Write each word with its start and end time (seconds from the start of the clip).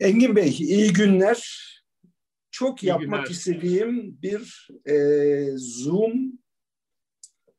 Engin 0.00 0.36
Bey, 0.36 0.56
iyi 0.58 0.92
günler. 0.92 1.68
Çok 2.50 2.82
iyi 2.82 2.86
yapmak 2.86 3.26
günler. 3.26 3.30
istediğim 3.30 4.22
bir 4.22 4.68
e, 4.86 4.94
Zoom 5.56 6.38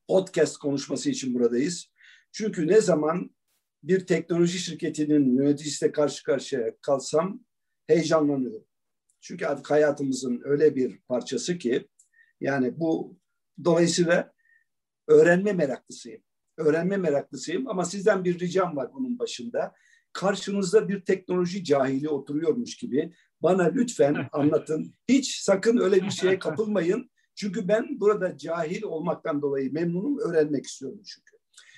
podcast 0.07 0.57
konuşması 0.57 1.09
için 1.09 1.33
buradayız. 1.33 1.91
Çünkü 2.31 2.67
ne 2.67 2.81
zaman 2.81 3.35
bir 3.83 4.05
teknoloji 4.05 4.59
şirketinin 4.59 5.37
yöneticisiyle 5.37 5.91
karşı 5.91 6.23
karşıya 6.23 6.77
kalsam 6.81 7.43
heyecanlanıyorum. 7.87 8.65
Çünkü 9.21 9.45
artık 9.45 9.71
hayatımızın 9.71 10.41
öyle 10.43 10.75
bir 10.75 10.99
parçası 10.99 11.57
ki 11.57 11.87
yani 12.41 12.79
bu 12.79 13.17
dolayısıyla 13.63 14.33
öğrenme 15.07 15.53
meraklısıyım. 15.53 16.21
Öğrenme 16.57 16.97
meraklısıyım 16.97 17.67
ama 17.67 17.85
sizden 17.85 18.23
bir 18.23 18.39
ricam 18.39 18.75
var 18.75 18.93
bunun 18.93 19.19
başında 19.19 19.75
karşınızda 20.13 20.89
bir 20.89 21.01
teknoloji 21.01 21.63
cahili 21.63 22.09
oturuyormuş 22.09 22.77
gibi 22.77 23.13
bana 23.41 23.63
lütfen 23.63 24.27
anlatın. 24.31 24.93
Hiç 25.09 25.41
sakın 25.41 25.77
öyle 25.77 26.03
bir 26.03 26.11
şeye 26.11 26.39
kapılmayın. 26.39 27.09
Çünkü 27.35 27.67
ben 27.67 27.99
burada 27.99 28.37
cahil 28.37 28.83
olmaktan 28.83 29.41
dolayı 29.41 29.73
memnunum, 29.73 30.19
öğrenmek 30.19 30.65
istiyorum 30.65 31.01
çünkü. 31.05 31.37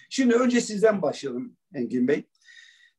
Şimdi 0.10 0.34
önce 0.34 0.62
sizden 0.62 1.02
başlayalım 1.02 1.58
Engin 1.74 2.08
Bey. 2.08 2.24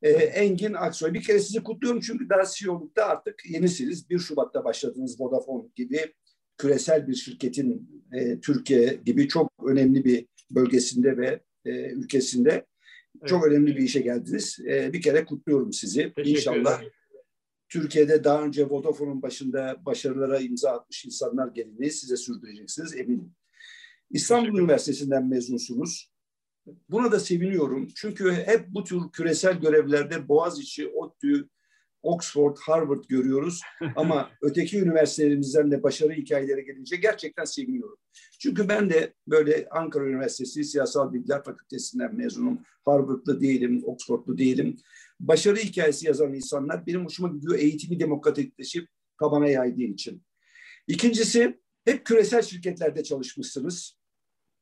Ee, 0.03 0.11
Engin 0.11 0.73
Aksoy. 0.73 1.15
Bir 1.15 1.23
kere 1.23 1.39
sizi 1.39 1.63
kutluyorum 1.63 2.01
çünkü 2.01 2.29
daha 2.29 2.43
CEO'lukta 2.55 3.05
artık 3.05 3.51
yenisiniz. 3.51 4.11
1 4.11 4.19
Şubat'ta 4.19 4.65
başladınız 4.65 5.21
Vodafone 5.21 5.69
gibi 5.77 6.15
küresel 6.59 7.09
bir 7.09 7.15
şirketin 7.15 8.03
e, 8.13 8.41
Türkiye 8.41 9.01
gibi 9.05 9.29
çok 9.29 9.53
önemli 9.67 10.05
bir 10.05 10.27
bölgesinde 10.51 11.17
ve 11.17 11.41
e, 11.65 11.91
ülkesinde 11.91 12.67
çok 13.27 13.47
önemli 13.47 13.77
bir 13.77 13.83
işe 13.83 14.01
geldiniz. 14.01 14.59
Ee, 14.69 14.93
bir 14.93 15.03
kere 15.03 15.25
kutluyorum 15.25 15.73
sizi. 15.73 16.13
Teşekkür 16.17 16.31
İnşallah 16.31 16.79
ederim. 16.79 16.93
Türkiye'de 17.69 18.25
daha 18.25 18.43
önce 18.43 18.71
Vodafone'un 18.71 19.23
başında 19.23 19.77
başarılara 19.87 20.39
imza 20.39 20.71
atmış 20.71 21.05
insanlar 21.05 21.49
gelini 21.49 21.91
size 21.91 22.17
sürdüreceksiniz 22.17 22.97
eminim. 22.97 23.35
İstanbul 24.11 24.59
Üniversitesi'nden 24.59 25.29
mezunsunuz. 25.29 26.13
Buna 26.89 27.13
da 27.13 27.21
seviniyorum. 27.21 27.89
Çünkü 27.95 28.33
hep 28.33 28.69
bu 28.69 28.85
tür 28.85 29.01
küresel 29.13 29.61
görevlerde 29.61 30.29
Boğaziçi, 30.29 30.89
ODTÜ, 30.89 31.49
Oxford, 32.03 32.57
Harvard 32.67 33.05
görüyoruz. 33.09 33.61
Ama 33.97 34.31
öteki 34.43 34.81
üniversitelerimizden 34.81 35.71
de 35.71 35.83
başarı 35.83 36.13
hikayeleri 36.13 36.65
gelince 36.65 36.97
gerçekten 36.97 37.45
seviniyorum. 37.45 37.99
Çünkü 38.39 38.69
ben 38.69 38.91
de 38.91 39.15
böyle 39.27 39.69
Ankara 39.71 40.05
Üniversitesi 40.05 40.65
Siyasal 40.65 41.13
Bilgiler 41.13 41.45
Fakültesinden 41.45 42.17
mezunum. 42.17 42.63
Harvard'lı 42.85 43.41
değilim, 43.41 43.83
Oxford'lu 43.85 44.39
değilim. 44.39 44.77
Başarı 45.21 45.57
hikayesi 45.57 46.07
yazan 46.07 46.35
insanlar 46.35 46.87
benim 46.87 47.05
hoşuma 47.05 47.29
gidiyor 47.29 47.59
eğitimi 47.59 48.01
demokratikleşip 48.01 48.89
tabana 49.21 49.49
yaydığı 49.49 49.83
için. 49.83 50.23
İkincisi 50.87 51.61
hep 51.85 52.07
küresel 52.07 52.43
şirketlerde 52.43 53.03
çalışmışsınız. 53.03 53.99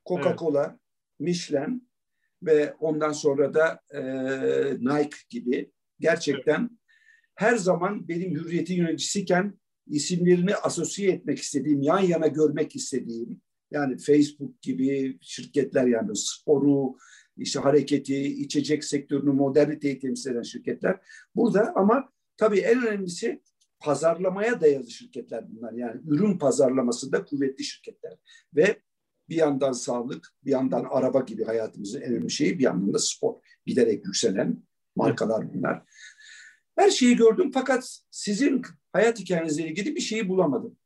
Coca-Cola, 0.06 0.66
evet. 0.66 0.80
Michelin 1.18 1.90
ve 2.42 2.74
ondan 2.80 3.12
sonra 3.12 3.54
da 3.54 3.80
e, 3.90 4.00
Nike 4.80 5.18
gibi 5.28 5.72
gerçekten 6.00 6.79
her 7.40 7.56
zaman 7.56 8.08
benim 8.08 8.34
hürriyeti 8.34 8.72
yöneticisiyken 8.72 9.58
isimlerini 9.86 10.54
asosiye 10.54 11.12
etmek 11.12 11.38
istediğim, 11.38 11.82
yan 11.82 12.00
yana 12.00 12.26
görmek 12.26 12.76
istediğim, 12.76 13.40
yani 13.70 13.98
Facebook 13.98 14.62
gibi 14.62 15.18
şirketler 15.20 15.86
yani 15.86 16.10
sporu, 16.14 16.96
işte 17.36 17.60
hareketi, 17.60 18.22
içecek 18.24 18.84
sektörünü, 18.84 19.32
moderniteyi 19.32 19.98
temsil 19.98 20.30
eden 20.30 20.42
şirketler 20.42 21.00
burada 21.34 21.72
ama 21.76 22.12
tabii 22.36 22.58
en 22.58 22.86
önemlisi 22.86 23.42
pazarlamaya 23.78 24.60
dayalı 24.60 24.90
şirketler 24.90 25.44
bunlar. 25.48 25.72
Yani 25.72 26.00
ürün 26.06 26.38
pazarlamasında 26.38 27.24
kuvvetli 27.24 27.64
şirketler. 27.64 28.12
Ve 28.56 28.76
bir 29.28 29.36
yandan 29.36 29.72
sağlık, 29.72 30.28
bir 30.44 30.50
yandan 30.50 30.86
araba 30.90 31.20
gibi 31.20 31.44
hayatımızın 31.44 32.00
en 32.00 32.12
önemli 32.12 32.30
şeyi, 32.30 32.58
bir 32.58 32.64
yandan 32.64 32.94
da 32.94 32.98
spor. 32.98 33.34
Giderek 33.66 34.06
yükselen 34.06 34.62
markalar 34.96 35.54
bunlar. 35.54 35.82
Her 36.80 36.90
şeyi 36.90 37.16
gördüm 37.16 37.50
fakat 37.54 37.98
sizin 38.10 38.62
hayat 38.92 39.20
hikayenizle 39.20 39.68
ilgili 39.68 39.96
bir 39.96 40.00
şeyi 40.00 40.28
bulamadım. 40.28 40.76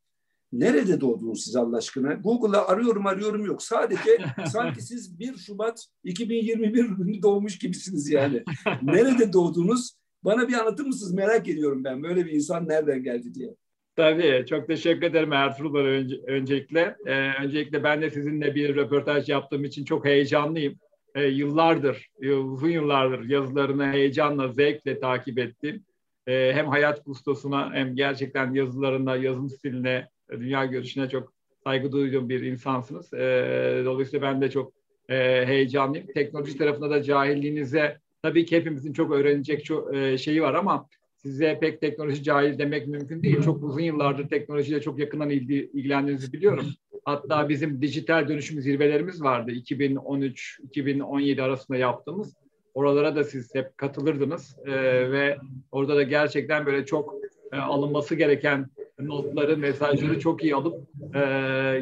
Nerede 0.53 1.01
doğdunuz 1.01 1.45
siz 1.45 1.57
Allah 1.57 1.77
aşkına? 1.77 2.13
Google'da 2.15 2.69
arıyorum 2.69 3.07
arıyorum 3.07 3.45
yok. 3.45 3.63
Sadece 3.63 4.19
sanki 4.53 4.83
siz 4.83 5.19
1 5.19 5.37
Şubat 5.37 5.87
2021 6.05 6.85
günü 6.85 7.23
doğmuş 7.23 7.59
gibisiniz 7.59 8.11
yani. 8.11 8.45
Nerede 8.83 9.33
doğdunuz? 9.33 9.95
Bana 10.25 10.49
bir 10.49 10.55
anlatır 10.55 10.87
mısınız? 10.87 11.13
Merak 11.13 11.49
ediyorum 11.49 11.85
ben. 11.85 12.03
Böyle 12.03 12.27
bir 12.27 12.33
insan 12.33 12.69
nereden 12.69 13.03
geldi 13.03 13.35
diye. 13.35 13.55
Tabii. 13.97 14.45
Çok 14.49 14.67
teşekkür 14.67 15.03
ederim 15.03 15.33
Ertuğrul 15.33 15.77
önce, 15.77 16.17
öncelikle. 16.27 16.97
Ee, 17.07 17.43
öncelikle 17.43 17.85
ben 17.85 18.03
de 18.03 18.11
sizinle 18.11 18.55
bir 18.55 18.77
röportaj 18.77 19.29
yaptığım 19.29 19.65
için 19.65 19.85
çok 19.85 20.05
heyecanlıyım 20.05 20.79
e, 21.15 21.25
yıllardır, 21.25 22.11
uzun 22.45 22.69
yıllardır 22.69 23.29
yazılarını 23.29 23.93
heyecanla, 23.93 24.49
zevkle 24.49 25.01
takip 25.01 25.39
ettim. 25.39 25.85
E, 26.27 26.53
hem 26.55 26.69
hayat 26.69 27.05
kustosuna 27.05 27.75
hem 27.75 27.97
gerçekten 27.97 28.55
yazılarına, 28.55 29.17
yazım 29.17 29.51
stiline, 29.51 30.09
dünya 30.31 30.65
görüşüne 30.65 31.09
çok 31.09 31.33
saygı 31.65 31.93
duyduğum 31.93 32.29
bir 32.29 32.43
insansınız. 32.43 33.15
E, 33.15 33.83
dolayısıyla 33.85 34.27
ben 34.27 34.41
de 34.41 34.51
çok 34.51 34.73
e, 35.09 35.47
heyecanlıyım. 35.47 36.07
Teknoloji 36.07 36.59
tarafında 36.59 36.91
da 36.91 37.03
cahilliğinize 37.03 37.99
tabii 38.23 38.45
ki 38.45 38.57
hepimizin 38.57 38.93
çok 38.93 39.13
öğrenecek 39.13 39.65
çok 39.65 39.95
e, 39.95 40.19
şeyi 40.19 40.43
var 40.43 40.55
ama 40.55 40.89
size 41.17 41.59
pek 41.61 41.81
teknoloji 41.81 42.23
cahil 42.23 42.59
demek 42.59 42.89
mümkün 42.89 43.23
değil. 43.23 43.43
Çok 43.43 43.65
uzun 43.65 43.81
yıllardır 43.81 44.29
teknolojiyle 44.29 44.81
çok 44.81 44.99
yakından 44.99 45.31
ilgi, 45.31 45.71
ilgilendiğinizi 45.73 46.33
biliyorum. 46.33 46.67
Hatta 47.05 47.49
bizim 47.49 47.83
dijital 47.83 48.29
dönüşüm 48.29 48.61
zirvelerimiz 48.61 49.23
vardı 49.23 49.51
2013-2017 49.51 51.43
arasında 51.43 51.79
yaptığımız. 51.79 52.35
Oralara 52.75 53.17
da 53.17 53.25
siz 53.25 53.55
hep 53.55 53.79
katılırdınız 53.79 54.57
ee, 54.67 54.73
ve 55.11 55.39
orada 55.73 55.97
da 55.97 56.03
gerçekten 56.03 56.67
böyle 56.67 56.87
çok 56.87 57.15
e, 57.53 57.57
alınması 57.57 58.15
gereken 58.15 58.67
notları, 58.99 59.57
mesajları 59.57 60.21
çok 60.21 60.43
iyi 60.45 60.55
alıp 60.55 60.81
e, 61.15 61.21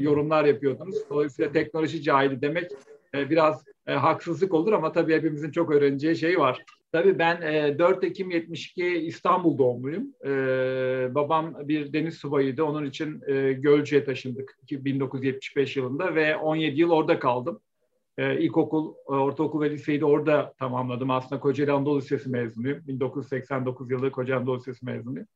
yorumlar 0.01 0.45
yapıyordunuz. 0.45 0.97
Dolayısıyla 1.11 1.53
teknoloji 1.53 2.03
cahili 2.03 2.43
demek 2.43 2.71
e, 3.15 3.31
biraz 3.31 3.65
e, 3.87 3.93
haksızlık 3.93 4.55
olur 4.55 4.73
ama 4.73 4.93
tabii 4.93 5.15
hepimizin 5.15 5.51
çok 5.51 5.71
öğreneceği 5.71 6.17
şey 6.17 6.39
var. 6.39 6.65
Tabii 6.93 7.19
ben 7.19 7.43
e, 7.43 7.79
4 7.79 8.05
Ekim 8.05 8.31
72 8.31 8.87
İstanbul 8.87 9.59
doğumluyum. 9.59 10.15
E, 10.25 10.29
babam 11.15 11.69
bir 11.69 11.93
deniz 11.93 12.15
subayıydı. 12.15 12.65
Onun 12.65 12.85
için 12.85 13.23
e, 13.27 13.53
Gölcük'e 13.53 14.05
taşındık 14.05 14.59
1975 14.71 15.77
yılında 15.77 16.15
ve 16.15 16.37
17 16.37 16.81
yıl 16.81 16.91
orada 16.91 17.19
kaldım. 17.19 17.61
E, 18.19 18.41
ilkokul, 18.41 18.95
e, 19.09 19.13
ortaokul 19.13 19.61
ve 19.61 19.71
liseyi 19.71 20.01
de 20.01 20.05
orada 20.05 20.55
tamamladım. 20.59 21.11
Aslında 21.11 21.41
Kocaeli 21.41 21.73
Anadolu 21.73 21.99
Lisesi 21.99 22.31
mezunuyum. 22.31 22.87
1989 22.87 23.91
yılı 23.91 24.11
Kocaeli 24.11 24.39
Anadolu 24.39 24.57
Lisesi 24.57 24.85
mezunuyum. 24.85 25.27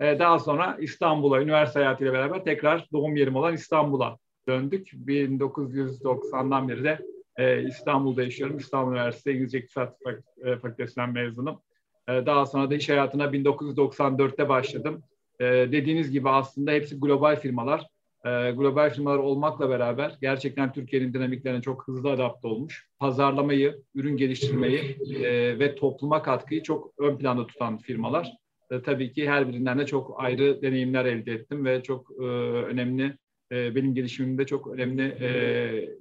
E, 0.00 0.18
daha 0.18 0.38
sonra 0.38 0.76
İstanbul'a, 0.80 1.42
üniversite 1.42 1.80
hayatıyla 1.80 2.12
beraber 2.12 2.44
tekrar 2.44 2.88
doğum 2.92 3.16
yerim 3.16 3.36
olan 3.36 3.54
İstanbul'a 3.54 4.18
döndük. 4.48 4.92
1990'dan 4.92 6.68
beri 6.68 6.84
de 6.84 6.98
e, 7.38 7.62
İstanbul'da 7.62 8.22
yaşıyorum. 8.22 8.58
İstanbul 8.58 8.92
Üniversitesi 8.92 9.30
İngilizce 9.30 9.58
İktisat 9.58 9.96
e, 10.44 10.56
Fakültesinden 10.56 11.12
mezunum. 11.12 11.60
E, 12.08 12.26
daha 12.26 12.46
sonra 12.46 12.70
da 12.70 12.74
iş 12.74 12.88
hayatına 12.88 13.24
1994'te 13.24 14.48
başladım. 14.48 15.02
E, 15.40 15.44
dediğiniz 15.44 16.10
gibi 16.10 16.30
aslında 16.30 16.70
hepsi 16.72 17.00
global 17.00 17.36
firmalar. 17.36 17.86
E, 18.24 18.50
global 18.50 18.90
firmalar 18.90 19.18
olmakla 19.18 19.70
beraber 19.70 20.16
gerçekten 20.20 20.72
Türkiye'nin 20.72 21.14
dinamiklerine 21.14 21.62
çok 21.62 21.88
hızlı 21.88 22.10
adapte 22.10 22.48
olmuş. 22.48 22.88
Pazarlamayı, 22.98 23.82
ürün 23.94 24.16
geliştirmeyi 24.16 24.96
e, 25.24 25.58
ve 25.58 25.74
topluma 25.74 26.22
katkıyı 26.22 26.62
çok 26.62 26.92
ön 26.98 27.18
planda 27.18 27.46
tutan 27.46 27.78
firmalar. 27.78 28.32
E, 28.70 28.82
tabii 28.82 29.12
ki 29.12 29.28
her 29.28 29.48
birinden 29.48 29.78
de 29.78 29.86
çok 29.86 30.14
ayrı 30.16 30.62
deneyimler 30.62 31.04
elde 31.04 31.32
ettim 31.32 31.64
ve 31.64 31.82
çok 31.82 32.10
e, 32.20 32.24
önemli 32.24 33.16
e, 33.52 33.74
benim 33.74 33.94
gelişimimde 33.94 34.46
çok 34.46 34.66
önemli 34.66 35.02
e, 35.20 35.28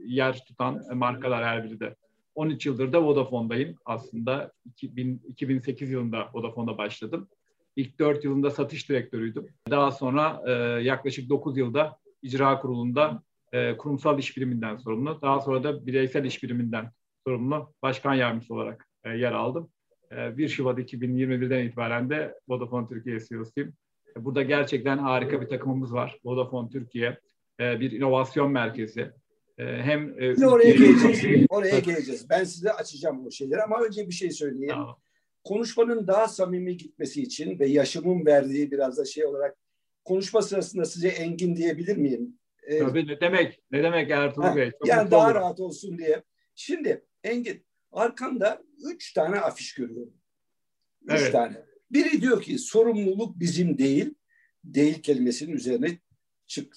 yer 0.05 0.45
tutan 0.45 0.97
markalar 0.97 1.45
her 1.45 1.63
biri 1.63 1.79
de. 1.79 1.95
13 2.35 2.65
yıldır 2.65 2.93
da 2.93 3.03
Vodafone'dayım 3.03 3.75
aslında. 3.85 4.51
2000, 4.65 5.21
2008 5.27 5.91
yılında 5.91 6.29
Vodafone'da 6.33 6.77
başladım. 6.77 7.27
İlk 7.75 7.99
4 7.99 8.23
yılında 8.23 8.51
satış 8.51 8.89
direktörüydüm. 8.89 9.47
Daha 9.69 9.91
sonra 9.91 10.41
e, 10.47 10.51
yaklaşık 10.83 11.29
9 11.29 11.57
yılda 11.57 11.97
icra 12.21 12.59
kurulunda 12.59 13.23
e, 13.53 13.77
kurumsal 13.77 14.19
iş 14.19 14.37
biriminden 14.37 14.77
sorumlu. 14.77 15.19
Daha 15.21 15.39
sonra 15.39 15.63
da 15.63 15.87
bireysel 15.87 16.25
iş 16.25 16.43
biriminden 16.43 16.91
sorumlu 17.27 17.73
başkan 17.81 18.13
yardımcısı 18.13 18.53
olarak 18.53 18.87
yer 19.05 19.31
aldım. 19.31 19.69
E, 20.11 20.37
1 20.37 20.47
Şubat 20.47 20.79
2021'den 20.79 21.65
itibaren 21.65 22.09
de 22.09 22.39
Vodafone 22.47 22.87
Türkiye 22.87 23.19
CEO'suyum. 23.19 23.73
Burada 24.17 24.41
gerçekten 24.41 24.97
harika 24.97 25.41
bir 25.41 25.47
takımımız 25.47 25.93
var. 25.93 26.17
Vodafone 26.25 26.69
Türkiye 26.69 27.19
e, 27.59 27.79
bir 27.79 27.91
inovasyon 27.91 28.51
merkezi. 28.51 29.11
E, 29.57 29.63
hem 29.63 30.15
e, 30.19 30.47
oraya 30.47 30.71
geleceğiz. 30.71 31.45
Oraya 31.49 31.79
geleceğiz. 31.79 32.29
Ben 32.29 32.43
size 32.43 32.71
açacağım 32.71 33.27
o 33.27 33.31
şeyleri 33.31 33.63
ama 33.63 33.81
önce 33.81 34.07
bir 34.07 34.13
şey 34.13 34.31
söyleyeyim. 34.31 34.69
Tamam. 34.69 34.99
konuşmanın 35.43 36.07
daha 36.07 36.27
samimi 36.27 36.77
gitmesi 36.77 37.21
için 37.21 37.59
ve 37.59 37.67
yaşımın 37.67 38.25
verdiği 38.25 38.71
biraz 38.71 38.97
da 38.97 39.05
şey 39.05 39.25
olarak 39.25 39.57
konuşma 40.03 40.41
sırasında 40.41 40.85
size 40.85 41.07
Engin 41.07 41.55
diyebilir 41.55 41.97
miyim? 41.97 42.39
Ee, 42.63 42.79
Tabii 42.79 43.07
ne 43.07 43.21
demek? 43.21 43.61
Ne 43.71 43.83
demek 43.83 44.11
Ertuğrul 44.11 44.55
Bey? 44.55 44.71
Çok 44.71 44.87
yani 44.87 45.11
daha 45.11 45.27
olur. 45.27 45.35
rahat 45.35 45.59
olsun 45.59 45.97
diye. 45.97 46.23
Şimdi 46.55 47.05
Engin 47.23 47.65
arkanda 47.91 48.63
üç 48.93 49.13
tane 49.13 49.39
afiş 49.39 49.73
görüyorum. 49.73 50.13
Üç 51.03 51.21
evet. 51.21 51.31
tane. 51.31 51.65
Biri 51.91 52.21
diyor 52.21 52.41
ki 52.41 52.57
sorumluluk 52.57 53.39
bizim 53.39 53.77
değil. 53.77 54.13
Değil 54.63 55.01
kelimesinin 55.01 55.53
üzerine 55.53 55.99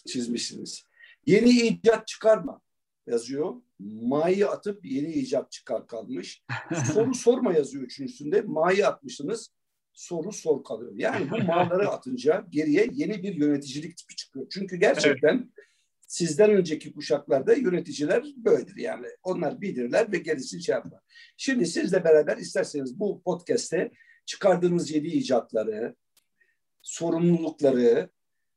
çizmişsiniz. 0.06 0.84
Yeni 1.26 1.50
icat 1.50 2.06
çıkarma 2.06 2.60
yazıyor. 3.06 3.54
Ma'yı 3.78 4.48
atıp 4.48 4.84
yeni 4.84 5.12
icat 5.12 5.52
çıkar 5.52 5.86
kalmış. 5.86 6.44
Soru 6.92 7.14
sorma 7.14 7.52
yazıyor 7.52 7.84
üçüncüsünde. 7.84 8.40
Ma'yı 8.42 8.86
atmışsınız. 8.88 9.52
Soru 9.92 10.32
sor 10.32 10.64
kalıyor. 10.64 10.92
Yani 10.96 11.30
bu 11.30 11.38
ma'ları 11.38 11.88
atınca 11.88 12.46
geriye 12.50 12.88
yeni 12.92 13.22
bir 13.22 13.34
yöneticilik 13.34 13.96
tipi 13.96 14.16
çıkıyor. 14.16 14.46
Çünkü 14.50 14.76
gerçekten 14.76 15.34
evet. 15.34 15.66
sizden 16.06 16.50
önceki 16.50 16.92
kuşaklarda 16.92 17.54
yöneticiler 17.54 18.24
böyledir 18.36 18.76
yani. 18.76 19.06
Onlar 19.22 19.60
bilirler 19.60 20.12
ve 20.12 20.18
gerisini 20.18 20.62
şey 20.62 20.72
yapar. 20.72 21.00
Şimdi 21.36 21.66
sizle 21.66 22.04
beraber 22.04 22.36
isterseniz 22.36 23.00
bu 23.00 23.22
podcast'te 23.22 23.90
çıkardığınız 24.26 24.90
yeni 24.90 25.06
icatları, 25.06 25.96
sorumlulukları 26.82 28.10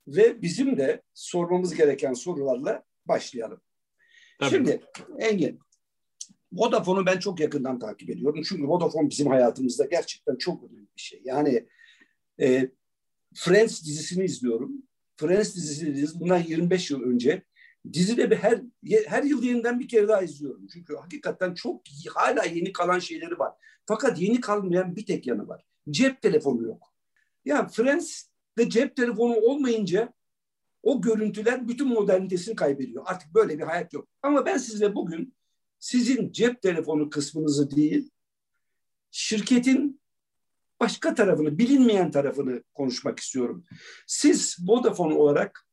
ve 0.08 0.42
bizim 0.42 0.78
de 0.78 1.02
sormamız 1.14 1.76
gereken 1.76 2.14
sorularla 2.14 2.84
başlayalım. 3.06 3.62
Tabii. 4.40 4.50
Şimdi 4.50 4.82
Engin, 5.20 5.60
Vodafone'u 6.52 7.06
ben 7.06 7.20
çok 7.20 7.40
yakından 7.40 7.80
takip 7.80 8.10
ediyorum. 8.10 8.42
Çünkü 8.46 8.68
Vodafone 8.68 9.10
bizim 9.10 9.28
hayatımızda 9.28 9.86
gerçekten 9.86 10.36
çok 10.36 10.64
önemli 10.64 10.88
bir 10.96 11.02
şey. 11.02 11.22
Yani 11.24 11.68
e, 12.42 12.70
Friends 13.36 13.84
dizisini 13.86 14.26
izliyorum. 14.26 14.72
Friends 15.16 15.56
dizisini 15.56 16.20
bundan 16.20 16.44
25 16.44 16.92
yıl 16.92 17.02
önce 17.02 17.44
dizide 17.94 18.32
bir 18.32 18.36
her 18.36 18.62
her 19.08 19.24
yıl 19.24 19.44
yeniden 19.44 19.80
bir 19.80 19.88
kere 19.88 20.08
daha 20.08 20.22
izliyorum. 20.22 20.68
Çünkü 20.74 20.96
hakikaten 20.96 21.54
çok 21.54 21.82
hala 22.14 22.44
yeni 22.44 22.74
kalan 22.74 23.00
şeyleri 23.00 23.40
var. 23.40 23.54
Fakat 23.86 24.22
yeni 24.22 24.42
kalmayan 24.42 24.96
bir 24.96 25.06
tek 25.06 25.28
yanı 25.28 25.48
var. 25.48 25.66
Cep 25.90 26.22
telefonu 26.22 26.64
yok. 26.64 26.94
Yani 27.46 27.70
Friends'de 28.56 28.70
cep 28.70 28.96
telefonu 28.96 29.36
olmayınca 29.36 30.14
o 30.84 31.02
görüntüler 31.02 31.68
bütün 31.68 31.88
modernitesini 31.88 32.56
kaybediyor. 32.56 33.04
Artık 33.08 33.34
böyle 33.34 33.58
bir 33.58 33.64
hayat 33.64 33.94
yok. 33.94 34.08
Ama 34.22 34.46
ben 34.46 34.58
size 34.58 34.96
bugün 34.96 35.34
sizin 35.80 36.32
cep 36.32 36.62
telefonu 36.62 37.10
kısmınızı 37.10 37.72
değil, 37.72 38.12
şirketin 39.12 40.02
başka 40.80 41.16
tarafını, 41.16 41.58
bilinmeyen 41.58 42.12
tarafını 42.12 42.64
konuşmak 42.74 43.20
istiyorum. 43.20 43.66
Siz 44.08 44.58
Vodafone 44.60 45.14
olarak 45.14 45.68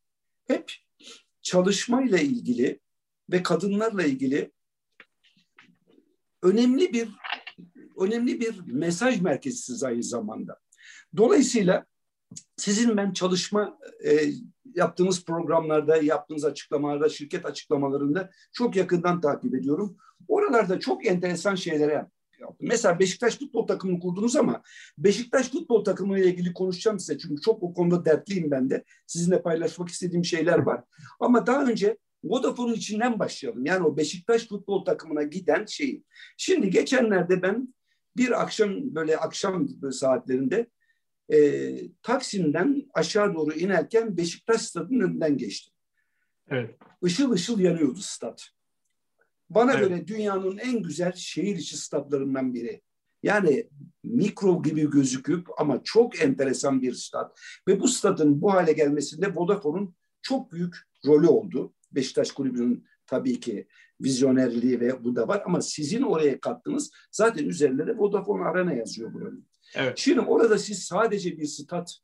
hep 0.47 0.71
çalışmayla 1.41 2.17
ilgili 2.17 2.79
ve 3.31 3.43
kadınlarla 3.43 4.03
ilgili 4.03 4.51
önemli 6.43 6.93
bir 6.93 7.09
önemli 7.99 8.39
bir 8.39 8.59
mesaj 8.65 9.21
merkezisiniz 9.21 9.83
aynı 9.83 10.03
zamanda. 10.03 10.59
Dolayısıyla 11.17 11.85
sizin 12.57 12.97
ben 12.97 13.13
çalışma 13.13 13.77
e, 14.05 14.19
yaptığımız 14.75 15.25
programlarda, 15.25 15.97
yaptığınız 15.97 16.45
açıklamalarda, 16.45 17.09
şirket 17.09 17.45
açıklamalarında 17.45 18.29
çok 18.53 18.75
yakından 18.75 19.21
takip 19.21 19.55
ediyorum. 19.55 19.97
Oralarda 20.27 20.79
çok 20.79 21.05
enteresan 21.05 21.55
şeylere 21.55 21.93
yaptım. 21.93 22.19
Mesela 22.59 22.99
Beşiktaş 22.99 23.39
futbol 23.39 23.67
takımını 23.67 23.99
kurdunuz 23.99 24.35
ama 24.35 24.61
Beşiktaş 24.97 25.51
futbol 25.51 25.83
takımı 25.83 26.19
ile 26.19 26.27
ilgili 26.27 26.53
konuşacağım 26.53 26.99
size. 26.99 27.17
Çünkü 27.17 27.41
çok 27.41 27.63
o 27.63 27.73
konuda 27.73 28.05
dertliyim 28.05 28.51
ben 28.51 28.69
de. 28.69 28.83
Sizinle 29.07 29.41
paylaşmak 29.41 29.89
istediğim 29.89 30.25
şeyler 30.25 30.59
var. 30.59 30.83
Ama 31.19 31.47
daha 31.47 31.65
önce 31.65 31.97
Vodafone'un 32.23 32.73
içinden 32.73 33.19
başlayalım. 33.19 33.65
Yani 33.65 33.85
o 33.85 33.97
Beşiktaş 33.97 34.47
futbol 34.47 34.85
takımına 34.85 35.23
giden 35.23 35.65
şeyi. 35.65 36.03
Şimdi 36.37 36.69
geçenlerde 36.69 37.41
ben 37.41 37.73
bir 38.17 38.41
akşam 38.41 38.95
böyle 38.95 39.17
akşam 39.17 39.67
saatlerinde 39.91 40.67
e, 41.33 41.71
Taksim'den 42.01 42.89
aşağı 42.93 43.33
doğru 43.33 43.53
inerken 43.53 44.17
Beşiktaş 44.17 44.61
stadının 44.61 44.99
önünden 44.99 45.37
geçtim. 45.37 45.73
Evet. 46.49 46.75
Işıl 47.03 47.31
ışıl 47.31 47.59
yanıyordu 47.59 47.99
stat. 47.99 48.49
Bana 49.49 49.73
evet. 49.73 49.89
göre 49.89 50.07
dünyanın 50.07 50.57
en 50.57 50.83
güzel 50.83 51.11
şehir 51.11 51.55
içi 51.55 51.77
stadlarından 51.77 52.53
biri. 52.53 52.81
Yani 53.23 53.69
mikro 54.03 54.61
gibi 54.61 54.89
gözüküp 54.89 55.47
ama 55.57 55.81
çok 55.83 56.21
enteresan 56.21 56.81
bir 56.81 56.93
stat. 56.93 57.39
Ve 57.67 57.79
bu 57.79 57.87
stadın 57.87 58.41
bu 58.41 58.53
hale 58.53 58.73
gelmesinde 58.73 59.35
Vodafone'un 59.35 59.95
çok 60.21 60.51
büyük 60.51 60.75
rolü 61.05 61.27
oldu. 61.27 61.73
Beşiktaş 61.91 62.31
Kulübü'nün 62.31 62.85
tabii 63.05 63.39
ki 63.39 63.67
vizyonerliği 64.01 64.79
ve 64.79 65.03
bu 65.03 65.15
da 65.15 65.27
var 65.27 65.41
ama 65.45 65.61
sizin 65.61 66.01
oraya 66.01 66.39
kattığınız 66.39 66.91
zaten 67.11 67.45
üzerinde 67.45 67.97
Vodafone 67.97 68.43
Arena 68.43 68.73
yazıyor 68.73 69.13
buranın. 69.13 69.48
Evet. 69.75 69.97
Şimdi 69.97 70.19
orada 70.19 70.57
siz 70.57 70.83
sadece 70.83 71.37
bir 71.37 71.45
stat, 71.45 71.97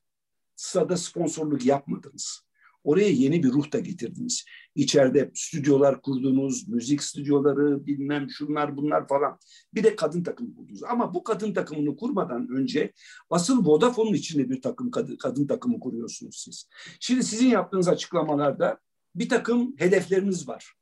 stada 0.55 0.97
sponsorluk 0.97 1.65
yapmadınız. 1.65 2.45
Oraya 2.83 3.09
yeni 3.09 3.43
bir 3.43 3.51
ruh 3.51 3.71
da 3.71 3.79
getirdiniz. 3.79 4.45
İçeride 4.75 5.31
stüdyolar 5.33 6.01
kurdunuz, 6.01 6.67
müzik 6.67 7.03
stüdyoları, 7.03 7.85
bilmem 7.85 8.29
şunlar 8.29 8.77
bunlar 8.77 9.07
falan. 9.07 9.39
Bir 9.73 9.83
de 9.83 9.95
kadın 9.95 10.23
takımı 10.23 10.55
kurdunuz. 10.55 10.83
Ama 10.83 11.13
bu 11.13 11.23
kadın 11.23 11.53
takımını 11.53 11.97
kurmadan 11.97 12.47
önce 12.47 12.93
asıl 13.29 13.65
Vodafone'un 13.65 14.13
içinde 14.13 14.49
bir 14.49 14.61
takım 14.61 14.91
kadın, 14.91 15.15
kadın 15.15 15.47
takımı 15.47 15.79
kuruyorsunuz 15.79 16.41
siz. 16.45 16.69
Şimdi 16.99 17.23
sizin 17.23 17.47
yaptığınız 17.47 17.87
açıklamalarda 17.87 18.79
bir 19.15 19.29
takım 19.29 19.75
hedefleriniz 19.77 20.47
var. 20.47 20.73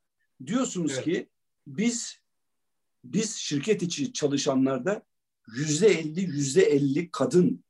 Diyorsunuz 0.46 0.92
evet. 0.94 1.04
ki 1.04 1.30
biz 1.68 2.18
biz 3.04 3.36
şirket 3.36 3.84
içi 3.84 4.14
çalışanlarda 4.14 5.04
yüzde 5.48 5.88
elli, 5.88 6.22
yüzde 6.22 6.62
elli 6.62 7.12
kadın 7.12 7.64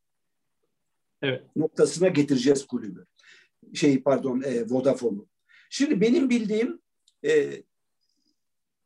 evet. 1.22 1.44
noktasına 1.56 2.08
getireceğiz 2.08 2.68
kulübü. 2.68 3.06
Şey 3.74 4.04
pardon 4.04 4.42
e, 4.42 4.70
Vodafone'u. 4.70 5.28
Şimdi 5.70 6.02
benim 6.02 6.30
bildiğim 6.30 6.81
e, 7.25 7.64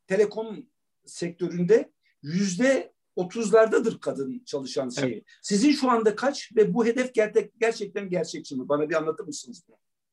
telekom 0.06 0.66
sektöründe 1.06 1.92
yüzde 2.22 2.92
otuzlardadır 3.16 4.00
kadın 4.00 4.42
çalışan 4.46 4.88
şeyi. 4.88 5.12
Evet. 5.12 5.24
Sizin 5.42 5.72
şu 5.72 5.90
anda 5.90 6.16
kaç 6.16 6.56
ve 6.56 6.74
bu 6.74 6.86
hedef 6.86 7.10
ger- 7.10 7.50
gerçekten 7.60 8.10
gerçekçi 8.10 8.56
mi? 8.56 8.68
Bana 8.68 8.90
bir 8.90 8.94
anlatır 8.94 9.24
mısınız? 9.24 9.64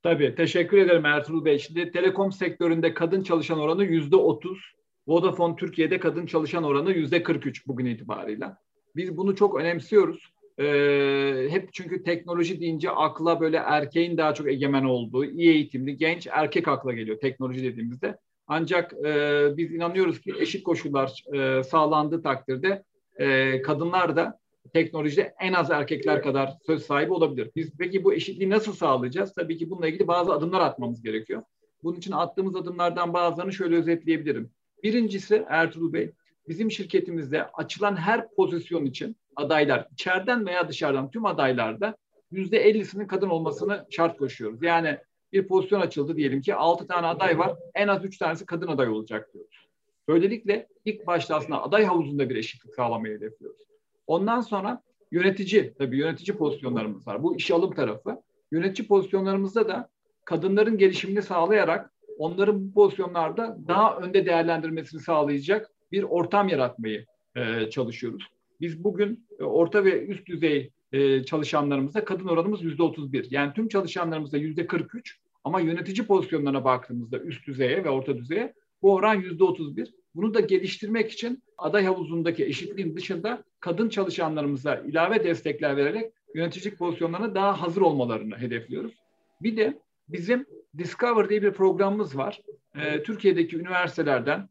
Tabii 0.04 0.36
teşekkür 0.36 0.78
ederim 0.78 1.06
Ertuğrul 1.06 1.46
Bey. 1.46 1.60
Şimdi 1.60 1.92
telekom 1.92 2.32
sektöründe 2.32 2.94
kadın 2.94 3.24
çalışan 3.24 3.60
oranı 3.60 3.84
yüzde 3.84 4.16
otuz. 4.16 4.76
Vodafone 5.08 5.56
Türkiye'de 5.56 6.00
kadın 6.00 6.26
çalışan 6.26 6.64
oranı 6.64 6.92
yüzde 6.92 7.24
kırk 7.24 7.46
üç 7.46 7.68
bugün 7.68 7.86
itibariyle. 7.86 8.46
Biz 8.96 9.18
bunu 9.18 9.36
çok 9.36 9.60
önemsiyoruz. 9.60 10.36
Ee, 10.60 11.48
hep 11.50 11.74
çünkü 11.74 12.04
teknoloji 12.04 12.60
deyince 12.60 12.90
akla 12.90 13.40
böyle 13.40 13.58
erkeğin 13.58 14.18
daha 14.18 14.34
çok 14.34 14.48
egemen 14.48 14.84
olduğu, 14.84 15.26
iyi 15.26 15.50
eğitimli, 15.50 15.98
genç 15.98 16.28
erkek 16.32 16.68
akla 16.68 16.94
geliyor 16.94 17.20
teknoloji 17.20 17.64
dediğimizde. 17.64 18.18
Ancak 18.48 18.94
e, 18.94 19.48
biz 19.58 19.74
inanıyoruz 19.74 20.22
ki 20.22 20.34
eşit 20.40 20.64
koşullar 20.64 21.24
e, 21.34 21.64
sağlandığı 21.64 22.22
takdirde 22.22 22.84
e, 23.20 23.62
kadınlar 23.62 24.16
da 24.16 24.40
teknolojide 24.74 25.34
en 25.40 25.54
az 25.54 25.72
erkekler 25.72 26.22
kadar 26.22 26.54
söz 26.66 26.84
sahibi 26.86 27.14
olabilir. 27.14 27.52
Biz 27.56 27.72
peki 27.78 28.04
bu 28.04 28.14
eşitliği 28.14 28.50
nasıl 28.50 28.74
sağlayacağız? 28.74 29.34
Tabii 29.34 29.58
ki 29.58 29.70
bununla 29.70 29.88
ilgili 29.88 30.08
bazı 30.08 30.34
adımlar 30.34 30.62
atmamız 30.62 31.02
gerekiyor. 31.02 31.42
Bunun 31.84 31.98
için 31.98 32.12
attığımız 32.12 32.56
adımlardan 32.56 33.14
bazılarını 33.14 33.54
şöyle 33.54 33.76
özetleyebilirim. 33.76 34.50
Birincisi 34.84 35.46
Ertuğrul 35.50 35.94
Bey, 35.94 36.12
bizim 36.48 36.72
şirketimizde 36.72 37.48
açılan 37.48 37.96
her 37.96 38.30
pozisyon 38.30 38.86
için 38.86 39.16
adaylar 39.36 39.88
içeriden 39.94 40.46
veya 40.46 40.70
dışarıdan 40.70 41.12
tüm 41.12 41.26
adaylarda 41.26 41.98
yüzde 42.32 42.58
ellisinin 42.58 43.08
kadın 43.08 43.30
olmasını 43.30 43.86
şart 43.90 44.18
koşuyoruz. 44.18 44.64
Yani 44.64 44.98
bir 45.34 45.48
pozisyon 45.48 45.82
açıldı 45.82 46.16
diyelim 46.16 46.42
ki 46.42 46.56
altı 46.56 46.88
tane 46.88 47.08
aday 47.08 47.40
var 47.40 47.56
en 47.76 47.88
az 47.88 48.06
üç 48.06 48.18
tanesi 48.18 48.46
kadın 48.46 48.68
aday 48.68 48.90
olacak 48.90 49.34
diyoruz. 49.34 49.68
Böylelikle 50.08 50.68
ilk 50.86 51.08
başta 51.08 51.36
aslında 51.36 51.64
aday 51.64 51.86
havuzunda 51.86 52.30
bir 52.30 52.36
eşitlik 52.36 52.76
sağlamayı 52.76 53.18
hedefliyoruz. 53.18 53.62
Ondan 54.08 54.42
sonra 54.42 54.82
yönetici, 55.12 55.74
tabii 55.78 55.98
yönetici 55.98 56.38
pozisyonlarımız 56.38 57.08
var. 57.08 57.24
Bu 57.24 57.36
iş 57.36 57.52
alım 57.52 57.74
tarafı. 57.74 58.22
Yönetici 58.52 58.88
pozisyonlarımızda 58.88 59.68
da 59.68 59.90
kadınların 60.26 60.78
gelişimini 60.78 61.22
sağlayarak 61.22 61.94
onların 62.18 62.68
bu 62.68 62.74
pozisyonlarda 62.74 63.58
daha 63.68 63.98
önde 63.98 64.26
değerlendirmesini 64.26 65.02
sağlayacak 65.02 65.72
bir 65.92 66.04
ortam 66.04 66.48
yaratmayı 66.48 67.06
e, 67.36 67.70
çalışıyoruz. 67.70 68.28
Biz 68.62 68.84
bugün 68.84 69.28
e, 69.40 69.44
orta 69.44 69.86
ve 69.86 70.06
üst 70.06 70.26
düzey 70.26 70.72
e, 70.92 71.24
çalışanlarımızda 71.24 72.06
kadın 72.06 72.28
oranımız 72.28 72.64
yüzde 72.64 72.84
31. 72.84 73.32
Yani 73.32 73.54
tüm 73.54 73.68
çalışanlarımızda 73.68 74.38
yüzde 74.38 74.68
43 74.68 75.20
ama 75.44 75.60
yönetici 75.60 76.08
pozisyonlarına 76.08 76.64
baktığımızda 76.64 77.20
üst 77.20 77.48
düzeye 77.48 77.84
ve 77.84 77.90
orta 77.90 78.18
düzeye 78.18 78.54
bu 78.82 78.94
oran 78.94 79.16
yüzde 79.16 79.44
31. 79.44 79.94
Bunu 80.16 80.34
da 80.34 80.40
geliştirmek 80.40 81.12
için 81.12 81.44
aday 81.58 81.86
havuzundaki 81.86 82.46
eşitliğin 82.46 82.96
dışında 82.96 83.44
kadın 83.60 83.90
çalışanlarımıza 83.90 84.76
ilave 84.76 85.24
destekler 85.24 85.78
vererek 85.78 86.12
yöneticilik 86.36 86.80
pozisyonlarına 86.80 87.36
daha 87.36 87.62
hazır 87.62 87.82
olmalarını 87.82 88.38
hedefliyoruz. 88.38 88.94
Bir 89.42 89.58
de 89.58 89.80
bizim 90.10 90.46
Discover 90.78 91.30
diye 91.30 91.42
bir 91.42 91.52
programımız 91.52 92.18
var. 92.18 92.42
Ee, 92.76 93.04
Türkiye'deki 93.04 93.58
üniversitelerden 93.58 94.50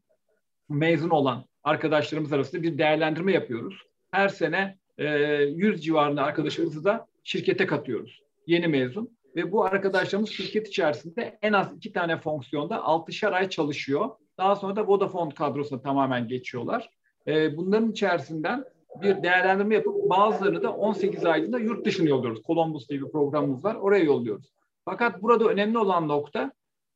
mezun 0.69 1.09
olan 1.09 1.45
arkadaşlarımız 1.63 2.33
arasında 2.33 2.63
bir 2.63 2.77
değerlendirme 2.77 3.31
yapıyoruz. 3.31 3.81
Her 4.11 4.29
sene 4.29 4.77
e, 4.97 5.07
100 5.07 5.83
civarında 5.83 6.23
arkadaşlarımızı 6.23 6.83
da 6.83 7.07
şirkete 7.23 7.65
katıyoruz. 7.65 8.21
Yeni 8.47 8.67
mezun. 8.67 9.15
Ve 9.35 9.51
bu 9.51 9.65
arkadaşlarımız 9.65 10.29
şirket 10.29 10.67
içerisinde 10.67 11.39
en 11.41 11.53
az 11.53 11.77
iki 11.77 11.93
tane 11.93 12.17
fonksiyonda 12.17 12.75
6'şer 12.75 13.31
ay 13.31 13.49
çalışıyor. 13.49 14.09
Daha 14.37 14.55
sonra 14.55 14.75
da 14.75 14.87
Vodafone 14.87 15.33
kadrosuna 15.33 15.81
tamamen 15.81 16.27
geçiyorlar. 16.27 16.89
E, 17.27 17.57
bunların 17.57 17.91
içerisinden 17.91 18.65
bir 19.01 19.23
değerlendirme 19.23 19.75
yapıp 19.75 20.09
bazılarını 20.09 20.63
da 20.63 20.73
18 20.73 21.25
aylığında 21.25 21.59
yurt 21.59 21.85
dışına 21.85 22.09
yolluyoruz. 22.09 22.43
Columbus 22.43 22.89
diye 22.89 23.01
bir 23.01 23.11
programımız 23.11 23.63
var. 23.63 23.75
Oraya 23.75 24.03
yolluyoruz. 24.03 24.53
Fakat 24.85 25.21
burada 25.21 25.45
önemli 25.45 25.77
olan 25.77 26.07
nokta 26.07 26.51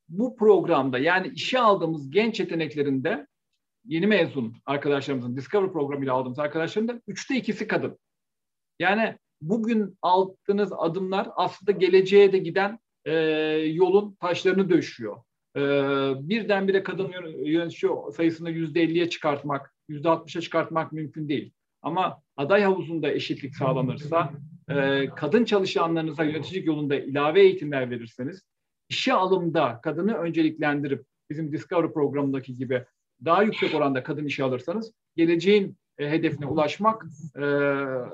bu 0.09 0.35
programda 0.35 0.99
yani 0.99 1.27
işe 1.27 1.59
aldığımız 1.59 2.11
genç 2.11 2.39
yeteneklerinde 2.39 3.27
yeni 3.86 4.07
mezun 4.07 4.53
arkadaşlarımızın 4.65 5.38
Discover 5.38 5.74
programıyla 5.74 6.13
aldığımız 6.13 6.39
arkadaşların 6.39 7.01
üçte 7.07 7.36
ikisi 7.36 7.67
kadın. 7.67 7.98
Yani 8.79 9.17
bugün 9.41 9.98
aldığınız 10.01 10.74
adımlar 10.77 11.27
aslında 11.36 11.71
geleceğe 11.71 12.33
de 12.33 12.38
giden 12.38 12.79
e, 13.05 13.13
yolun 13.74 14.15
taşlarını 14.21 14.69
döşüyor. 14.69 15.17
E, 15.55 15.62
birdenbire 16.29 16.83
kadın 16.83 17.12
yönetici 17.45 17.91
sayısını 18.13 18.50
yüzde 18.50 18.81
elliye 18.81 19.09
çıkartmak, 19.09 19.74
yüzde 19.89 20.09
altmışa 20.09 20.41
çıkartmak 20.41 20.91
mümkün 20.91 21.29
değil. 21.29 21.51
Ama 21.81 22.21
aday 22.38 22.63
havuzunda 22.63 23.12
eşitlik 23.12 23.55
sağlanırsa, 23.55 24.33
e, 24.69 25.09
kadın 25.15 25.45
çalışanlarınıza 25.45 26.24
yöneticilik 26.24 26.67
yolunda 26.67 26.95
ilave 26.95 27.41
eğitimler 27.41 27.89
verirseniz, 27.89 28.43
işe 28.89 29.13
alımda 29.13 29.81
kadını 29.83 30.13
önceliklendirip 30.13 31.05
bizim 31.29 31.51
Discovery 31.51 31.93
programındaki 31.93 32.55
gibi 32.55 32.86
daha 33.25 33.43
yüksek 33.43 33.75
oranda 33.75 34.03
kadın 34.03 34.25
işe 34.25 34.43
alırsanız 34.43 34.91
geleceğin 35.15 35.77
e, 35.97 36.09
hedefine 36.09 36.45
ulaşmak 36.45 37.05
e, 37.35 37.41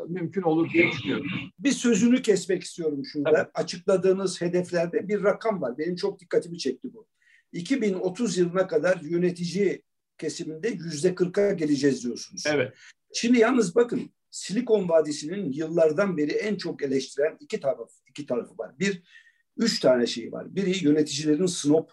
mümkün 0.08 0.42
olur 0.42 0.70
diye 0.70 0.92
düşünüyorum. 0.92 1.26
Bir 1.60 1.72
sözünü 1.72 2.22
kesmek 2.22 2.64
istiyorum 2.64 3.02
şurada. 3.06 3.32
Evet. 3.38 3.50
Açıkladığınız 3.54 4.42
hedeflerde 4.42 5.08
bir 5.08 5.24
rakam 5.24 5.62
var. 5.62 5.78
Benim 5.78 5.96
çok 5.96 6.20
dikkatimi 6.20 6.58
çekti 6.58 6.94
bu. 6.94 7.08
2030 7.52 8.38
yılına 8.38 8.68
kadar 8.68 9.02
yönetici 9.02 9.82
kesiminde 10.18 10.70
yüzde 10.70 11.16
kırka 11.16 11.54
geleceğiz 11.54 12.04
diyorsunuz. 12.04 12.44
Evet. 12.48 12.74
Şimdi 13.14 13.40
yalnız 13.40 13.76
bakın 13.76 14.12
Silikon 14.32 14.90
Vadisi'nin 14.90 15.52
yıllardan 15.52 16.18
beri 16.18 16.32
en 16.32 16.56
çok 16.56 16.84
eleştiren 16.84 17.38
iki 17.40 17.60
taraf 17.60 17.92
iki 18.08 18.26
tarafı 18.26 18.58
var. 18.58 18.80
Bir, 18.80 19.04
üç 19.58 19.80
tane 19.80 20.08
şey 20.08 20.32
var. 20.32 20.56
Biri 20.56 20.86
yöneticilerin 20.86 21.46
snob 21.46 21.90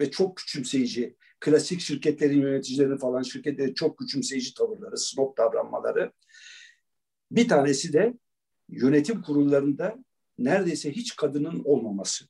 ve 0.00 0.10
çok 0.10 0.36
küçümseyici, 0.36 1.16
klasik 1.40 1.80
şirketlerin 1.80 2.42
yöneticilerini 2.42 2.98
falan 2.98 3.22
şirketlerin 3.22 3.74
çok 3.74 3.98
küçümseyici 3.98 4.54
tavırları, 4.54 4.98
snob 4.98 5.36
davranmaları. 5.36 6.12
Bir 7.30 7.48
tanesi 7.48 7.92
de 7.92 8.14
yönetim 8.68 9.22
kurullarında 9.22 9.98
neredeyse 10.38 10.92
hiç 10.92 11.16
kadının 11.16 11.62
olmaması. 11.64 12.24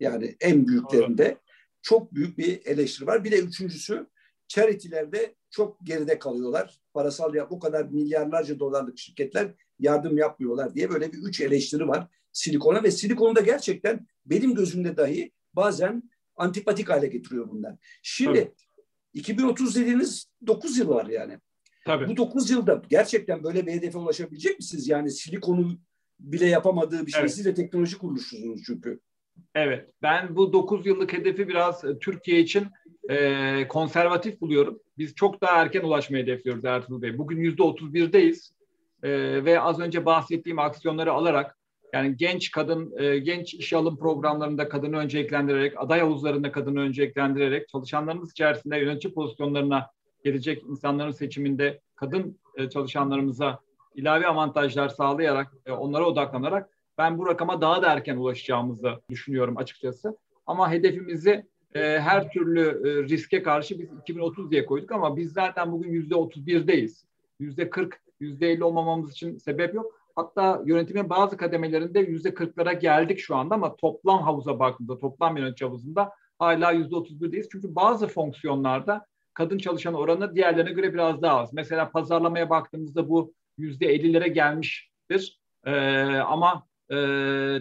Yani 0.00 0.36
en 0.40 0.66
büyüklerinde 0.66 1.38
çok 1.82 2.14
büyük 2.14 2.38
bir 2.38 2.66
eleştiri 2.66 3.06
var. 3.06 3.24
Bir 3.24 3.30
de 3.30 3.38
üçüncüsü 3.38 4.06
charity'lerde 4.48 5.34
çok 5.50 5.86
geride 5.86 6.18
kalıyorlar. 6.18 6.80
Parasal 6.94 7.34
ya 7.34 7.50
bu 7.50 7.58
kadar 7.58 7.84
milyarlarca 7.84 8.58
dolarlık 8.58 8.98
şirketler 8.98 9.54
yardım 9.78 10.18
yapmıyorlar 10.18 10.74
diye 10.74 10.90
böyle 10.90 11.12
bir 11.12 11.18
üç 11.18 11.40
eleştiri 11.40 11.88
var 11.88 12.08
silikona 12.34 12.82
ve 12.82 12.90
silikonu 12.90 13.36
da 13.36 13.40
gerçekten 13.40 14.06
benim 14.26 14.54
gözümde 14.54 14.96
dahi 14.96 15.32
bazen 15.52 16.10
antipatik 16.36 16.88
hale 16.90 17.06
getiriyor 17.06 17.50
bunlar. 17.50 17.74
Şimdi 18.02 18.40
Tabii. 18.40 18.52
2030 19.14 19.76
dediğiniz 19.76 20.26
9 20.46 20.78
yıl 20.78 20.88
var 20.88 21.06
yani. 21.06 21.38
Tabii. 21.84 22.08
Bu 22.08 22.16
9 22.16 22.50
yılda 22.50 22.82
gerçekten 22.88 23.44
böyle 23.44 23.66
bir 23.66 23.72
hedefe 23.72 23.98
ulaşabilecek 23.98 24.58
misiniz? 24.58 24.88
Yani 24.88 25.10
silikonu 25.10 25.78
bile 26.20 26.46
yapamadığı 26.46 27.06
bir 27.06 27.12
şey. 27.12 27.20
Evet. 27.20 27.34
Siz 27.34 27.44
de 27.44 27.54
teknoloji 27.54 27.98
kuruluşsunuz 27.98 28.62
çünkü. 28.66 29.00
Evet. 29.54 29.90
Ben 30.02 30.36
bu 30.36 30.52
9 30.52 30.86
yıllık 30.86 31.12
hedefi 31.12 31.48
biraz 31.48 31.84
e, 31.84 31.98
Türkiye 31.98 32.40
için 32.40 32.66
e, 33.10 33.68
konservatif 33.68 34.40
buluyorum. 34.40 34.80
Biz 34.98 35.14
çok 35.14 35.40
daha 35.40 35.62
erken 35.62 35.82
ulaşmayı 35.82 36.22
hedefliyoruz 36.22 36.64
Ertuğrul 36.64 37.02
Bey. 37.02 37.18
Bugün 37.18 37.36
yüzde 37.36 37.62
31'deyiz. 37.62 38.50
E, 39.02 39.10
ve 39.44 39.60
az 39.60 39.80
önce 39.80 40.06
bahsettiğim 40.06 40.58
aksiyonları 40.58 41.12
alarak 41.12 41.58
yani 41.94 42.16
genç 42.16 42.50
kadın, 42.50 42.94
e, 42.98 43.18
genç 43.18 43.54
işe 43.54 43.76
alım 43.76 43.98
programlarında 43.98 44.68
kadını 44.68 44.96
önceliklendirerek, 44.96 45.74
aday 45.76 46.00
havuzlarında 46.00 46.52
kadını 46.52 46.80
önceliklendirerek, 46.80 47.68
çalışanlarımız 47.68 48.30
içerisinde 48.30 48.78
yönetici 48.78 49.14
pozisyonlarına 49.14 49.90
gelecek 50.24 50.62
insanların 50.62 51.10
seçiminde 51.10 51.80
kadın 51.96 52.38
e, 52.56 52.68
çalışanlarımıza 52.68 53.58
ilave 53.94 54.26
avantajlar 54.26 54.88
sağlayarak, 54.88 55.52
e, 55.66 55.72
onlara 55.72 56.04
odaklanarak 56.04 56.70
ben 56.98 57.18
bu 57.18 57.26
rakama 57.26 57.60
daha 57.60 57.82
da 57.82 57.92
erken 57.92 58.16
ulaşacağımızı 58.16 59.00
düşünüyorum 59.10 59.56
açıkçası. 59.56 60.16
Ama 60.46 60.72
hedefimizi 60.72 61.46
e, 61.74 61.80
her 61.80 62.30
türlü 62.30 62.82
riske 63.08 63.42
karşı 63.42 63.78
biz 63.78 63.88
2030 64.02 64.50
diye 64.50 64.66
koyduk 64.66 64.92
ama 64.92 65.16
biz 65.16 65.32
zaten 65.32 65.72
bugün 65.72 65.90
yüzde 65.90 66.14
31'deyiz. 66.14 67.04
Yüzde 67.40 67.70
40, 67.70 68.00
yüzde 68.20 68.48
50 68.48 68.64
olmamamız 68.64 69.12
için 69.12 69.38
sebep 69.38 69.74
yok. 69.74 70.03
Hatta 70.16 70.62
yönetimin 70.66 71.10
bazı 71.10 71.36
kademelerinde 71.36 72.00
yüzde 72.00 72.34
kırklara 72.34 72.72
geldik 72.72 73.18
şu 73.18 73.36
anda 73.36 73.54
ama 73.54 73.76
toplam 73.76 74.22
havuza 74.22 74.58
baktığında, 74.58 74.98
toplam 74.98 75.36
yönetici 75.36 75.68
havuzunda 75.68 76.10
hala 76.38 76.72
yüzde 76.72 76.96
otuz 76.96 77.22
birdeyiz. 77.22 77.48
Çünkü 77.52 77.74
bazı 77.74 78.08
fonksiyonlarda 78.08 79.06
kadın 79.34 79.58
çalışan 79.58 79.94
oranı 79.94 80.34
diğerlerine 80.34 80.72
göre 80.72 80.94
biraz 80.94 81.22
daha 81.22 81.40
az. 81.40 81.52
Mesela 81.52 81.90
pazarlamaya 81.90 82.50
baktığımızda 82.50 83.08
bu 83.08 83.34
yüzde 83.58 83.86
ellilere 83.86 84.28
gelmiştir. 84.28 85.40
Ee, 85.66 85.72
ama 86.16 86.66
e, 86.90 86.96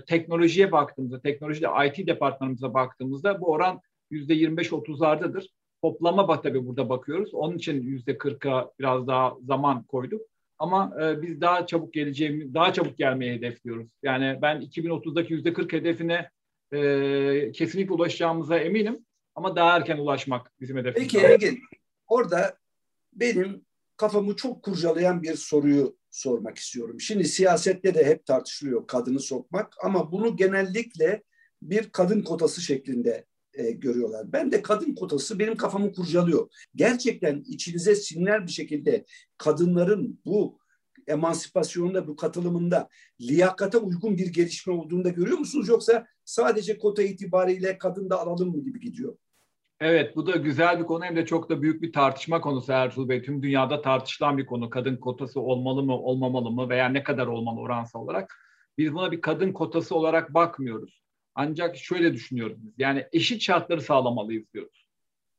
teknolojiye 0.08 0.72
baktığımızda, 0.72 1.22
teknolojide 1.22 1.68
IT 1.88 2.08
departmanımıza 2.08 2.74
baktığımızda 2.74 3.42
bu 3.42 3.52
oran 3.52 3.82
yüzde 4.12 4.34
yirmi 4.34 4.58
beş 4.58 4.74
otuzlardadır. 4.74 5.50
Toplama 5.82 6.42
tabii 6.42 6.68
burada 6.68 6.90
bakıyoruz. 6.90 7.34
Onun 7.34 7.58
için 7.58 7.82
yüzde 7.82 8.18
kırka 8.18 8.72
biraz 8.80 9.08
daha 9.08 9.34
zaman 9.42 9.84
koyduk. 9.84 10.22
Ama 10.64 10.94
e, 11.02 11.22
biz 11.22 11.42
daha 11.42 11.66
çabuk 11.66 11.94
geleceğimi, 11.94 12.54
daha 12.54 12.74
çabuk 12.74 12.98
gelmeyi 12.98 13.34
hedefliyoruz. 13.34 13.88
Yani 14.04 14.40
ben 14.42 14.62
2030'daki 14.62 15.34
yüzde 15.34 15.54
40 15.54 15.74
hedefine 15.74 16.30
e, 16.74 17.52
kesinlikle 17.52 17.94
ulaşacağımıza 17.94 18.58
eminim. 18.58 19.06
Ama 19.36 19.56
daha 19.56 19.78
erken 19.78 19.98
ulaşmak 19.98 20.52
bizim 20.60 20.78
hedefimiz. 20.78 21.12
Peki 21.12 21.26
Engin, 21.26 21.60
orada 22.08 22.58
benim 23.14 23.66
kafamı 23.98 24.36
çok 24.36 24.64
kurcalayan 24.64 25.24
bir 25.24 25.36
soruyu 25.36 25.98
sormak 26.12 26.58
istiyorum. 26.58 27.02
Şimdi 27.02 27.26
siyasette 27.26 27.96
de 27.96 28.06
hep 28.06 28.26
tartışılıyor 28.26 28.88
kadını 28.88 29.20
sokmak 29.20 29.74
ama 29.84 30.12
bunu 30.12 30.36
genellikle 30.36 31.24
bir 31.62 31.90
kadın 31.90 32.22
kotası 32.22 32.62
şeklinde 32.62 33.26
e, 33.54 33.72
görüyorlar. 33.72 34.34
Ben 34.34 34.52
de 34.52 34.62
kadın 34.62 34.96
kotası 34.96 35.40
benim 35.40 35.56
kafamı 35.56 35.94
kurcalıyor. 35.94 36.50
Gerçekten 36.76 37.44
içinize 37.48 37.96
sinirler 37.96 38.48
bir 38.48 38.52
şekilde 38.52 39.06
kadınların 39.38 40.20
bu 40.26 40.60
emancipasyonunda, 41.08 42.08
bu 42.08 42.16
katılımında 42.16 42.90
liyakata 43.22 43.78
uygun 43.78 44.18
bir 44.18 44.34
gelişme 44.34 44.74
olduğunu 44.74 45.04
da 45.04 45.10
görüyor 45.10 45.38
musunuz? 45.38 45.68
Yoksa 45.68 46.06
sadece 46.26 46.78
kota 46.78 47.04
itibariyle 47.04 47.78
kadın 47.78 48.10
da 48.10 48.20
alalım 48.20 48.50
mı 48.50 48.64
gibi 48.64 48.80
gidiyor? 48.80 49.18
Evet 49.80 50.16
bu 50.16 50.28
da 50.28 50.32
güzel 50.32 50.80
bir 50.80 50.84
konu 50.84 51.04
hem 51.04 51.16
de 51.16 51.26
çok 51.26 51.50
da 51.50 51.62
büyük 51.62 51.82
bir 51.82 51.94
tartışma 51.94 52.42
konusu 52.42 52.72
Ertuğrul 52.72 53.10
Bey. 53.10 53.22
Tüm 53.22 53.44
dünyada 53.44 53.82
tartışılan 53.82 54.38
bir 54.38 54.46
konu. 54.46 54.70
Kadın 54.70 54.98
kotası 54.98 55.42
olmalı 55.42 55.84
mı 55.84 55.98
olmamalı 55.98 56.52
mı 56.52 56.70
veya 56.70 56.90
ne 56.90 57.04
kadar 57.04 57.28
olmalı 57.28 57.60
oransal 57.60 58.00
olarak. 58.00 58.36
Biz 58.78 58.94
buna 58.94 59.12
bir 59.12 59.22
kadın 59.22 59.54
kotası 59.54 59.96
olarak 59.96 60.34
bakmıyoruz. 60.34 61.03
Ancak 61.36 61.78
şöyle 61.78 62.14
düşünüyoruz. 62.14 62.58
Yani 62.78 63.06
eşit 63.12 63.42
şartları 63.42 63.82
sağlamalıyız 63.82 64.54
diyoruz. 64.54 64.88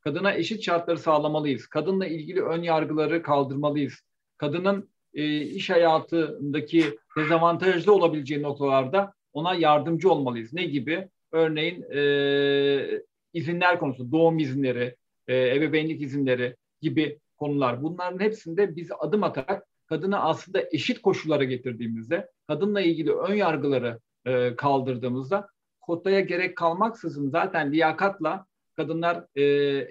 Kadına 0.00 0.34
eşit 0.34 0.62
şartları 0.62 0.98
sağlamalıyız. 0.98 1.66
Kadınla 1.66 2.06
ilgili 2.06 2.42
ön 2.42 2.62
yargıları 2.62 3.22
kaldırmalıyız. 3.22 3.94
Kadının 4.36 4.88
e, 5.14 5.40
iş 5.40 5.70
hayatındaki 5.70 6.98
dezavantajlı 7.16 7.94
olabileceği 7.94 8.42
noktalarda 8.42 9.12
ona 9.32 9.54
yardımcı 9.54 10.10
olmalıyız. 10.10 10.52
Ne 10.52 10.64
gibi? 10.64 11.08
Örneğin 11.32 11.82
e, 11.82 13.02
izinler 13.32 13.78
konusu, 13.78 14.12
doğum 14.12 14.38
izinleri, 14.38 14.96
e, 15.28 15.56
ebeveynlik 15.56 16.02
izinleri 16.02 16.56
gibi 16.80 17.18
konular. 17.36 17.82
Bunların 17.82 18.20
hepsinde 18.20 18.76
biz 18.76 18.90
adım 18.98 19.22
atarak 19.22 19.66
kadını 19.86 20.20
aslında 20.20 20.62
eşit 20.72 21.02
koşullara 21.02 21.44
getirdiğimizde, 21.44 22.30
kadınla 22.46 22.80
ilgili 22.80 23.12
ön 23.12 23.34
yargıları 23.34 24.00
e, 24.26 24.56
kaldırdığımızda 24.56 25.48
kotaya 25.86 26.20
gerek 26.20 26.56
kalmaksızın 26.56 27.30
zaten 27.30 27.72
liyakatla 27.72 28.46
kadınlar 28.76 29.24
e, 29.34 29.44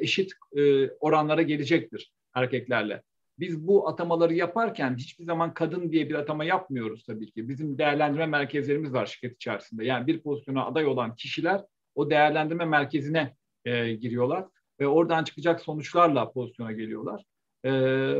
eşit 0.04 0.32
e, 0.56 0.90
oranlara 0.90 1.42
gelecektir 1.42 2.12
erkeklerle. 2.36 3.04
biz 3.40 3.68
bu 3.68 3.90
atamaları 3.90 4.34
yaparken 4.34 4.96
hiçbir 4.98 5.26
zaman 5.26 5.54
kadın 5.54 5.92
diye 5.92 6.10
bir 6.10 6.16
atama 6.16 6.44
yapmıyoruz 6.44 7.04
tabii 7.04 7.32
ki. 7.32 7.50
Bizim 7.50 7.78
değerlendirme 7.78 8.26
merkezlerimiz 8.26 8.94
var 8.94 9.06
şirket 9.06 9.36
içerisinde. 9.36 9.86
Yani 9.86 10.08
bir 10.08 10.22
pozisyona 10.22 10.66
aday 10.66 10.86
olan 10.86 11.16
kişiler 11.16 11.62
o 11.96 12.10
değerlendirme 12.10 12.66
merkezine 12.66 13.36
e, 13.66 13.94
giriyorlar 13.94 14.46
ve 14.80 14.88
oradan 14.88 15.24
çıkacak 15.24 15.62
sonuçlarla 15.62 16.32
pozisyona 16.32 16.72
geliyorlar. 16.72 17.24
E, 17.66 17.72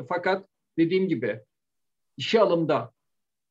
fakat 0.10 0.48
dediğim 0.78 1.08
gibi 1.08 1.40
işe 2.18 2.42
alımda 2.42 2.92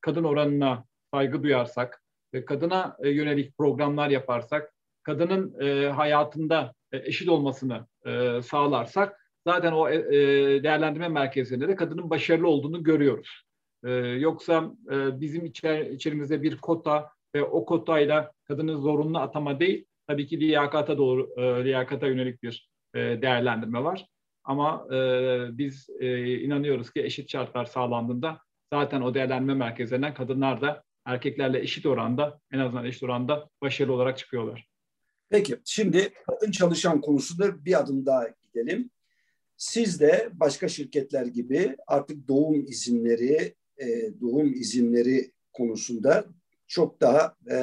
kadın 0.01 0.25
oranına 0.25 0.85
saygı 1.15 1.43
duyarsak 1.43 2.02
kadına 2.41 2.97
e, 3.03 3.09
yönelik 3.09 3.59
programlar 3.59 4.11
yaparsak, 4.11 4.73
kadının 5.03 5.61
e, 5.61 5.89
hayatında 5.89 6.73
e, 6.93 6.99
eşit 6.99 7.29
olmasını 7.29 7.87
sağlarsak 8.43 9.31
zaten 9.47 9.73
o 9.73 9.91
değerlendirme 10.63 11.09
merkezlerinde 11.09 11.69
de 11.69 11.77
kadının 11.77 12.11
başarılı 12.11 12.49
olduğunu 12.49 12.83
görüyoruz. 12.83 13.43
Yoksa 14.19 14.73
bizim 14.91 15.45
içer, 15.45 15.81
içerimizde 15.81 16.43
bir 16.43 16.57
kota 16.57 17.11
ve 17.35 17.43
o 17.43 17.65
kotayla 17.65 18.33
kadının 18.45 18.81
zorunlu 18.81 19.19
atama 19.19 19.61
değil, 19.61 19.85
tabii 20.07 20.27
ki 20.27 20.41
liyakata 20.41 20.99
doğru, 20.99 21.31
liyakata 21.65 22.07
yönelik 22.07 22.43
bir 22.43 22.71
değerlendirme 22.95 23.85
var. 23.85 24.07
Ama 24.45 24.87
biz 25.59 25.89
inanıyoruz 26.45 26.91
ki 26.91 27.03
eşit 27.03 27.31
şartlar 27.31 27.65
sağlandığında 27.65 28.39
zaten 28.73 29.01
o 29.01 29.15
değerlendirme 29.15 29.55
merkezlerinden 29.55 30.15
kadınlar 30.15 30.61
da 30.61 30.83
erkeklerle 31.05 31.61
eşit 31.61 31.87
oranda, 31.87 32.41
en 32.53 32.59
azından 32.59 32.85
eşit 32.85 33.03
oranda 33.03 33.49
başarılı 33.63 33.93
olarak 33.93 34.19
çıkıyorlar. 34.19 34.69
Peki, 35.31 35.57
şimdi 35.65 36.13
kadın 36.27 36.51
çalışan 36.51 37.01
konusunda 37.01 37.65
bir 37.65 37.81
adım 37.81 38.07
daha 38.07 38.25
gidelim. 38.43 38.91
Siz 39.57 40.01
de 40.01 40.31
başka 40.33 40.69
şirketler 40.69 41.27
gibi 41.27 41.77
artık 41.87 42.29
doğum 42.29 42.65
izinleri, 42.67 43.55
e, 43.79 43.87
doğum 44.21 44.53
izinleri 44.53 45.33
konusunda 45.53 46.25
çok 46.67 47.01
daha 47.01 47.35
e, 47.51 47.59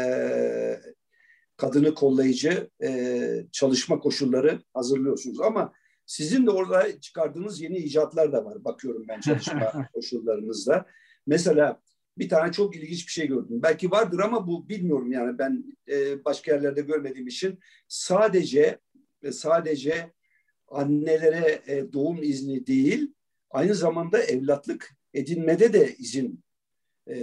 kadını 1.57 1.93
kollayıcı 1.93 2.69
e, 2.83 3.45
çalışma 3.51 3.99
koşulları 3.99 4.61
hazırlıyorsunuz. 4.73 5.41
Ama 5.41 5.73
sizin 6.05 6.45
de 6.45 6.51
orada 6.51 6.99
çıkardığınız 6.99 7.61
yeni 7.61 7.77
icatlar 7.77 8.33
da 8.33 8.45
var. 8.45 8.63
Bakıyorum 8.63 9.05
ben 9.07 9.19
çalışma 9.19 9.89
koşullarınızda. 9.93 10.85
Mesela 11.27 11.81
bir 12.19 12.29
tane 12.29 12.51
çok 12.51 12.75
ilginç 12.75 13.07
bir 13.07 13.11
şey 13.11 13.27
gördüm. 13.27 13.61
Belki 13.63 13.91
vardır 13.91 14.19
ama 14.19 14.47
bu 14.47 14.69
bilmiyorum 14.69 15.11
yani 15.11 15.37
ben 15.37 15.77
e, 15.89 16.25
başka 16.25 16.51
yerlerde 16.51 16.81
görmediğim 16.81 17.27
için 17.27 17.59
sadece 17.87 18.79
sadece 19.31 20.11
annelere 20.67 21.61
e, 21.67 21.93
doğum 21.93 22.23
izni 22.23 22.67
değil 22.67 23.13
aynı 23.49 23.75
zamanda 23.75 24.23
evlatlık 24.23 24.95
edinmede 25.13 25.73
de 25.73 25.95
izin 25.95 26.43
e, 27.07 27.15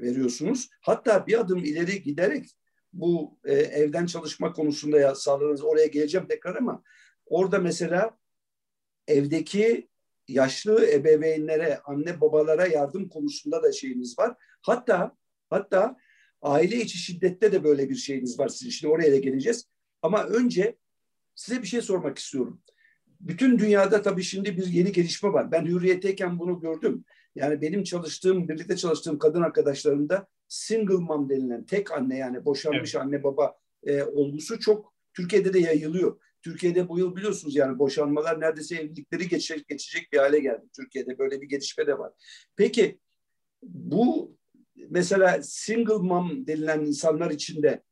veriyorsunuz. 0.00 0.68
Hatta 0.80 1.26
bir 1.26 1.40
adım 1.40 1.64
ileri 1.64 2.02
giderek 2.02 2.56
bu 2.92 3.38
e, 3.44 3.52
evden 3.54 4.06
çalışma 4.06 4.52
konusunda 4.52 5.00
ya 5.00 5.14
sağlarınız 5.14 5.64
oraya 5.64 5.86
geleceğim 5.86 6.26
tekrar 6.28 6.56
ama 6.56 6.82
orada 7.26 7.58
mesela 7.58 8.18
evdeki 9.08 9.88
yaşlı 10.28 10.90
ebeveynlere, 10.90 11.78
anne 11.84 12.20
babalara 12.20 12.66
yardım 12.66 13.08
konusunda 13.08 13.62
da 13.62 13.72
şeyiniz 13.72 14.18
var. 14.18 14.34
Hatta 14.62 15.16
hatta 15.50 15.96
aile 16.42 16.76
içi 16.76 16.98
şiddette 16.98 17.52
de 17.52 17.64
böyle 17.64 17.90
bir 17.90 17.94
şeyiniz 17.94 18.38
var 18.38 18.48
sizin. 18.48 18.70
Şimdi 18.70 18.92
oraya 18.92 19.12
da 19.12 19.16
geleceğiz. 19.16 19.64
Ama 20.02 20.24
önce 20.24 20.76
size 21.34 21.62
bir 21.62 21.66
şey 21.66 21.80
sormak 21.80 22.18
istiyorum. 22.18 22.62
Bütün 23.20 23.58
dünyada 23.58 24.02
tabii 24.02 24.22
şimdi 24.22 24.56
bir 24.56 24.66
yeni 24.66 24.92
gelişme 24.92 25.32
var. 25.32 25.52
Ben 25.52 25.66
hürriyetteyken 25.66 26.38
bunu 26.38 26.60
gördüm. 26.60 27.04
Yani 27.34 27.60
benim 27.60 27.82
çalıştığım, 27.82 28.48
birlikte 28.48 28.76
çalıştığım 28.76 29.18
kadın 29.18 29.42
arkadaşlarımda 29.42 30.26
single 30.48 30.94
mom 30.94 31.28
denilen 31.28 31.64
tek 31.64 31.92
anne 31.92 32.16
yani 32.18 32.44
boşanmış 32.44 32.94
evet. 32.94 33.04
anne 33.04 33.22
baba 33.22 33.58
e, 33.84 34.02
olgusu 34.02 34.60
çok 34.60 34.94
Türkiye'de 35.14 35.52
de 35.52 35.58
yayılıyor. 35.58 36.18
Türkiye'de 36.46 36.88
bu 36.88 36.98
yıl 36.98 37.16
biliyorsunuz 37.16 37.56
yani 37.56 37.78
boşanmalar 37.78 38.40
neredeyse 38.40 38.76
evlilikleri 38.76 39.28
geçecek, 39.28 39.68
geçecek 39.68 40.12
bir 40.12 40.18
hale 40.18 40.40
geldi. 40.40 40.66
Türkiye'de 40.76 41.18
böyle 41.18 41.40
bir 41.40 41.48
gelişme 41.48 41.86
de 41.86 41.98
var. 41.98 42.12
Peki 42.56 42.98
bu 43.62 44.36
mesela 44.88 45.42
single 45.42 45.94
mom 45.94 46.46
denilen 46.46 46.80
insanlar 46.80 47.30
içinde 47.30 47.82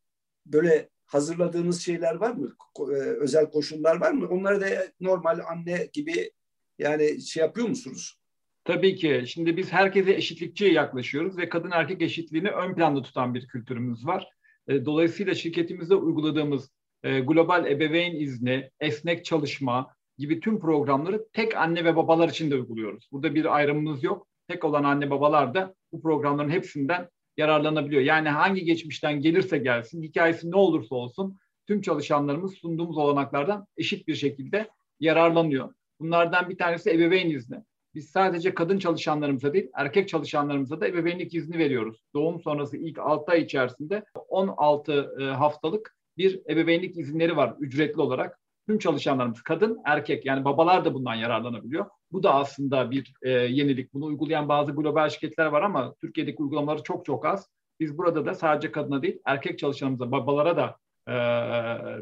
böyle 0.46 0.88
hazırladığınız 1.06 1.82
şeyler 1.82 2.14
var 2.14 2.30
mı? 2.30 2.56
E, 2.78 2.94
özel 2.94 3.50
koşullar 3.50 4.00
var 4.00 4.12
mı? 4.12 4.28
Onları 4.28 4.60
da 4.60 4.66
normal 5.00 5.40
anne 5.50 5.88
gibi 5.92 6.30
yani 6.78 7.20
şey 7.20 7.40
yapıyor 7.40 7.68
musunuz? 7.68 8.18
Tabii 8.64 8.96
ki. 8.96 9.24
Şimdi 9.26 9.56
biz 9.56 9.72
herkese 9.72 10.14
eşitlikçi 10.14 10.64
yaklaşıyoruz 10.64 11.38
ve 11.38 11.48
kadın 11.48 11.70
erkek 11.70 12.02
eşitliğini 12.02 12.50
ön 12.50 12.74
planda 12.74 13.02
tutan 13.02 13.34
bir 13.34 13.48
kültürümüz 13.48 14.06
var. 14.06 14.28
E, 14.68 14.84
dolayısıyla 14.84 15.34
şirketimizde 15.34 15.94
uyguladığımız 15.94 16.70
e, 17.04 17.20
global 17.20 17.66
ebeveyn 17.66 18.16
izni, 18.16 18.70
esnek 18.80 19.24
çalışma 19.24 19.94
gibi 20.18 20.40
tüm 20.40 20.60
programları 20.60 21.26
tek 21.32 21.56
anne 21.56 21.84
ve 21.84 21.96
babalar 21.96 22.28
için 22.28 22.50
de 22.50 22.54
uyguluyoruz. 22.54 23.08
Burada 23.12 23.34
bir 23.34 23.56
ayrımımız 23.56 24.04
yok. 24.04 24.26
Tek 24.48 24.64
olan 24.64 24.84
anne 24.84 25.10
babalar 25.10 25.54
da 25.54 25.74
bu 25.92 26.02
programların 26.02 26.50
hepsinden 26.50 27.08
yararlanabiliyor. 27.36 28.02
Yani 28.02 28.28
hangi 28.28 28.64
geçmişten 28.64 29.20
gelirse 29.20 29.58
gelsin, 29.58 30.02
hikayesi 30.02 30.50
ne 30.50 30.56
olursa 30.56 30.94
olsun 30.94 31.38
tüm 31.66 31.80
çalışanlarımız 31.80 32.54
sunduğumuz 32.54 32.98
olanaklardan 32.98 33.66
eşit 33.76 34.08
bir 34.08 34.14
şekilde 34.14 34.68
yararlanıyor. 35.00 35.74
Bunlardan 36.00 36.48
bir 36.48 36.58
tanesi 36.58 36.90
ebeveyn 36.90 37.30
izni. 37.30 37.56
Biz 37.94 38.10
sadece 38.10 38.54
kadın 38.54 38.78
çalışanlarımıza 38.78 39.52
değil, 39.52 39.70
erkek 39.74 40.08
çalışanlarımıza 40.08 40.80
da 40.80 40.88
ebeveynlik 40.88 41.34
izni 41.34 41.58
veriyoruz. 41.58 42.04
Doğum 42.14 42.40
sonrası 42.40 42.76
ilk 42.76 42.98
6 42.98 43.32
ay 43.32 43.42
içerisinde 43.42 44.04
16 44.28 45.14
e, 45.20 45.24
haftalık 45.24 45.96
bir 46.16 46.40
ebeveynlik 46.50 46.98
izinleri 46.98 47.36
var 47.36 47.54
ücretli 47.60 48.00
olarak. 48.00 48.40
Tüm 48.68 48.78
çalışanlarımız 48.78 49.42
kadın, 49.42 49.80
erkek 49.84 50.26
yani 50.26 50.44
babalar 50.44 50.84
da 50.84 50.94
bundan 50.94 51.14
yararlanabiliyor. 51.14 51.86
Bu 52.12 52.22
da 52.22 52.34
aslında 52.34 52.90
bir 52.90 53.14
e, 53.22 53.30
yenilik. 53.30 53.94
Bunu 53.94 54.04
uygulayan 54.04 54.48
bazı 54.48 54.72
global 54.72 55.08
şirketler 55.08 55.46
var 55.46 55.62
ama 55.62 55.94
Türkiye'deki 56.00 56.42
uygulamaları 56.42 56.82
çok 56.82 57.04
çok 57.04 57.26
az. 57.26 57.48
Biz 57.80 57.98
burada 57.98 58.26
da 58.26 58.34
sadece 58.34 58.72
kadına 58.72 59.02
değil 59.02 59.18
erkek 59.24 59.58
çalışanımıza, 59.58 60.12
babalara 60.12 60.56
da 60.56 60.76
e, 61.08 61.14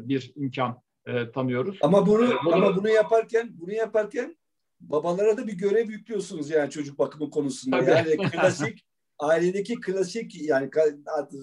bir 0.07 0.31
imkan 0.35 0.81
e, 1.05 1.31
tanıyoruz. 1.31 1.77
Ama 1.81 2.07
bunu, 2.07 2.25
e, 2.25 2.35
bunu 2.45 2.55
ama 2.55 2.75
bunu 2.75 2.89
yaparken 2.89 3.49
bunu 3.53 3.73
yaparken 3.73 4.37
babalara 4.79 5.37
da 5.37 5.47
bir 5.47 5.57
görev 5.57 5.89
yüklüyorsunuz 5.89 6.49
yani 6.49 6.69
çocuk 6.69 6.99
bakımı 6.99 7.29
konusunda. 7.29 7.79
Tabii. 7.79 7.89
Yani 7.89 8.29
klasik 8.31 8.85
ailedeki 9.23 9.81
klasik 9.81 10.41
yani 10.41 10.69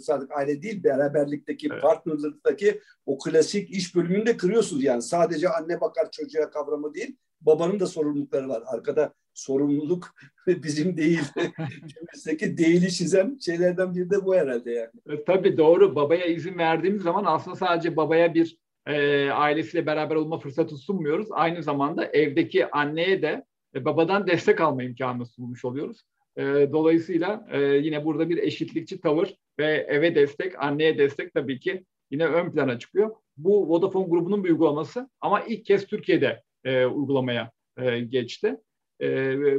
artık 0.08 0.36
aile 0.36 0.62
değil 0.62 0.84
beraberlikteki 0.84 1.68
evet. 1.72 1.82
partnerlıktaki 1.82 2.80
o 3.06 3.18
klasik 3.18 3.70
iş 3.70 3.94
bölümünü 3.94 4.26
de 4.26 4.36
kırıyorsunuz 4.36 4.84
yani 4.84 5.02
sadece 5.02 5.48
anne 5.48 5.80
bakar 5.80 6.10
çocuğa 6.10 6.50
kavramı 6.50 6.94
değil 6.94 7.16
babanın 7.40 7.80
da 7.80 7.86
sorumlulukları 7.86 8.48
var 8.48 8.62
arkada 8.66 9.14
sorumluluk 9.34 10.14
bizim 10.46 10.96
değil 10.96 11.22
cümlesindeki 11.86 12.58
değili 12.58 12.92
çizen 12.92 13.38
şeylerden 13.44 13.94
biri 13.94 14.10
de 14.10 14.24
bu 14.24 14.34
herhalde 14.34 14.70
yani. 14.70 14.90
E, 15.08 15.24
tabii 15.24 15.58
doğru 15.58 15.94
babaya 15.94 16.26
izin 16.26 16.58
verdiğimiz 16.58 17.02
zaman 17.02 17.24
aslında 17.24 17.56
sadece 17.56 17.96
babaya 17.96 18.34
bir 18.34 18.58
e, 18.86 19.30
ailesiyle 19.30 19.86
beraber 19.86 20.14
olma 20.14 20.38
fırsatı 20.38 20.76
sunmuyoruz. 20.76 21.28
Aynı 21.30 21.62
zamanda 21.62 22.06
evdeki 22.06 22.70
anneye 22.70 23.22
de 23.22 23.44
e, 23.74 23.84
babadan 23.84 24.26
destek 24.26 24.60
alma 24.60 24.82
imkanını 24.82 25.26
sunmuş 25.26 25.64
oluyoruz. 25.64 26.02
E, 26.36 26.42
dolayısıyla 26.72 27.46
e, 27.52 27.60
yine 27.60 28.04
burada 28.04 28.28
bir 28.28 28.38
eşitlikçi 28.38 29.00
tavır 29.00 29.34
ve 29.58 29.86
eve 29.88 30.14
destek, 30.14 30.62
anneye 30.62 30.98
destek 30.98 31.34
tabii 31.34 31.60
ki 31.60 31.84
yine 32.10 32.26
ön 32.26 32.52
plana 32.52 32.78
çıkıyor. 32.78 33.16
Bu 33.36 33.68
Vodafone 33.68 34.08
grubunun 34.08 34.44
bir 34.44 34.50
uygulaması 34.50 35.10
ama 35.20 35.40
ilk 35.40 35.64
kez 35.64 35.86
Türkiye'de 35.86 36.42
e, 36.64 36.84
uygulamaya 36.84 37.50
e, 37.78 38.00
geçti. 38.00 38.56
E, 39.00 39.06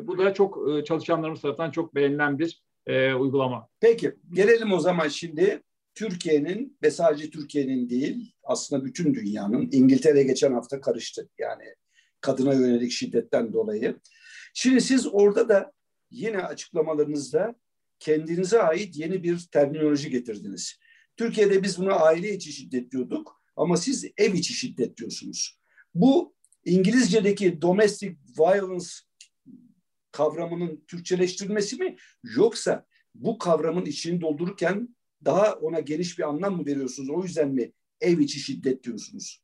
bu 0.07 0.17
da 0.17 0.33
çok 0.33 0.69
e, 0.69 0.83
çalışanlarımız 0.83 1.41
tarafından 1.41 1.71
çok 1.71 1.95
beğenilen 1.95 2.39
bir 2.39 2.61
e, 2.87 3.13
uygulama. 3.13 3.67
Peki 3.79 4.15
gelelim 4.33 4.73
o 4.73 4.79
zaman 4.79 5.07
şimdi 5.07 5.61
Türkiye'nin 5.95 6.77
ve 6.83 6.91
sadece 6.91 7.29
Türkiye'nin 7.29 7.89
değil 7.89 8.33
aslında 8.43 8.85
bütün 8.85 9.13
dünyanın 9.13 9.69
İngiltere 9.71 10.23
geçen 10.23 10.53
hafta 10.53 10.81
karıştı 10.81 11.29
yani 11.37 11.63
kadına 12.21 12.53
yönelik 12.53 12.91
şiddetten 12.91 13.53
dolayı. 13.53 13.99
Şimdi 14.53 14.81
siz 14.81 15.07
orada 15.11 15.49
da 15.49 15.71
yine 16.11 16.37
açıklamalarınızda 16.37 17.55
kendinize 17.99 18.61
ait 18.61 18.97
yeni 18.97 19.23
bir 19.23 19.47
terminoloji 19.51 20.09
getirdiniz. 20.09 20.79
Türkiye'de 21.17 21.63
biz 21.63 21.79
buna 21.79 21.93
aile 21.93 22.33
içi 22.33 22.53
şiddet 22.53 22.91
diyorduk 22.91 23.41
ama 23.55 23.77
siz 23.77 24.05
ev 24.17 24.33
içi 24.33 24.53
şiddet 24.53 24.97
diyorsunuz. 24.97 25.59
Bu 25.95 26.35
İngilizce'deki 26.65 27.61
domestic 27.61 28.15
violence 28.39 28.87
kavramının 30.11 30.83
Türkçeleştirilmesi 30.87 31.75
mi 31.75 31.95
yoksa 32.23 32.85
bu 33.15 33.37
kavramın 33.37 33.85
içini 33.85 34.21
doldururken 34.21 34.95
daha 35.25 35.53
ona 35.53 35.79
geniş 35.79 36.19
bir 36.19 36.23
anlam 36.23 36.57
mı 36.57 36.65
veriyorsunuz? 36.65 37.09
O 37.09 37.23
yüzden 37.23 37.49
mi 37.49 37.71
ev 38.01 38.19
içi 38.19 38.39
şiddet 38.39 38.83
diyorsunuz? 38.83 39.43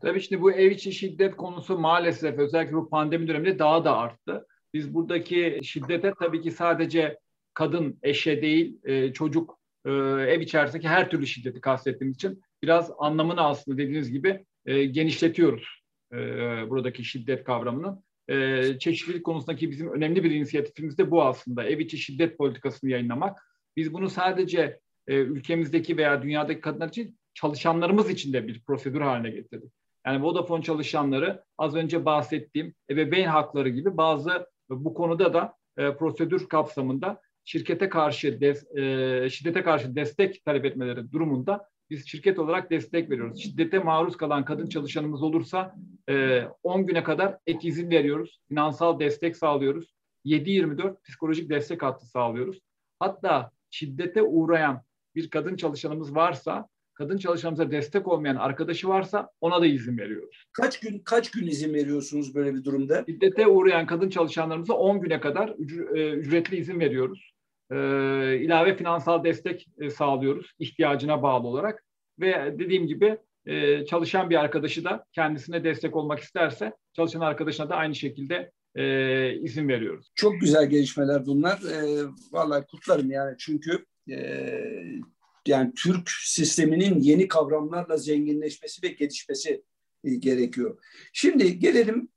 Tabii 0.00 0.20
şimdi 0.20 0.42
bu 0.42 0.52
ev 0.52 0.70
içi 0.70 0.92
şiddet 0.92 1.36
konusu 1.36 1.78
maalesef 1.78 2.38
özellikle 2.38 2.76
bu 2.76 2.88
pandemi 2.88 3.28
döneminde 3.28 3.58
daha 3.58 3.84
da 3.84 3.96
arttı. 3.96 4.46
Biz 4.74 4.94
buradaki 4.94 5.60
şiddete 5.62 6.12
tabii 6.18 6.42
ki 6.42 6.50
sadece 6.50 7.18
kadın, 7.54 7.98
eşe 8.02 8.42
değil, 8.42 8.78
e, 8.84 9.12
çocuk, 9.12 9.58
e, 9.84 9.90
ev 10.28 10.40
içerisindeki 10.40 10.88
her 10.88 11.10
türlü 11.10 11.26
şiddeti 11.26 11.60
kastettiğimiz 11.60 12.16
için 12.16 12.42
biraz 12.62 12.90
anlamını 12.98 13.40
aslında 13.40 13.78
dediğiniz 13.78 14.12
gibi 14.12 14.44
e, 14.66 14.84
genişletiyoruz 14.84 15.82
e, 16.12 16.16
buradaki 16.70 17.04
şiddet 17.04 17.44
kavramının. 17.44 18.04
Çeşitlilik 18.78 19.24
konusundaki 19.24 19.70
bizim 19.70 19.92
önemli 19.92 20.24
bir 20.24 20.30
inisiyatifimiz 20.30 20.98
de 20.98 21.10
bu 21.10 21.22
aslında. 21.22 21.64
Ev 21.64 21.78
içi 21.78 21.98
şiddet 21.98 22.38
politikasını 22.38 22.90
yayınlamak. 22.90 23.38
Biz 23.76 23.92
bunu 23.92 24.10
sadece 24.10 24.80
ülkemizdeki 25.06 25.96
veya 25.96 26.22
dünyadaki 26.22 26.60
kadınlar 26.60 26.88
için 26.88 27.18
çalışanlarımız 27.34 28.10
için 28.10 28.32
de 28.32 28.48
bir 28.48 28.62
prosedür 28.64 29.00
haline 29.00 29.30
getirdik. 29.30 29.72
Yani 30.06 30.22
Vodafone 30.22 30.62
çalışanları 30.62 31.44
az 31.58 31.74
önce 31.74 32.04
bahsettiğim 32.04 32.74
ebeveyn 32.90 33.28
hakları 33.28 33.68
gibi 33.68 33.96
bazı 33.96 34.46
bu 34.70 34.94
konuda 34.94 35.34
da 35.34 35.54
e, 35.76 35.96
prosedür 35.96 36.48
kapsamında 36.48 37.20
şirkete 37.44 37.88
karşı 37.88 38.40
des, 38.40 38.76
e, 38.76 39.28
şiddete 39.30 39.62
karşı 39.62 39.96
destek 39.96 40.44
talep 40.44 40.64
etmeleri 40.64 41.12
durumunda 41.12 41.68
biz 41.90 42.08
şirket 42.08 42.38
olarak 42.38 42.70
destek 42.70 43.10
veriyoruz. 43.10 43.42
Şiddete 43.42 43.78
maruz 43.78 44.16
kalan 44.16 44.44
kadın 44.44 44.66
çalışanımız 44.66 45.22
olursa 45.22 45.74
e, 46.08 46.42
10 46.62 46.86
güne 46.86 47.02
kadar 47.04 47.38
ek 47.46 47.68
izin 47.68 47.90
veriyoruz. 47.90 48.40
Finansal 48.48 49.00
destek 49.00 49.36
sağlıyoruz. 49.36 49.94
7-24 50.24 51.02
psikolojik 51.04 51.50
destek 51.50 51.82
hattı 51.82 52.06
sağlıyoruz. 52.06 52.60
Hatta 52.98 53.50
şiddete 53.70 54.22
uğrayan 54.22 54.82
bir 55.14 55.30
kadın 55.30 55.56
çalışanımız 55.56 56.14
varsa 56.14 56.68
kadın 56.98 57.18
çalışanımıza 57.18 57.70
destek 57.70 58.08
olmayan 58.08 58.36
arkadaşı 58.36 58.88
varsa 58.88 59.30
ona 59.40 59.60
da 59.60 59.66
izin 59.66 59.98
veriyoruz. 59.98 60.44
Kaç 60.52 60.80
gün 60.80 60.98
kaç 60.98 61.30
gün 61.30 61.46
izin 61.46 61.74
veriyorsunuz 61.74 62.34
böyle 62.34 62.54
bir 62.54 62.64
durumda? 62.64 63.04
Şiddete 63.08 63.46
uğrayan 63.46 63.86
kadın 63.86 64.10
çalışanlarımıza 64.10 64.74
10 64.74 65.00
güne 65.00 65.20
kadar 65.20 65.48
e, 65.96 66.10
ücretli 66.10 66.56
izin 66.56 66.80
veriyoruz. 66.80 67.32
Ee, 67.70 67.76
ilave 68.36 68.76
finansal 68.76 69.24
destek 69.24 69.66
e, 69.78 69.90
sağlıyoruz 69.90 70.52
ihtiyacına 70.58 71.22
bağlı 71.22 71.46
olarak 71.48 71.84
ve 72.20 72.54
dediğim 72.58 72.86
gibi 72.86 73.18
e, 73.46 73.84
çalışan 73.84 74.30
bir 74.30 74.36
arkadaşı 74.36 74.84
da 74.84 75.04
kendisine 75.12 75.64
destek 75.64 75.96
olmak 75.96 76.18
isterse 76.18 76.72
çalışan 76.92 77.20
arkadaşına 77.20 77.68
da 77.68 77.76
aynı 77.76 77.94
şekilde 77.94 78.50
e, 78.74 79.34
izin 79.34 79.68
veriyoruz. 79.68 80.10
Çok 80.14 80.40
güzel 80.40 80.70
gelişmeler 80.70 81.26
bunlar. 81.26 81.58
E, 81.58 82.04
vallahi 82.32 82.64
kutlarım 82.66 83.10
yani 83.10 83.34
çünkü 83.38 83.84
e, 84.10 84.18
yani 85.48 85.72
Türk 85.74 86.10
sisteminin 86.10 87.00
yeni 87.00 87.28
kavramlarla 87.28 87.96
zenginleşmesi 87.96 88.82
ve 88.82 88.88
gelişmesi 88.88 89.64
e, 90.04 90.14
gerekiyor. 90.14 90.84
Şimdi 91.12 91.58
gelelim 91.58 92.08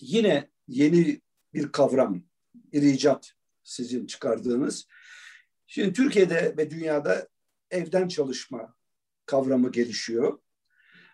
yine 0.00 0.50
yeni 0.68 1.20
bir 1.54 1.72
kavram, 1.72 2.22
bir 2.54 2.82
icat 2.82 3.32
sizin 3.62 4.06
çıkardığınız. 4.06 4.86
Şimdi 5.66 5.92
Türkiye'de 5.92 6.54
ve 6.58 6.70
dünyada 6.70 7.28
evden 7.70 8.08
çalışma 8.08 8.74
kavramı 9.26 9.72
gelişiyor. 9.72 10.38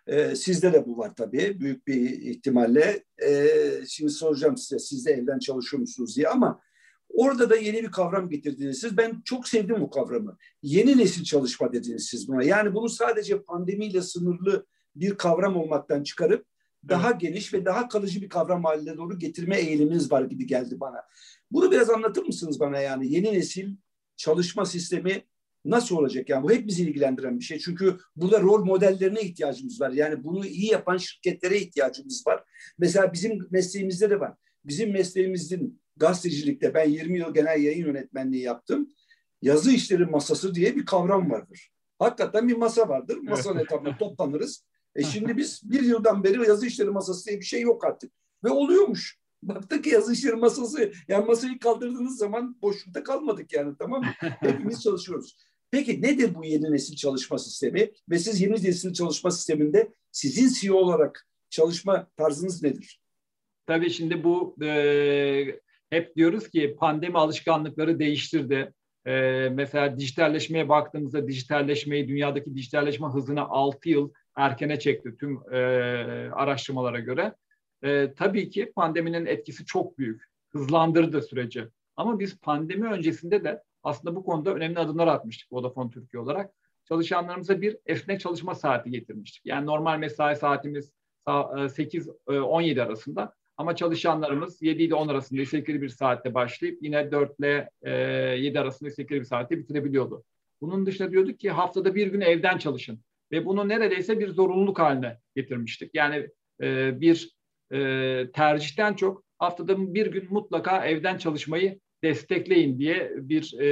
Ee, 0.06 0.36
sizde 0.36 0.72
de 0.72 0.86
bu 0.86 0.98
var 0.98 1.14
tabii 1.16 1.60
büyük 1.60 1.86
bir 1.86 2.10
ihtimalle. 2.10 3.04
Ee, 3.22 3.48
şimdi 3.88 4.10
soracağım 4.10 4.56
size 4.56 4.78
siz 4.78 5.06
de 5.06 5.12
evden 5.12 5.38
çalışıyor 5.38 5.80
musunuz 5.80 6.16
diye 6.16 6.28
ama 6.28 6.60
orada 7.16 7.50
da 7.50 7.56
yeni 7.56 7.82
bir 7.82 7.90
kavram 7.90 8.28
getirdiniz 8.28 8.78
siz. 8.78 8.96
Ben 8.96 9.22
çok 9.24 9.48
sevdim 9.48 9.80
bu 9.80 9.90
kavramı. 9.90 10.36
Yeni 10.62 10.98
nesil 10.98 11.24
çalışma 11.24 11.72
dediniz 11.72 12.06
siz 12.06 12.28
buna. 12.28 12.42
Yani 12.42 12.74
bunu 12.74 12.88
sadece 12.88 13.42
pandemiyle 13.42 14.02
sınırlı 14.02 14.66
bir 14.96 15.14
kavram 15.14 15.56
olmaktan 15.56 16.02
çıkarıp 16.02 16.46
daha 16.88 17.10
evet. 17.10 17.20
geniş 17.20 17.54
ve 17.54 17.64
daha 17.64 17.88
kalıcı 17.88 18.22
bir 18.22 18.28
kavram 18.28 18.64
haline 18.64 18.96
doğru 18.96 19.18
getirme 19.18 19.58
eğiliminiz 19.58 20.12
var 20.12 20.22
gibi 20.22 20.46
geldi 20.46 20.80
bana. 20.80 21.02
Bunu 21.50 21.70
biraz 21.70 21.90
anlatır 21.90 22.22
mısınız 22.26 22.60
bana 22.60 22.80
yani 22.80 23.12
yeni 23.12 23.32
nesil 23.32 23.76
çalışma 24.16 24.66
sistemi 24.66 25.24
nasıl 25.64 25.96
olacak? 25.96 26.28
Yani 26.28 26.42
bu 26.42 26.50
hep 26.52 26.66
bizi 26.66 26.82
ilgilendiren 26.82 27.38
bir 27.38 27.44
şey. 27.44 27.58
Çünkü 27.58 27.98
burada 28.16 28.40
rol 28.40 28.64
modellerine 28.64 29.20
ihtiyacımız 29.20 29.80
var. 29.80 29.90
Yani 29.90 30.24
bunu 30.24 30.46
iyi 30.46 30.70
yapan 30.70 30.96
şirketlere 30.96 31.58
ihtiyacımız 31.58 32.26
var. 32.26 32.44
Mesela 32.78 33.12
bizim 33.12 33.46
mesleğimizde 33.50 34.10
de 34.10 34.20
var. 34.20 34.34
Bizim 34.64 34.92
mesleğimizin 34.92 35.80
gazetecilikte 35.96 36.74
ben 36.74 36.88
20 36.88 37.18
yıl 37.18 37.34
genel 37.34 37.62
yayın 37.62 37.86
yönetmenliği 37.86 38.42
yaptım. 38.42 38.88
Yazı 39.42 39.72
işleri 39.72 40.04
masası 40.04 40.54
diye 40.54 40.76
bir 40.76 40.86
kavram 40.86 41.30
vardır. 41.30 41.70
Hakikaten 41.98 42.48
bir 42.48 42.56
masa 42.56 42.88
vardır. 42.88 43.16
Masanın 43.22 43.58
etrafında 43.58 43.96
toplanırız. 43.98 44.64
E 44.94 45.02
şimdi 45.02 45.36
biz 45.36 45.60
bir 45.64 45.82
yıldan 45.82 46.24
beri 46.24 46.48
yazı 46.48 46.66
işleri 46.66 46.90
masası 46.90 47.26
diye 47.26 47.40
bir 47.40 47.44
şey 47.44 47.60
yok 47.60 47.84
artık. 47.84 48.12
Ve 48.44 48.50
oluyormuş. 48.50 49.18
Baktık 49.42 49.84
ki 49.84 49.90
yazı 49.90 50.12
işleri 50.12 50.36
masası, 50.36 50.92
yani 51.08 51.26
masayı 51.26 51.58
kaldırdığınız 51.58 52.18
zaman 52.18 52.58
boşlukta 52.62 53.02
kalmadık 53.02 53.52
yani 53.52 53.74
tamam 53.78 54.00
mı? 54.00 54.08
Hepimiz 54.20 54.82
çalışıyoruz. 54.82 55.36
Peki 55.70 56.02
nedir 56.02 56.34
bu 56.34 56.44
yeni 56.44 56.72
nesil 56.72 56.96
çalışma 56.96 57.38
sistemi? 57.38 57.90
Ve 58.10 58.18
siz 58.18 58.40
yeni 58.40 58.52
nesil 58.52 58.92
çalışma 58.92 59.30
sisteminde 59.30 59.92
sizin 60.12 60.48
CEO 60.48 60.76
olarak 60.76 61.28
çalışma 61.50 62.10
tarzınız 62.16 62.62
nedir? 62.62 63.00
Tabii 63.66 63.90
şimdi 63.90 64.24
bu 64.24 64.56
e, 64.64 65.60
hep 65.96 66.16
diyoruz 66.16 66.50
ki 66.50 66.76
pandemi 66.78 67.18
alışkanlıkları 67.18 67.98
değiştirdi. 67.98 68.72
E, 69.06 69.12
mesela 69.52 69.98
dijitalleşmeye 69.98 70.68
baktığımızda 70.68 71.28
dijitalleşmeyi, 71.28 72.08
dünyadaki 72.08 72.54
dijitalleşme 72.54 73.06
hızını 73.06 73.48
6 73.48 73.88
yıl 73.88 74.12
erkene 74.36 74.78
çekti 74.78 75.16
tüm 75.20 75.54
e, 75.54 75.56
araştırmalara 76.32 77.00
göre. 77.00 77.34
E, 77.82 78.12
tabii 78.16 78.50
ki 78.50 78.72
pandeminin 78.76 79.26
etkisi 79.26 79.64
çok 79.64 79.98
büyük. 79.98 80.22
Hızlandırdı 80.52 81.22
süreci. 81.22 81.68
Ama 81.96 82.18
biz 82.18 82.40
pandemi 82.40 82.88
öncesinde 82.88 83.44
de 83.44 83.62
aslında 83.82 84.16
bu 84.16 84.24
konuda 84.24 84.54
önemli 84.54 84.78
adımlar 84.78 85.06
atmıştık 85.06 85.52
Vodafone 85.52 85.90
Türkiye 85.90 86.20
olarak. 86.20 86.50
Çalışanlarımıza 86.84 87.60
bir 87.60 87.76
esnek 87.86 88.20
çalışma 88.20 88.54
saati 88.54 88.90
getirmiştik. 88.90 89.46
Yani 89.46 89.66
normal 89.66 89.98
mesai 89.98 90.36
saatimiz 90.36 90.92
8-17 91.26 92.78
e, 92.78 92.82
arasında 92.82 93.34
ama 93.56 93.76
çalışanlarımız 93.76 94.62
7 94.62 94.82
ile 94.82 94.94
10 94.94 95.08
arasında 95.08 95.42
istekli 95.42 95.82
bir 95.82 95.88
saatte 95.88 96.34
başlayıp 96.34 96.78
yine 96.82 97.12
4 97.12 97.38
ile 97.40 97.70
7 98.36 98.60
arasında 98.60 98.88
istekli 98.88 99.20
bir 99.20 99.24
saatte 99.24 99.58
bitirebiliyordu. 99.58 100.24
Bunun 100.60 100.86
dışında 100.86 101.10
diyorduk 101.10 101.40
ki 101.40 101.50
haftada 101.50 101.94
bir 101.94 102.06
gün 102.06 102.20
evden 102.20 102.58
çalışın. 102.58 103.00
Ve 103.32 103.46
bunu 103.46 103.68
neredeyse 103.68 104.18
bir 104.20 104.28
zorunluluk 104.28 104.78
haline 104.78 105.18
getirmiştik. 105.36 105.90
Yani 105.94 106.28
e, 106.62 107.00
bir 107.00 107.36
e, 107.72 108.30
tercihten 108.32 108.94
çok 108.94 109.24
haftada 109.38 109.94
bir 109.94 110.06
gün 110.06 110.26
mutlaka 110.30 110.86
evden 110.86 111.18
çalışmayı 111.18 111.80
destekleyin 112.04 112.78
diye 112.78 113.12
bir 113.16 113.54
e, 113.60 113.66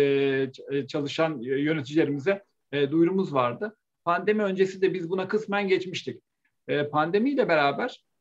e, 0.70 0.86
çalışan 0.86 1.38
yöneticilerimize 1.40 2.42
e, 2.72 2.90
duyurumuz 2.90 3.34
vardı. 3.34 3.76
Pandemi 4.04 4.42
öncesi 4.42 4.82
de 4.82 4.94
biz 4.94 5.10
buna 5.10 5.28
kısmen 5.28 5.68
geçmiştik. 5.68 6.22
E, 6.68 6.88
pandemiyle 6.88 7.48
beraber 7.48 7.90
e, 7.90 8.13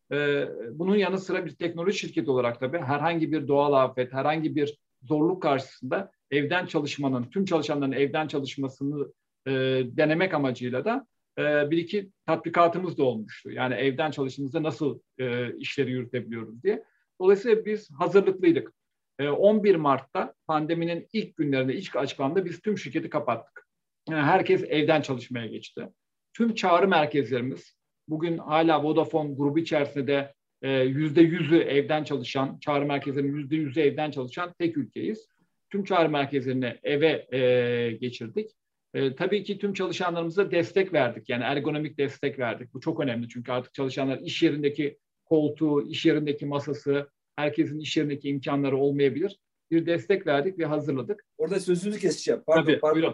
bunun 0.72 0.96
yanı 0.96 1.18
sıra 1.18 1.46
bir 1.46 1.56
teknoloji 1.56 2.00
şirketi 2.00 2.32
olarak 2.32 2.60
tabii 2.60 2.78
herhangi 2.78 3.32
bir 3.32 3.48
doğal 3.48 3.74
afet, 3.74 4.14
herhangi 4.14 4.56
bir 4.56 4.78
zorluk 5.02 5.42
karşısında 5.42 6.12
evden 6.32 6.66
çalışmanın, 6.66 7.24
tüm 7.24 7.46
çalışanların 7.46 7.92
evden 7.92 8.28
çalışmasını 8.28 9.14
e, 9.48 9.52
denemek 9.86 10.34
amacıyla 10.34 10.86
da 10.86 11.08
e, 11.38 11.72
bir 11.72 11.78
iki 11.78 12.10
tatbikatımız 12.26 12.98
da 12.98 13.04
olmuştu. 13.04 13.52
Yani 13.52 13.76
evden 13.76 14.12
çalıştığımızda 14.12 14.64
nasıl 14.64 15.00
e, 15.20 15.56
işleri 15.58 15.92
yürütebiliyoruz 15.92 16.64
diye. 16.64 16.84
Dolayısıyla 17.22 17.66
biz 17.66 17.92
hazırlıklıydık. 17.92 18.74
11 19.20 19.74
ee, 19.74 19.78
Mart'ta 19.78 20.34
pandeminin 20.48 21.08
ilk 21.14 21.38
günlerinde, 21.38 21.76
ilk 21.76 21.96
açıklamada 21.96 22.46
biz 22.46 22.60
tüm 22.60 22.78
şirketi 22.78 23.10
kapattık. 23.10 23.68
Yani 24.10 24.22
herkes 24.22 24.64
evden 24.64 25.02
çalışmaya 25.02 25.48
geçti. 25.48 25.88
Tüm 26.34 26.56
çağrı 26.56 26.88
merkezlerimiz, 26.88 27.78
bugün 28.08 28.38
hala 28.38 28.84
Vodafone 28.84 29.34
grubu 29.34 29.60
içerisinde 29.60 30.34
e, 30.62 30.72
yüzde 30.72 31.22
yüzü 31.22 31.58
evden 31.58 32.04
çalışan, 32.04 32.58
çağrı 32.60 32.86
merkezlerinin 32.86 33.38
yüzde 33.38 33.56
yüzü 33.56 33.82
evden 33.82 34.12
çalışan 34.12 34.54
tek 34.60 34.78
ülkeyiz. 34.78 35.28
Tüm 35.70 35.84
çağrı 35.84 36.10
merkezlerini 36.10 36.80
eve 36.84 37.28
e, 37.38 37.92
geçirdik. 37.92 38.52
E, 38.94 39.16
tabii 39.16 39.44
ki 39.44 39.58
tüm 39.58 39.74
çalışanlarımıza 39.74 40.52
destek 40.52 40.94
verdik. 40.94 41.30
Yani 41.30 41.44
ergonomik 41.44 41.98
destek 41.98 42.40
verdik. 42.40 42.74
Bu 42.74 42.82
çok 42.82 43.00
önemli 43.00 43.30
çünkü 43.30 43.52
artık 43.52 43.74
çalışanlar 43.74 44.20
iş 44.20 44.44
yerindeki 44.44 44.98
koltuğu, 45.26 45.88
iş 45.88 46.06
yerindeki 46.06 46.46
masası, 46.46 47.10
herkesin 47.36 47.80
iş 47.80 47.98
yerindeki 47.98 48.30
imkanları 48.30 48.78
olmayabilir. 48.78 49.40
Bir 49.72 49.86
destek 49.86 50.28
verdik 50.28 50.60
ve 50.60 50.66
hazırladık. 50.66 51.26
Orada 51.38 51.60
sözünü 51.60 51.98
keseceğim. 51.98 52.42
Pardon, 52.48 52.66
Tabii, 52.66 52.80
pardon. 52.80 52.96
Buyurun. 52.96 53.14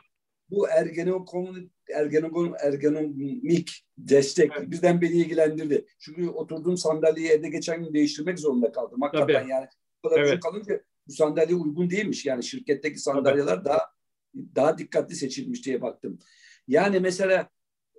Bu 0.52 0.70
ergenomik, 0.70 1.30
ergenomik, 1.96 2.56
ergonomik 2.62 3.86
destek 3.98 4.52
evet. 4.58 4.72
bizden 4.72 5.02
beni 5.02 5.12
ilgilendirdi. 5.12 5.86
Çünkü 6.00 6.30
oturduğum 6.30 6.78
sandalyeyi 6.78 7.30
evde 7.30 7.50
geçen 7.50 7.84
gün 7.84 7.94
değiştirmek 7.94 8.40
zorunda 8.40 8.72
kaldım. 8.72 9.02
Hakikaten 9.02 9.42
Tabii. 9.42 9.52
yani 9.52 9.68
bu 10.04 10.10
kadar 10.10 10.22
evet. 10.22 10.40
kalınca 10.40 10.82
bu 11.08 11.12
sandalye 11.12 11.56
uygun 11.56 11.90
değilmiş. 11.90 12.26
Yani 12.26 12.44
şirketteki 12.44 13.00
sandalyeler 13.00 13.56
Tabii. 13.56 13.66
daha 13.66 13.80
daha 14.36 14.78
dikkatli 14.78 15.16
seçilmiş 15.16 15.66
diye 15.66 15.82
baktım. 15.82 16.20
Yani 16.68 17.00
mesela 17.00 17.50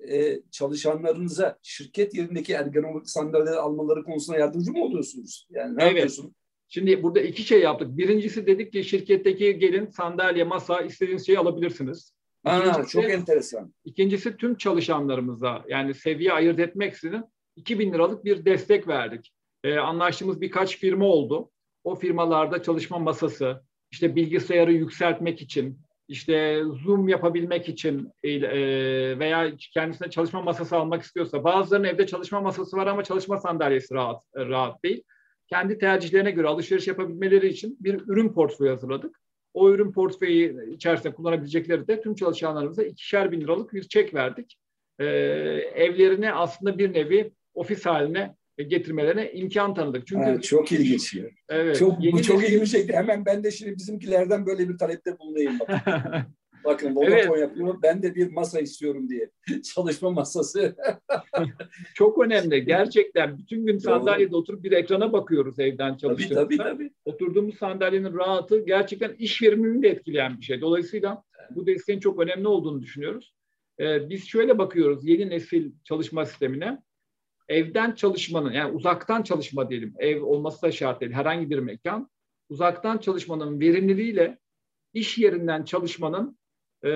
e, 0.09 0.41
çalışanlarınıza 0.51 1.59
şirket 1.63 2.15
yerindeki 2.15 2.53
ergonomik 2.53 3.09
sandalyeler 3.09 3.57
almaları 3.57 4.05
konusunda 4.05 4.39
yardımcı 4.39 4.73
mı 4.73 4.85
oluyorsunuz? 4.85 5.49
Yani 5.51 5.77
ne 5.77 5.83
evet. 5.83 5.93
yapıyorsun? 5.93 6.35
Şimdi 6.69 7.03
burada 7.03 7.21
iki 7.21 7.43
şey 7.43 7.61
yaptık. 7.61 7.97
Birincisi 7.97 8.47
dedik 8.47 8.73
ki 8.73 8.85
şirketteki 8.85 9.59
gelin 9.59 9.87
sandalye, 9.87 10.45
masa 10.45 10.81
istediğiniz 10.81 11.27
şeyi 11.27 11.39
alabilirsiniz. 11.39 12.13
Aa, 12.45 12.87
çok 12.87 13.11
enteresan. 13.11 13.75
İkincisi 13.85 14.37
tüm 14.37 14.57
çalışanlarımıza 14.57 15.65
yani 15.69 15.95
seviye 15.95 16.33
ayırt 16.33 16.59
etmeksizin 16.59 17.25
2000 17.57 17.93
liralık 17.93 18.25
bir 18.25 18.45
destek 18.45 18.89
verdik. 18.89 19.33
Ee, 19.65 19.79
anlaştığımız 19.79 20.41
birkaç 20.41 20.79
firma 20.79 21.05
oldu. 21.05 21.51
O 21.85 21.95
firmalarda 21.95 22.63
çalışma 22.63 22.99
masası, 22.99 23.63
işte 23.91 24.17
bilgisayarı 24.17 24.73
yükseltmek 24.73 25.43
için, 25.43 25.81
işte 26.09 26.63
Zoom 26.85 27.09
yapabilmek 27.09 27.69
için 27.69 28.13
e, 28.23 28.41
veya 29.19 29.53
kendisine 29.57 30.11
çalışma 30.11 30.43
masası 30.43 30.77
almak 30.77 31.03
istiyorsa, 31.03 31.45
bazılarının 31.45 31.89
evde 31.89 32.07
çalışma 32.07 32.41
masası 32.41 32.77
var 32.77 32.87
ama 32.87 33.05
çalışma 33.05 33.39
sandalyesi 33.39 33.95
rahat 33.95 34.23
rahat 34.37 34.85
değil. 34.85 35.03
Kendi 35.47 35.79
tercihlerine 35.79 36.31
göre 36.31 36.49
alışveriş 36.49 36.87
yapabilmeleri 36.87 37.49
için 37.49 37.77
bir 37.81 38.01
ürün 38.07 38.33
portföyü 38.33 38.71
hazırladık. 38.71 39.21
O 39.55 39.71
ürün 39.71 39.93
portföyü 39.93 40.75
içerisinde 40.75 41.13
kullanabilecekleri 41.13 41.89
de 41.89 42.01
tüm 42.01 42.15
çalışanlarımıza 42.15 42.83
ikişer 42.83 43.33
bin 43.33 43.41
liralık 43.41 43.75
bir 43.75 43.83
çek 43.83 44.15
verdik. 44.15 44.57
Ee, 44.99 45.05
evlerine 45.75 46.33
aslında 46.33 46.79
bir 46.79 46.93
nevi 46.93 47.33
ofis 47.55 47.87
haline 47.87 48.35
getirmelerine 48.59 49.33
imkan 49.33 49.75
tanıdık. 49.75 50.07
Çünkü 50.07 50.31
ha, 50.31 50.41
çok 50.41 50.73
ilginç. 50.73 51.17
Evet. 51.49 51.79
Çok, 51.79 51.99
bu 52.13 52.23
çok 52.23 52.49
ilginç. 52.49 52.89
Hemen 52.89 53.27
ben 53.27 53.45
de 53.45 53.51
şimdi 53.51 53.77
bizimkilerden 53.77 54.47
böyle 54.47 54.69
bir 54.69 54.79
talepte 54.79 55.19
bulunayım. 55.19 55.59
Bakın, 56.65 56.97
Vodafone 56.97 57.15
evet. 57.15 57.41
yapıyor. 57.41 57.79
Ben 57.83 58.03
de 58.03 58.15
bir 58.15 58.33
masa 58.33 58.61
istiyorum 58.61 59.09
diye. 59.09 59.31
Çalışma 59.75 60.11
masası. 60.11 60.77
çok 61.95 62.19
önemli. 62.25 62.65
Gerçekten 62.65 63.39
bütün 63.39 63.67
gün 63.67 63.79
sandalyede 63.79 64.37
oturup 64.37 64.65
bir 64.65 64.73
ekrana 64.73 65.13
bakıyoruz 65.13 65.59
evden 65.59 65.97
çalıştığımızda. 65.97 66.45
Tabii, 66.45 66.57
tabii, 66.57 66.77
tabii. 66.77 66.91
Oturduğumuz 67.05 67.59
sandalyenin 67.59 68.15
rahatı 68.15 68.65
gerçekten 68.65 69.15
iş 69.19 69.43
verimini 69.43 69.83
de 69.83 69.89
etkileyen 69.89 70.39
bir 70.39 70.43
şey. 70.43 70.61
Dolayısıyla 70.61 71.23
bu 71.51 71.67
desteğin 71.67 72.01
çok 72.01 72.21
önemli 72.21 72.49
olduğunu 72.49 72.83
düşünüyoruz. 72.83 73.35
Ee, 73.81 74.09
biz 74.09 74.29
şöyle 74.29 74.59
bakıyoruz 74.59 75.09
yeni 75.09 75.31
nesil 75.31 75.73
çalışma 75.85 76.27
sistemine 76.27 76.83
evden 77.49 77.95
çalışmanın 77.95 78.53
yani 78.53 78.73
uzaktan 78.73 79.23
çalışma 79.23 79.71
diyelim 79.71 79.95
ev 79.99 80.23
olması 80.23 80.63
da 80.63 80.73
şart 80.73 81.01
değil 81.01 81.13
herhangi 81.13 81.51
bir 81.51 81.59
mekan 81.59 82.11
uzaktan 82.49 82.99
çalışmanın 82.99 83.61
verimliliğiyle 83.61 84.39
iş 84.93 85.19
yerinden 85.19 85.65
çalışmanın 85.65 86.39
e, 86.85 86.93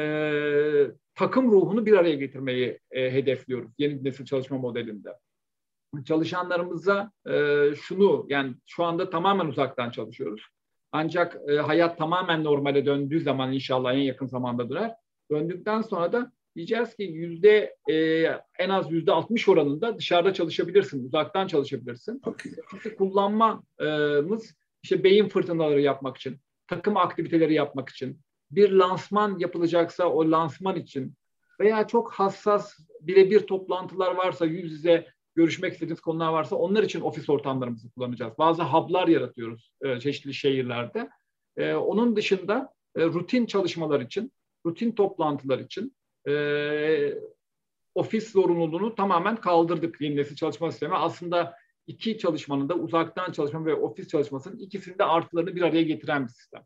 takım 1.15 1.51
ruhunu 1.51 1.87
bir 1.87 1.93
araya 1.93 2.15
getirmeyi 2.15 2.79
e, 2.91 3.13
hedefliyoruz 3.13 3.71
yeni 3.79 4.05
nesil 4.05 4.25
çalışma 4.25 4.59
modelinde. 4.59 5.09
Çalışanlarımıza 6.05 7.13
e, 7.27 7.65
şunu 7.75 8.27
yani 8.29 8.55
şu 8.67 8.85
anda 8.85 9.11
tamamen 9.11 9.47
uzaktan 9.47 9.91
çalışıyoruz. 9.91 10.43
Ancak 10.93 11.37
e, 11.49 11.57
hayat 11.57 11.99
tamamen 11.99 12.45
normale 12.45 12.87
döndüğü 12.87 13.21
zaman 13.21 13.53
inşallah 13.53 13.95
en 13.95 13.99
yakın 13.99 14.27
zamanda 14.27 14.71
döner. 14.71 14.95
Döndükten 15.31 15.83
sonra 15.83 16.13
da 16.13 16.33
diyeceğiz 16.57 16.97
ki 16.97 17.03
yüzde 17.03 17.77
e, 17.91 17.95
en 18.59 18.69
az 18.69 18.93
yüzde 18.93 19.13
60 19.13 19.49
oranında 19.49 19.99
dışarıda 19.99 20.35
çalışabilirsin, 20.35 21.07
uzaktan 21.07 21.47
çalışabilirsin. 21.47 22.23
Okay. 22.27 22.53
Kullanmamız 22.99 24.55
işte 24.83 25.05
beyin 25.05 25.29
fırtınaları 25.29 25.81
yapmak 25.81 26.17
için, 26.17 26.37
takım 26.69 26.97
aktiviteleri 26.97 27.55
yapmak 27.55 27.89
için, 27.89 28.21
bir 28.51 28.71
lansman 28.71 29.39
yapılacaksa 29.39 30.07
o 30.07 30.31
lansman 30.31 30.77
için 30.77 31.15
veya 31.61 31.87
çok 31.87 32.13
hassas 32.13 32.79
birebir 33.01 33.41
toplantılar 33.41 34.15
varsa 34.15 34.47
yüz 34.47 34.73
yüze 34.73 35.07
görüşmek 35.35 35.73
istediğiniz 35.73 36.01
konular 36.01 36.29
varsa 36.29 36.57
onlar 36.57 36.83
için 36.83 37.01
ofis 37.01 37.31
ortamlarımızı 37.31 37.91
kullanacağız. 37.91 38.33
Bazı 38.39 38.63
hub'lar 38.63 39.09
yaratıyoruz 39.09 39.73
e, 39.83 40.01
çeşitli 40.01 40.35
şehirlerde. 40.35 41.11
E, 41.57 41.75
onun 41.75 42.17
dışında 42.17 42.73
e, 42.97 43.05
rutin 43.05 43.47
çalışmalar 43.47 44.01
için, 44.01 44.33
rutin 44.67 44.93
toplantılar 44.93 45.59
için 45.59 45.97
e, 46.29 47.15
ofis 47.95 48.33
zorunluluğunu 48.33 48.95
tamamen 48.95 49.37
kaldırdık 49.37 50.01
yeni 50.01 50.17
nesil 50.17 50.37
çalışma 50.37 50.71
sistemi. 50.71 50.95
Aslında 50.95 51.55
iki 51.87 52.19
çalışmanın 52.19 52.69
da 52.69 52.75
uzaktan 52.75 53.33
çalışma 53.33 53.67
ve 53.67 53.75
ofis 53.75 54.09
çalışmasının 54.09 54.59
ikisinin 54.59 54.99
de 54.99 55.05
artılarını 55.05 55.57
bir 55.57 55.63
araya 55.63 55.83
getiren 55.83 56.25
bir 56.25 56.33
sistem. 56.33 56.63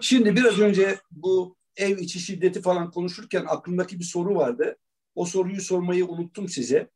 Şimdi 0.00 0.36
biraz 0.36 0.58
önce 0.58 0.98
bu 1.10 1.56
ev 1.76 1.98
içi 1.98 2.20
şiddeti 2.20 2.62
falan 2.62 2.90
konuşurken 2.90 3.44
aklımdaki 3.48 3.98
bir 3.98 4.04
soru 4.04 4.34
vardı. 4.34 4.76
O 5.14 5.24
soruyu 5.24 5.60
sormayı 5.60 6.06
unuttum 6.06 6.48
size. 6.48 6.90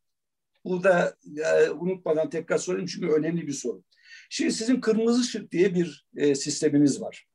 Burada 0.65 1.17
e, 1.37 1.69
unutmadan 1.69 2.29
tekrar 2.29 2.57
sorayım 2.57 2.87
çünkü 2.87 3.07
önemli 3.07 3.47
bir 3.47 3.53
soru. 3.53 3.83
Şimdi 4.29 4.51
sizin 4.51 4.81
kırmızı 4.81 5.21
ışık 5.21 5.51
diye 5.51 5.75
bir 5.75 6.07
e, 6.15 6.35
sisteminiz 6.35 7.01
var. 7.01 7.27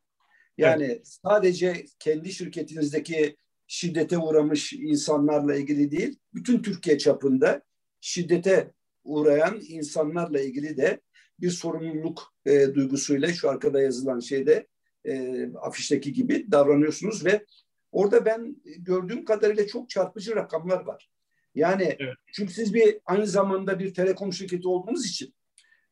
Yani 0.58 0.84
evet. 0.84 1.18
sadece 1.26 1.86
kendi 1.98 2.32
şirketinizdeki 2.32 3.36
şiddete 3.66 4.18
uğramış 4.18 4.72
insanlarla 4.72 5.56
ilgili 5.56 5.90
değil, 5.90 6.18
bütün 6.34 6.62
Türkiye 6.62 6.98
çapında 6.98 7.62
şiddete 8.00 8.72
uğrayan 9.04 9.60
insanlarla 9.68 10.40
ilgili 10.40 10.76
de 10.76 11.00
bir 11.40 11.50
sorumluluk 11.50 12.34
e, 12.46 12.74
duygusuyla 12.74 13.32
şu 13.32 13.50
arkada 13.50 13.80
yazılan 13.80 14.20
şeyde 14.20 14.66
e, 15.04 15.46
afişteki 15.52 16.12
gibi 16.12 16.46
davranıyorsunuz 16.50 17.24
ve 17.24 17.46
orada 17.92 18.24
ben 18.24 18.56
gördüğüm 18.64 19.24
kadarıyla 19.24 19.66
çok 19.66 19.90
çarpıcı 19.90 20.36
rakamlar 20.36 20.80
var. 20.80 21.10
Yani 21.54 21.96
evet. 21.98 22.14
çünkü 22.32 22.52
siz 22.52 22.74
bir 22.74 22.98
aynı 23.06 23.26
zamanda 23.26 23.78
bir 23.78 23.94
telekom 23.94 24.32
şirketi 24.32 24.68
olduğunuz 24.68 25.06
için 25.06 25.34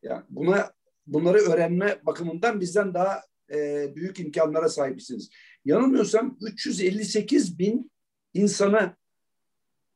yani 0.03 0.23
buna 0.29 0.73
bunları 1.07 1.39
öğrenme 1.39 1.99
bakımından 2.07 2.61
bizden 2.61 2.95
daha 2.95 3.23
e, 3.55 3.89
büyük 3.95 4.21
imkanlara 4.21 4.69
sahipsiniz 4.69 5.31
yanılmıyorsam 5.65 6.39
358 6.41 7.59
bin 7.59 7.91
insana 8.35 8.97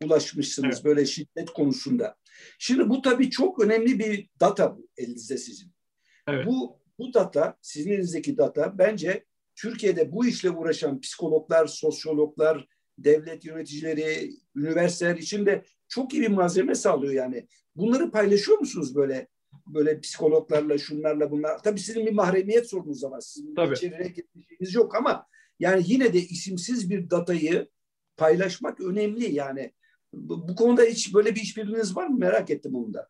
ulaşmışsınız 0.05 0.74
evet. 0.74 0.85
böyle 0.85 1.07
şiddet 1.07 1.50
konusunda. 1.50 2.16
Şimdi 2.59 2.88
bu 2.88 3.03
tabii 3.03 3.31
çok 3.31 3.64
önemli 3.64 3.98
bir 3.98 4.29
data 4.40 4.77
bu 4.77 4.88
elinizde 4.96 5.38
sizin. 5.38 5.72
Evet. 6.29 6.46
Bu 6.46 6.83
bu 6.98 7.14
data, 7.14 7.57
sizin 7.61 7.92
elinizdeki 7.92 8.38
data 8.38 8.78
bence 8.78 9.24
Türkiye'de 9.57 10.12
bu 10.12 10.26
işle 10.26 10.50
uğraşan 10.50 11.00
psikologlar, 11.00 11.66
sosyologlar, 11.66 12.68
devlet 12.98 13.44
yöneticileri, 13.44 14.30
üniversiteler 14.57 15.16
için 15.16 15.46
de 15.46 15.64
çok 15.88 16.14
iyi 16.14 16.22
bir 16.22 16.28
malzeme 16.28 16.74
sağlıyor 16.74 17.12
yani. 17.12 17.48
Bunları 17.76 18.11
paylaşıyor 18.11 18.59
musunuz 18.59 18.96
böyle 18.96 19.28
böyle 19.66 20.00
psikologlarla, 20.00 20.78
şunlarla 20.78 21.30
bunlar? 21.30 21.62
Tabii 21.62 21.80
sizin 21.80 22.07
bir 22.07 22.12
mahremiyet 22.12 22.70
sorunuz 22.70 23.04
var. 23.04 23.20
Sizin 23.20 23.54
Tabii. 23.54 23.74
içeriye 23.74 24.09
gitmişiniz 24.09 24.74
yok 24.74 24.94
ama 24.94 25.26
yani 25.61 25.83
yine 25.87 26.12
de 26.12 26.18
isimsiz 26.18 26.90
bir 26.90 27.11
datayı 27.11 27.68
paylaşmak 28.16 28.80
önemli 28.80 29.35
yani. 29.35 29.72
Bu, 30.12 30.48
bu 30.48 30.54
konuda 30.54 30.83
hiç 30.83 31.14
böyle 31.14 31.35
bir 31.35 31.40
işbirliğiniz 31.40 31.96
var 31.96 32.07
mı? 32.07 32.18
Merak 32.18 32.50
ettim 32.50 32.74
onu 32.74 32.94
da. 32.94 33.09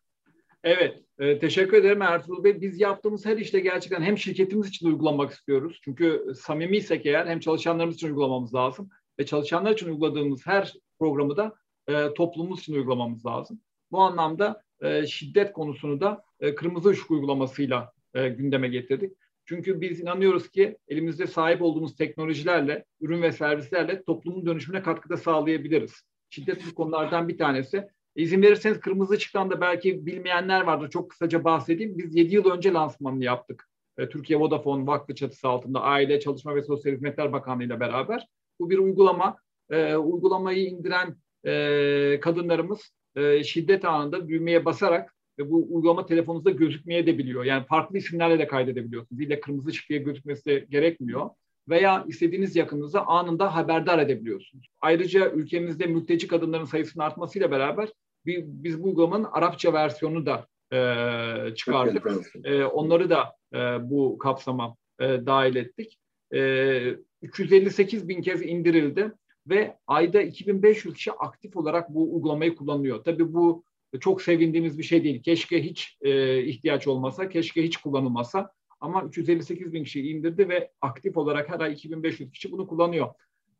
Evet, 0.65 1.03
e, 1.19 1.39
teşekkür 1.39 1.77
ederim 1.77 2.01
Ertuğrul 2.01 2.43
Bey. 2.43 2.61
Biz 2.61 2.79
yaptığımız 2.79 3.25
her 3.25 3.37
işte 3.37 3.59
gerçekten 3.59 4.01
hem 4.01 4.17
şirketimiz 4.17 4.67
için 4.67 4.87
uygulamak 4.87 5.31
istiyoruz. 5.31 5.79
Çünkü 5.83 6.33
samimiysek 6.35 7.05
eğer 7.05 7.25
hem 7.25 7.39
çalışanlarımız 7.39 7.95
için 7.95 8.07
uygulamamız 8.07 8.55
lazım. 8.55 8.89
Ve 9.19 9.25
çalışanlar 9.25 9.71
için 9.71 9.87
uyguladığımız 9.87 10.47
her 10.47 10.73
programı 10.99 11.37
da 11.37 11.55
e, 11.87 12.13
toplumumuz 12.13 12.59
için 12.59 12.73
uygulamamız 12.73 13.25
lazım. 13.25 13.59
Bu 13.91 13.99
anlamda 13.99 14.61
e, 14.81 15.07
şiddet 15.07 15.53
konusunu 15.53 16.01
da 16.01 16.23
e, 16.39 16.55
kırmızı 16.55 16.89
ışık 16.89 17.11
uygulamasıyla 17.11 17.91
e, 18.13 18.29
gündeme 18.29 18.67
getirdik. 18.67 19.13
Çünkü 19.45 19.81
biz 19.81 19.99
inanıyoruz 19.99 20.49
ki 20.49 20.77
elimizde 20.87 21.27
sahip 21.27 21.61
olduğumuz 21.61 21.95
teknolojilerle, 21.95 22.85
ürün 23.01 23.21
ve 23.21 23.31
servislerle 23.31 24.03
toplumun 24.03 24.45
dönüşümüne 24.45 24.81
katkıda 24.81 25.17
sağlayabiliriz. 25.17 25.93
Şiddet 26.29 26.61
bu 26.71 26.75
konulardan 26.75 27.27
bir 27.27 27.37
tanesi. 27.37 27.87
İzin 28.15 28.41
verirseniz 28.41 28.79
kırmızı 28.79 29.13
ışıktan 29.13 29.49
da 29.49 29.61
belki 29.61 30.05
bilmeyenler 30.05 30.61
vardır. 30.61 30.89
Çok 30.89 31.09
kısaca 31.09 31.43
bahsedeyim. 31.43 31.97
Biz 31.97 32.15
7 32.15 32.35
yıl 32.35 32.51
önce 32.51 32.73
lansmanını 32.73 33.23
yaptık. 33.23 33.67
E, 33.97 34.09
Türkiye 34.09 34.39
Vodafone 34.39 34.87
Vakfı 34.87 35.15
çatısı 35.15 35.47
altında 35.47 35.81
Aile, 35.81 36.19
Çalışma 36.19 36.55
ve 36.55 36.63
Sosyal 36.63 36.93
Hizmetler 36.93 37.33
Bakanlığı 37.33 37.63
ile 37.63 37.79
beraber. 37.79 38.27
Bu 38.59 38.69
bir 38.69 38.77
uygulama. 38.77 39.37
E, 39.69 39.95
uygulamayı 39.95 40.65
indiren 40.65 41.15
e, 41.45 42.19
kadınlarımız 42.21 42.91
e, 43.15 43.43
şiddet 43.43 43.85
anında 43.85 44.27
düğmeye 44.27 44.65
basarak 44.65 45.15
ve 45.39 45.51
bu 45.51 45.67
uygulama 45.69 46.05
telefonunuzda 46.05 46.49
gözükmeye 46.51 47.07
de 47.07 47.17
biliyor. 47.17 47.43
Yani 47.43 47.65
farklı 47.65 47.97
isimlerle 47.97 48.39
de 48.39 48.47
kaydedebiliyorsunuz. 48.47 49.21
İlle 49.21 49.39
kırmızı 49.39 49.69
ışık 49.69 49.89
diye 49.89 49.99
gözükmesi 49.99 50.45
de 50.45 50.65
gerekmiyor. 50.69 51.29
Veya 51.69 52.05
istediğiniz 52.07 52.55
yakınınızı 52.55 53.01
anında 53.01 53.55
haberdar 53.55 53.99
edebiliyorsunuz. 53.99 54.67
Ayrıca 54.81 55.31
ülkemizde 55.31 55.85
mülteci 55.85 56.27
kadınların 56.27 56.65
sayısının 56.65 57.03
artmasıyla 57.03 57.51
beraber 57.51 57.89
biz 58.25 58.83
bu 58.83 58.87
uygulamanın 58.87 59.27
Arapça 59.31 59.73
versiyonu 59.73 60.25
da 60.25 60.47
e, 60.71 61.55
çıkardık. 61.55 62.07
E, 62.43 62.65
onları 62.65 63.09
da 63.09 63.35
e, 63.53 63.57
bu 63.89 64.17
kapsama 64.17 64.75
e, 64.99 65.05
dahil 65.05 65.55
ettik. 65.55 65.99
E, 66.33 66.95
358 67.21 68.07
bin 68.07 68.21
kez 68.21 68.41
indirildi 68.41 69.11
ve 69.47 69.77
ayda 69.87 70.21
2500 70.21 70.93
kişi 70.93 71.11
aktif 71.11 71.57
olarak 71.57 71.89
bu 71.89 72.15
uygulamayı 72.15 72.55
kullanıyor. 72.55 73.03
Tabii 73.03 73.33
bu 73.33 73.63
çok 73.99 74.21
sevindiğimiz 74.21 74.77
bir 74.77 74.83
şey 74.83 75.03
değil. 75.03 75.23
Keşke 75.23 75.63
hiç 75.63 75.97
e, 76.01 76.41
ihtiyaç 76.43 76.87
olmasa, 76.87 77.29
keşke 77.29 77.63
hiç 77.63 77.77
kullanılmasa. 77.77 78.51
Ama 78.79 79.03
358 79.03 79.73
bin 79.73 79.83
kişi 79.83 80.09
indirdi 80.09 80.49
ve 80.49 80.71
aktif 80.81 81.17
olarak 81.17 81.49
her 81.49 81.59
ay 81.59 81.73
2500 81.73 82.31
kişi 82.31 82.51
bunu 82.51 82.67
kullanıyor. 82.67 83.07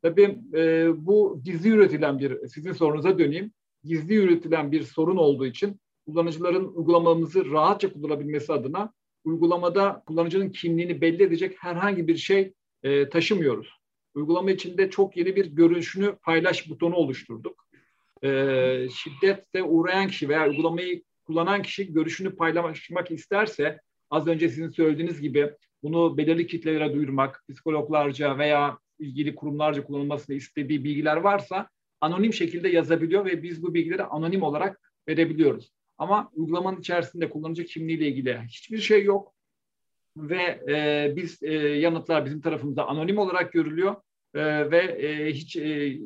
Tabii 0.02 0.38
e, 0.54 0.88
bu 0.96 1.40
gizli 1.44 1.68
üretilen 1.68 2.18
bir, 2.18 2.48
sizin 2.48 2.72
sorunuza 2.72 3.18
döneyim. 3.18 3.52
Gizli 3.86 4.14
üretilen 4.14 4.72
bir 4.72 4.82
sorun 4.82 5.16
olduğu 5.16 5.46
için 5.46 5.80
kullanıcıların 6.06 6.72
uygulamamızı 6.74 7.50
rahatça 7.50 7.92
kullanabilmesi 7.92 8.52
adına 8.52 8.92
uygulamada 9.24 10.02
kullanıcının 10.06 10.50
kimliğini 10.50 11.00
belli 11.00 11.22
edecek 11.22 11.56
herhangi 11.58 12.08
bir 12.08 12.16
şey 12.16 12.52
e, 12.82 13.08
taşımıyoruz. 13.08 13.68
Uygulama 14.14 14.50
içinde 14.50 14.90
çok 14.90 15.16
yeni 15.16 15.36
bir 15.36 15.46
görünüşünü 15.46 16.16
paylaş 16.22 16.70
butonu 16.70 16.94
oluşturduk. 16.94 17.66
E, 18.22 18.28
şiddete 18.94 19.62
uğrayan 19.62 20.08
kişi 20.08 20.28
veya 20.28 20.48
uygulamayı 20.48 21.02
kullanan 21.24 21.62
kişi 21.62 21.92
görüşünü 21.92 22.36
paylaşmak 22.36 23.10
isterse 23.10 23.80
az 24.10 24.26
önce 24.26 24.48
sizin 24.48 24.68
söylediğiniz 24.68 25.20
gibi 25.20 25.50
bunu 25.82 26.16
belirli 26.16 26.46
kitlelere 26.46 26.94
duyurmak, 26.94 27.44
psikologlarca 27.50 28.38
veya 28.38 28.78
ilgili 28.98 29.34
kurumlarca 29.34 29.84
kullanılmasını 29.84 30.36
istediği 30.36 30.84
bilgiler 30.84 31.16
varsa 31.16 31.68
anonim 32.06 32.32
şekilde 32.32 32.68
yazabiliyor 32.68 33.24
ve 33.24 33.42
biz 33.42 33.62
bu 33.62 33.74
bilgileri 33.74 34.04
anonim 34.04 34.42
olarak 34.42 34.92
verebiliyoruz. 35.08 35.72
Ama 35.98 36.30
uygulamanın 36.34 36.80
içerisinde 36.80 37.30
kullanıcı 37.30 37.64
kimliğiyle 37.64 38.08
ilgili 38.08 38.40
hiçbir 38.48 38.78
şey 38.78 39.04
yok 39.04 39.34
ve 40.16 40.60
e, 40.68 41.12
biz 41.16 41.42
e, 41.42 41.54
yanıtlar 41.54 42.24
bizim 42.24 42.40
tarafımızda 42.40 42.88
anonim 42.88 43.18
olarak 43.18 43.52
görülüyor 43.52 43.96
e, 44.34 44.70
ve 44.70 44.78
e, 44.78 45.32
hiç 45.32 45.56
e, 45.56 45.98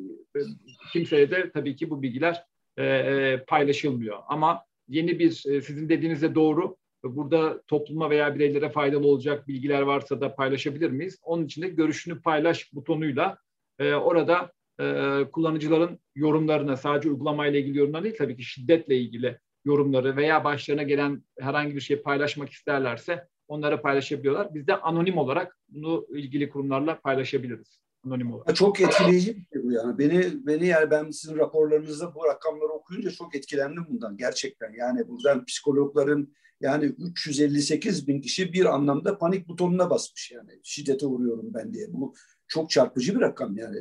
kimseye 0.93 1.31
de 1.31 1.51
tabii 1.51 1.77
ki 1.77 1.91
bu 1.91 2.03
bilgiler 2.03 2.45
e, 2.77 2.85
e, 2.85 3.45
paylaşılmıyor. 3.49 4.19
Ama 4.29 4.65
yeni 4.89 5.19
bir 5.19 5.31
e, 5.31 5.61
sizin 5.61 5.89
dediğinizde 5.89 6.35
doğru 6.35 6.77
burada 7.05 7.63
topluma 7.63 8.11
veya 8.11 8.35
bireylere 8.35 8.69
faydalı 8.69 9.07
olacak 9.07 9.49
bilgiler 9.49 9.83
varsa 9.83 10.21
da 10.21 10.35
paylaşabilir 10.35 10.91
miyiz? 10.91 11.19
Onun 11.23 11.45
için 11.45 11.63
de 11.63 11.69
görüşünü 11.69 12.23
paylaş 12.23 12.75
butonuyla 12.75 13.39
e, 13.79 13.95
orada 13.95 14.53
e, 14.81 15.25
kullanıcıların 15.33 15.99
yorumlarına 16.15 16.77
sadece 16.77 17.09
uygulamayla 17.11 17.61
ilgili 17.61 17.79
yorumlar 17.79 18.05
değil 18.05 18.17
tabii 18.19 18.37
ki 18.37 18.45
şiddetle 18.45 18.97
ilgili 18.97 19.39
yorumları 19.65 20.17
veya 20.17 20.45
başlarına 20.45 20.83
gelen 20.83 21.25
herhangi 21.39 21.75
bir 21.75 21.81
şey 21.81 22.03
paylaşmak 22.03 22.51
isterlerse 22.51 23.29
onları 23.49 23.83
paylaşabiliyorlar. 23.83 24.55
Biz 24.55 24.67
de 24.67 24.77
anonim 24.77 25.19
olarak 25.19 25.59
bunu 25.69 26.07
ilgili 26.11 26.51
kurumlarla 26.51 27.01
paylaşabiliriz. 27.01 27.81
Anonim 28.07 28.33
olarak. 28.33 28.57
Çok 28.57 28.81
etkileyici 28.81 29.37
bir 29.37 29.47
şey 29.53 29.63
bu 29.63 29.73
yani. 29.73 29.99
Beni 29.99 30.47
beni 30.47 30.67
yani 30.67 30.91
ben 30.91 31.11
sizin 31.11 31.37
raporlarınızda 31.39 32.15
bu 32.15 32.25
rakamları 32.25 32.73
okuyunca 32.73 33.11
çok 33.11 33.35
etkilendim 33.35 33.87
bundan 33.89 34.17
gerçekten. 34.17 34.73
Yani 34.73 35.09
buradan 35.09 35.45
psikologların 35.45 36.35
yani 36.61 36.85
358 36.85 38.09
bin 38.09 38.21
kişi 38.21 38.53
bir 38.53 38.65
anlamda 38.65 39.19
panik 39.19 39.49
butonuna 39.49 39.91
basmış 39.91 40.33
yani. 40.33 40.51
Şiddete 40.63 41.07
uğruyorum 41.07 41.55
ben 41.55 41.75
diye. 41.75 41.87
Bu 41.93 42.15
çok 42.49 42.71
çarpıcı 42.71 43.15
bir 43.15 43.21
rakam 43.21 43.57
yani. 43.57 43.77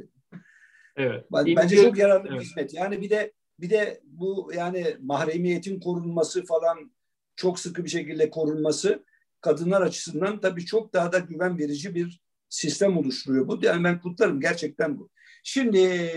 Evet. 0.99 1.25
Bence 1.31 1.75
çok 1.75 1.97
yararlı 1.97 2.29
bir 2.29 2.39
hizmet. 2.39 2.73
Yani 2.73 3.01
bir 3.01 3.09
de 3.09 3.33
bir 3.59 3.69
de 3.69 4.01
bu 4.03 4.51
yani 4.55 4.97
mahremiyetin 5.01 5.79
korunması 5.79 6.45
falan 6.45 6.91
çok 7.35 7.59
sıkı 7.59 7.83
bir 7.83 7.89
şekilde 7.89 8.29
korunması 8.29 9.03
kadınlar 9.41 9.81
açısından 9.81 10.39
tabii 10.39 10.65
çok 10.65 10.93
daha 10.93 11.11
da 11.11 11.19
güven 11.19 11.59
verici 11.59 11.95
bir 11.95 12.21
sistem 12.49 12.97
oluşturuyor 12.97 13.47
bu. 13.47 13.59
Yani 13.61 13.83
ben 13.83 14.01
kutlarım 14.01 14.39
gerçekten 14.39 14.99
bu. 14.99 15.09
Şimdi 15.43 16.11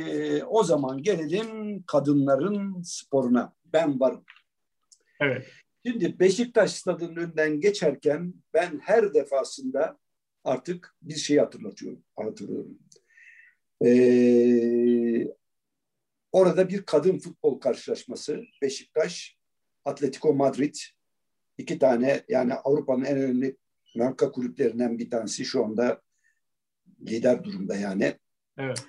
o 0.49 0.65
zaman 0.65 1.03
gelelim 1.03 1.83
kadınların 1.83 2.83
sporuna. 2.83 3.53
Ben 3.65 4.01
varım. 4.01 4.25
Evet. 5.21 5.47
Şimdi 5.87 6.19
Beşiktaş 6.21 6.73
stadının 6.73 7.17
önünden 7.17 7.61
geçerken 7.61 8.35
ben 8.55 8.81
her 8.83 9.15
defasında 9.15 9.99
artık 10.45 10.97
bir 11.03 11.15
şey 11.15 11.39
hatırlatıyorum, 11.39 12.03
hatırlıyorum. 12.17 12.79
Ee, 13.85 15.29
orada 16.33 16.69
bir 16.69 16.83
kadın 16.83 17.19
futbol 17.19 17.61
karşılaşması 17.61 18.43
Beşiktaş, 18.63 19.39
Atletico 19.85 20.35
Madrid 20.35 20.75
iki 21.59 21.79
tane 21.79 22.25
yani 22.29 22.55
Avrupa'nın 22.55 23.05
en 23.05 23.17
önemli 23.17 23.57
marka 23.97 24.33
kulüplerinden 24.33 24.99
bir 24.99 25.11
tanesi 25.11 25.45
şu 25.45 25.65
anda 25.65 26.03
lider 27.01 27.45
durumda 27.45 27.77
yani. 27.77 28.19
Evet. 28.59 28.85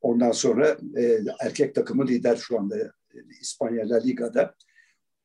Ondan 0.00 0.32
sonra 0.32 0.78
e, 0.96 1.18
erkek 1.40 1.74
takımı 1.74 2.06
lider 2.06 2.36
şu 2.36 2.58
anda 2.58 2.78
e, 2.78 2.90
İspanya 3.40 3.88
La 3.88 3.96
Liga'da. 3.96 4.54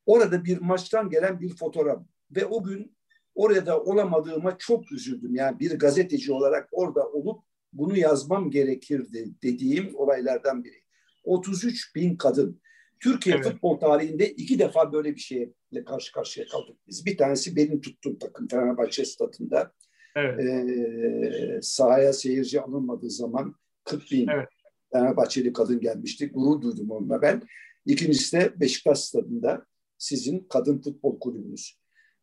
Orada 0.06 0.44
bir 0.44 0.58
maçtan 0.58 1.10
gelen 1.10 1.40
bir 1.40 1.56
fotoğraf 1.56 2.02
ve 2.30 2.46
o 2.46 2.62
gün 2.64 2.96
orada 3.34 3.80
olamadığıma 3.80 4.58
çok 4.58 4.92
üzüldüm. 4.92 5.34
Yani 5.34 5.60
bir 5.60 5.78
gazeteci 5.78 6.32
olarak 6.32 6.68
orada 6.72 7.08
olup 7.08 7.49
bunu 7.72 7.98
yazmam 7.98 8.50
gerekirdi 8.50 9.34
dediğim 9.42 9.96
olaylardan 9.96 10.64
biri. 10.64 10.82
33 11.24 11.94
bin 11.94 12.16
kadın. 12.16 12.60
Türkiye 13.00 13.36
evet. 13.36 13.44
futbol 13.44 13.78
tarihinde 13.78 14.30
iki 14.30 14.58
defa 14.58 14.92
böyle 14.92 15.14
bir 15.14 15.20
şeyle 15.20 15.84
karşı 15.86 16.12
karşıya 16.12 16.46
kaldık 16.46 16.76
biz. 16.86 17.06
Bir 17.06 17.16
tanesi 17.16 17.56
benim 17.56 17.80
tuttuğum 17.80 18.18
takım 18.18 18.48
Fenerbahçe 18.48 19.04
stadında. 19.04 19.72
Evet. 20.16 20.40
Ee, 20.40 21.58
sahaya 21.62 22.12
seyirci 22.12 22.60
alınmadığı 22.60 23.10
zaman 23.10 23.54
40 23.84 24.10
bin 24.10 24.28
evet. 24.28 24.48
Fenerbahçeli 24.92 25.52
kadın 25.52 25.80
gelmişti. 25.80 26.28
Gurur 26.28 26.62
duydum 26.62 26.90
onunla 26.90 27.22
ben. 27.22 27.42
İkincisi 27.86 28.36
de 28.36 28.60
Beşiktaş 28.60 28.98
stadında 28.98 29.66
sizin 29.98 30.46
kadın 30.48 30.78
futbol 30.78 31.20
kulübünüz. 31.20 31.79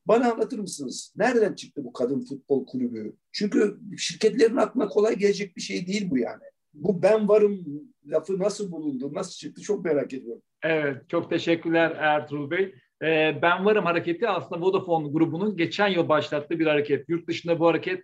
Bana 0.07 0.31
anlatır 0.31 0.59
mısınız? 0.59 1.13
Nereden 1.17 1.53
çıktı 1.53 1.83
bu 1.83 1.93
kadın 1.93 2.21
futbol 2.21 2.65
kulübü? 2.65 3.15
Çünkü 3.31 3.79
şirketlerin 3.97 4.55
aklına 4.55 4.87
kolay 4.87 5.15
gelecek 5.15 5.55
bir 5.55 5.61
şey 5.61 5.87
değil 5.87 6.09
bu 6.09 6.17
yani. 6.17 6.43
Bu 6.73 7.01
ben 7.01 7.27
varım 7.27 7.65
lafı 8.05 8.39
nasıl 8.39 8.71
bulundu, 8.71 9.13
nasıl 9.13 9.31
çıktı 9.31 9.61
çok 9.61 9.85
merak 9.85 10.13
ediyorum. 10.13 10.41
Evet, 10.63 11.09
çok 11.09 11.29
teşekkürler 11.29 11.91
Ertuğrul 11.91 12.51
Bey. 12.51 12.75
Ee, 13.01 13.39
ben 13.41 13.65
Varım 13.65 13.85
hareketi 13.85 14.27
aslında 14.27 14.61
Vodafone 14.61 15.09
grubunun 15.09 15.57
geçen 15.57 15.87
yıl 15.87 16.09
başlattığı 16.09 16.59
bir 16.59 16.65
hareket. 16.67 17.09
Yurt 17.09 17.27
dışında 17.27 17.59
bu 17.59 17.67
hareket 17.67 18.03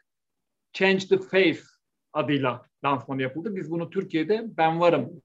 Change 0.73 1.07
the 1.07 1.17
Face 1.17 1.61
adıyla 2.13 2.65
lansmanı 2.85 3.21
yapıldı. 3.21 3.55
Biz 3.55 3.71
bunu 3.71 3.89
Türkiye'de 3.89 4.43
Ben 4.57 4.79
Varım 4.79 5.21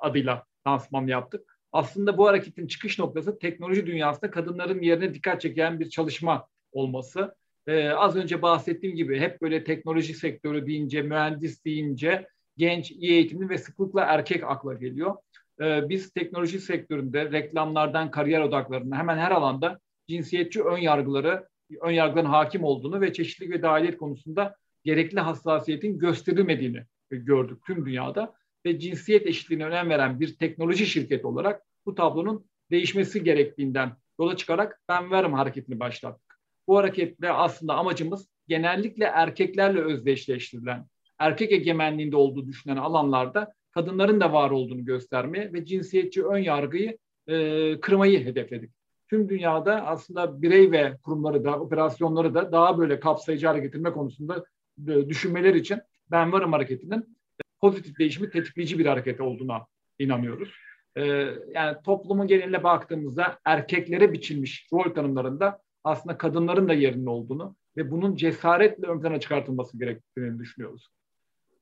adıyla 0.00 0.44
lansman 0.66 1.06
yaptık. 1.06 1.57
Aslında 1.72 2.18
bu 2.18 2.26
hareketin 2.26 2.66
çıkış 2.66 2.98
noktası 2.98 3.38
teknoloji 3.38 3.86
dünyasında 3.86 4.30
kadınların 4.30 4.82
yerine 4.82 5.14
dikkat 5.14 5.40
çeken 5.40 5.80
bir 5.80 5.90
çalışma 5.90 6.48
olması. 6.72 7.34
Ee, 7.66 7.88
az 7.88 8.16
önce 8.16 8.42
bahsettiğim 8.42 8.96
gibi 8.96 9.20
hep 9.20 9.42
böyle 9.42 9.64
teknoloji 9.64 10.14
sektörü 10.14 10.66
deyince, 10.66 11.02
mühendis 11.02 11.64
deyince 11.64 12.28
genç, 12.56 12.90
iyi 12.90 13.12
eğitimli 13.12 13.48
ve 13.48 13.58
sıklıkla 13.58 14.02
erkek 14.02 14.44
akla 14.44 14.74
geliyor. 14.74 15.16
Ee, 15.60 15.88
biz 15.88 16.10
teknoloji 16.12 16.60
sektöründe 16.60 17.32
reklamlardan 17.32 18.10
kariyer 18.10 18.40
odaklarına 18.40 18.98
hemen 18.98 19.18
her 19.18 19.30
alanda 19.30 19.78
cinsiyetçi 20.08 20.62
ön 20.62 20.78
yargıları, 20.78 21.48
ön 21.80 21.90
yargıların 21.90 22.28
hakim 22.28 22.64
olduğunu 22.64 23.00
ve 23.00 23.12
çeşitlilik 23.12 23.52
ve 23.52 23.62
dahiliyet 23.62 23.98
konusunda 23.98 24.56
gerekli 24.84 25.20
hassasiyetin 25.20 25.98
gösterilmediğini 25.98 26.82
gördük 27.10 27.58
tüm 27.66 27.86
dünyada 27.86 28.34
ve 28.66 28.78
cinsiyet 28.78 29.26
eşitliğine 29.26 29.64
önem 29.64 29.90
veren 29.90 30.20
bir 30.20 30.36
teknoloji 30.36 30.86
şirketi 30.86 31.26
olarak 31.26 31.62
bu 31.86 31.94
tablonun 31.94 32.44
değişmesi 32.70 33.24
gerektiğinden 33.24 33.92
yola 34.20 34.36
çıkarak 34.36 34.80
Ben 34.88 35.10
Verim 35.10 35.32
hareketini 35.32 35.80
başlattık. 35.80 36.40
Bu 36.66 36.78
hareketle 36.78 37.30
aslında 37.30 37.74
amacımız 37.74 38.28
genellikle 38.48 39.04
erkeklerle 39.04 39.80
özdeşleştirilen, 39.80 40.86
erkek 41.18 41.52
egemenliğinde 41.52 42.16
olduğu 42.16 42.46
düşünen 42.46 42.76
alanlarda 42.76 43.52
kadınların 43.70 44.20
da 44.20 44.32
var 44.32 44.50
olduğunu 44.50 44.84
göstermeye 44.84 45.52
ve 45.52 45.64
cinsiyetçi 45.64 46.26
ön 46.26 46.38
yargıyı 46.38 46.98
e, 47.26 47.80
kırmayı 47.80 48.24
hedefledik. 48.24 48.70
Tüm 49.10 49.28
dünyada 49.28 49.86
aslında 49.86 50.42
birey 50.42 50.72
ve 50.72 50.96
kurumları 51.02 51.44
da, 51.44 51.60
operasyonları 51.60 52.34
da 52.34 52.52
daha 52.52 52.78
böyle 52.78 53.00
kapsayıcı 53.00 53.46
hale 53.46 53.60
getirme 53.60 53.92
konusunda 53.92 54.44
e, 54.88 55.08
düşünmeler 55.08 55.54
için 55.54 55.80
Ben 56.10 56.32
Varım 56.32 56.52
hareketinin 56.52 57.17
pozitif 57.60 57.98
değişimi 57.98 58.30
tetikleyici 58.30 58.78
bir 58.78 58.86
hareket 58.86 59.20
olduğuna 59.20 59.66
inanıyoruz. 59.98 60.54
E, 60.96 61.04
yani 61.54 61.76
toplumun 61.84 62.26
geneline 62.26 62.62
baktığımızda 62.62 63.38
erkeklere 63.44 64.12
biçilmiş 64.12 64.68
rol 64.72 64.94
tanımlarında 64.94 65.62
aslında 65.84 66.18
kadınların 66.18 66.68
da 66.68 66.74
yerinin 66.74 67.06
olduğunu 67.06 67.56
ve 67.76 67.90
bunun 67.90 68.16
cesaretle 68.16 68.86
ön 68.86 69.00
plana 69.00 69.20
çıkartılması 69.20 69.78
gerektiğini 69.78 70.38
düşünüyoruz. 70.38 70.88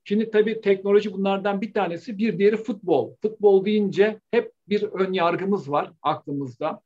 Şimdi 0.04 0.30
tabii 0.30 0.60
teknoloji 0.60 1.12
bunlardan 1.12 1.60
bir 1.60 1.72
tanesi, 1.72 2.18
bir 2.18 2.38
diğeri 2.38 2.56
futbol. 2.56 3.14
Futbol 3.22 3.64
deyince 3.64 4.20
hep 4.30 4.52
bir 4.68 4.82
ön 4.82 5.12
yargımız 5.12 5.70
var 5.70 5.92
aklımızda. 6.02 6.80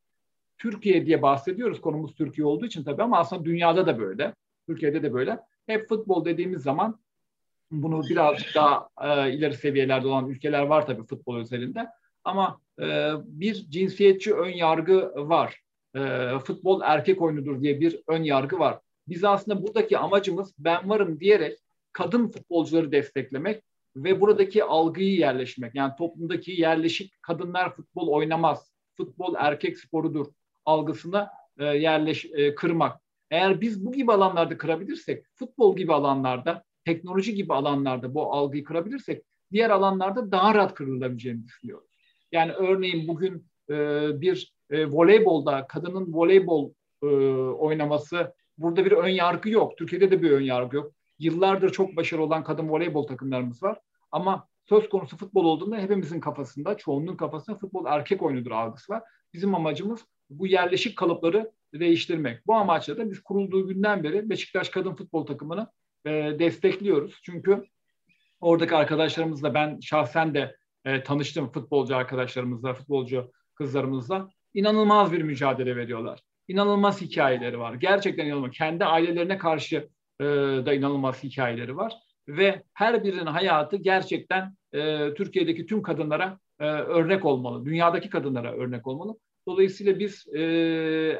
Türkiye 0.57 1.05
diye 1.05 1.21
bahsediyoruz, 1.21 1.81
konumuz 1.81 2.15
Türkiye 2.15 2.47
olduğu 2.47 2.65
için 2.65 2.83
tabii 2.83 3.03
ama 3.03 3.19
aslında 3.19 3.45
dünyada 3.45 3.87
da 3.87 3.99
böyle, 3.99 4.35
Türkiye'de 4.67 5.03
de 5.03 5.13
böyle. 5.13 5.39
Hep 5.65 5.89
futbol 5.89 6.25
dediğimiz 6.25 6.61
zaman 6.61 6.99
bunu 7.71 8.03
biraz 8.09 8.37
daha 8.55 8.89
e, 9.01 9.33
ileri 9.33 9.53
seviyelerde 9.53 10.07
olan 10.07 10.29
ülkeler 10.29 10.61
var 10.61 10.85
tabii 10.85 11.03
futbol 11.03 11.37
özelinde. 11.37 11.87
Ama 12.23 12.61
e, 12.79 13.11
bir 13.25 13.53
cinsiyetçi 13.69 14.33
ön 14.33 14.49
yargı 14.49 15.13
var. 15.15 15.61
E, 15.95 16.29
futbol 16.45 16.81
erkek 16.83 17.21
oyunudur 17.21 17.61
diye 17.61 17.79
bir 17.79 17.99
ön 18.07 18.23
yargı 18.23 18.59
var. 18.59 18.79
Biz 19.07 19.23
aslında 19.23 19.63
buradaki 19.63 19.97
amacımız 19.97 20.53
ben 20.59 20.89
varım 20.89 21.19
diyerek 21.19 21.57
kadın 21.93 22.27
futbolcuları 22.27 22.91
desteklemek 22.91 23.63
ve 23.95 24.21
buradaki 24.21 24.63
algıyı 24.63 25.15
yerleşmek. 25.15 25.75
Yani 25.75 25.93
toplumdaki 25.97 26.51
yerleşik 26.51 27.21
kadınlar 27.21 27.75
futbol 27.75 28.07
oynamaz, 28.07 28.71
futbol 28.97 29.35
erkek 29.37 29.79
sporudur 29.79 30.25
algısına 30.65 31.31
e, 31.57 31.65
yerleş 31.65 32.25
e, 32.25 32.55
kırmak. 32.55 33.01
Eğer 33.31 33.61
biz 33.61 33.85
bu 33.85 33.91
gibi 33.91 34.11
alanlarda 34.11 34.57
kırabilirsek, 34.57 35.25
futbol 35.35 35.75
gibi 35.75 35.93
alanlarda, 35.93 36.63
teknoloji 36.85 37.35
gibi 37.35 37.53
alanlarda 37.53 38.13
bu 38.13 38.33
algıyı 38.33 38.63
kırabilirsek, 38.63 39.23
diğer 39.51 39.69
alanlarda 39.69 40.31
daha 40.31 40.55
rahat 40.55 40.73
kırılabileceğini 40.73 41.43
düşünüyorum. 41.43 41.87
Yani 42.31 42.51
örneğin 42.51 43.07
bugün 43.07 43.47
e, 43.69 43.75
bir 44.21 44.53
e, 44.69 44.85
voleybolda 44.85 45.67
kadının 45.67 46.13
voleybol 46.13 46.71
e, 47.03 47.07
oynaması 47.51 48.33
burada 48.57 48.85
bir 48.85 48.91
ön 48.91 49.09
yargı 49.09 49.49
yok. 49.49 49.77
Türkiye'de 49.77 50.11
de 50.11 50.21
bir 50.21 50.31
ön 50.31 50.41
yargı 50.41 50.75
yok. 50.75 50.91
Yıllardır 51.19 51.69
çok 51.69 51.95
başarılı 51.95 52.25
olan 52.25 52.43
kadın 52.43 52.69
voleybol 52.69 53.07
takımlarımız 53.07 53.63
var. 53.63 53.79
Ama 54.11 54.47
söz 54.69 54.89
konusu 54.89 55.17
futbol 55.17 55.45
olduğunda 55.45 55.77
hepimizin 55.77 56.19
kafasında, 56.19 56.77
çoğunluğun 56.77 57.17
kafasında 57.17 57.57
futbol 57.57 57.85
erkek 57.85 58.21
oyunudur 58.21 58.51
algısı 58.51 58.93
var. 58.93 59.03
Bizim 59.33 59.55
amacımız 59.55 60.05
bu 60.29 60.47
yerleşik 60.47 60.97
kalıpları 60.97 61.51
değiştirmek. 61.73 62.47
Bu 62.47 62.55
amaçla 62.55 62.97
da 62.97 63.11
biz 63.11 63.23
kurulduğu 63.23 63.67
günden 63.67 64.03
beri 64.03 64.29
Beşiktaş 64.29 64.69
kadın 64.69 64.95
futbol 64.95 65.25
takımını 65.25 65.67
e, 66.05 66.09
destekliyoruz. 66.39 67.19
Çünkü 67.23 67.63
oradaki 68.41 68.75
arkadaşlarımızla 68.75 69.53
ben 69.53 69.79
şahsen 69.79 70.33
de 70.33 70.55
e, 70.85 71.03
tanıştım 71.03 71.51
futbolcu 71.51 71.95
arkadaşlarımızla, 71.95 72.73
futbolcu 72.73 73.31
kızlarımızla. 73.55 74.29
inanılmaz 74.53 75.11
bir 75.11 75.21
mücadele 75.21 75.75
veriyorlar. 75.75 76.19
İnanılmaz 76.47 77.01
hikayeleri 77.01 77.59
var. 77.59 77.73
Gerçekten 77.73 78.25
inanılmaz. 78.25 78.51
Kendi 78.51 78.85
ailelerine 78.85 79.37
karşı 79.37 79.89
e, 80.19 80.25
da 80.65 80.73
inanılmaz 80.73 81.23
hikayeleri 81.23 81.77
var. 81.77 81.93
Ve 82.27 82.63
her 82.73 83.03
birinin 83.03 83.25
hayatı 83.25 83.77
gerçekten 83.77 84.55
e, 84.73 85.13
Türkiye'deki 85.13 85.65
tüm 85.65 85.81
kadınlara 85.81 86.39
e, 86.59 86.65
örnek 86.65 87.25
olmalı. 87.25 87.65
Dünyadaki 87.65 88.09
kadınlara 88.09 88.53
örnek 88.53 88.87
olmalı. 88.87 89.17
Dolayısıyla 89.47 89.99
biz 89.99 90.27
e, 90.33 90.41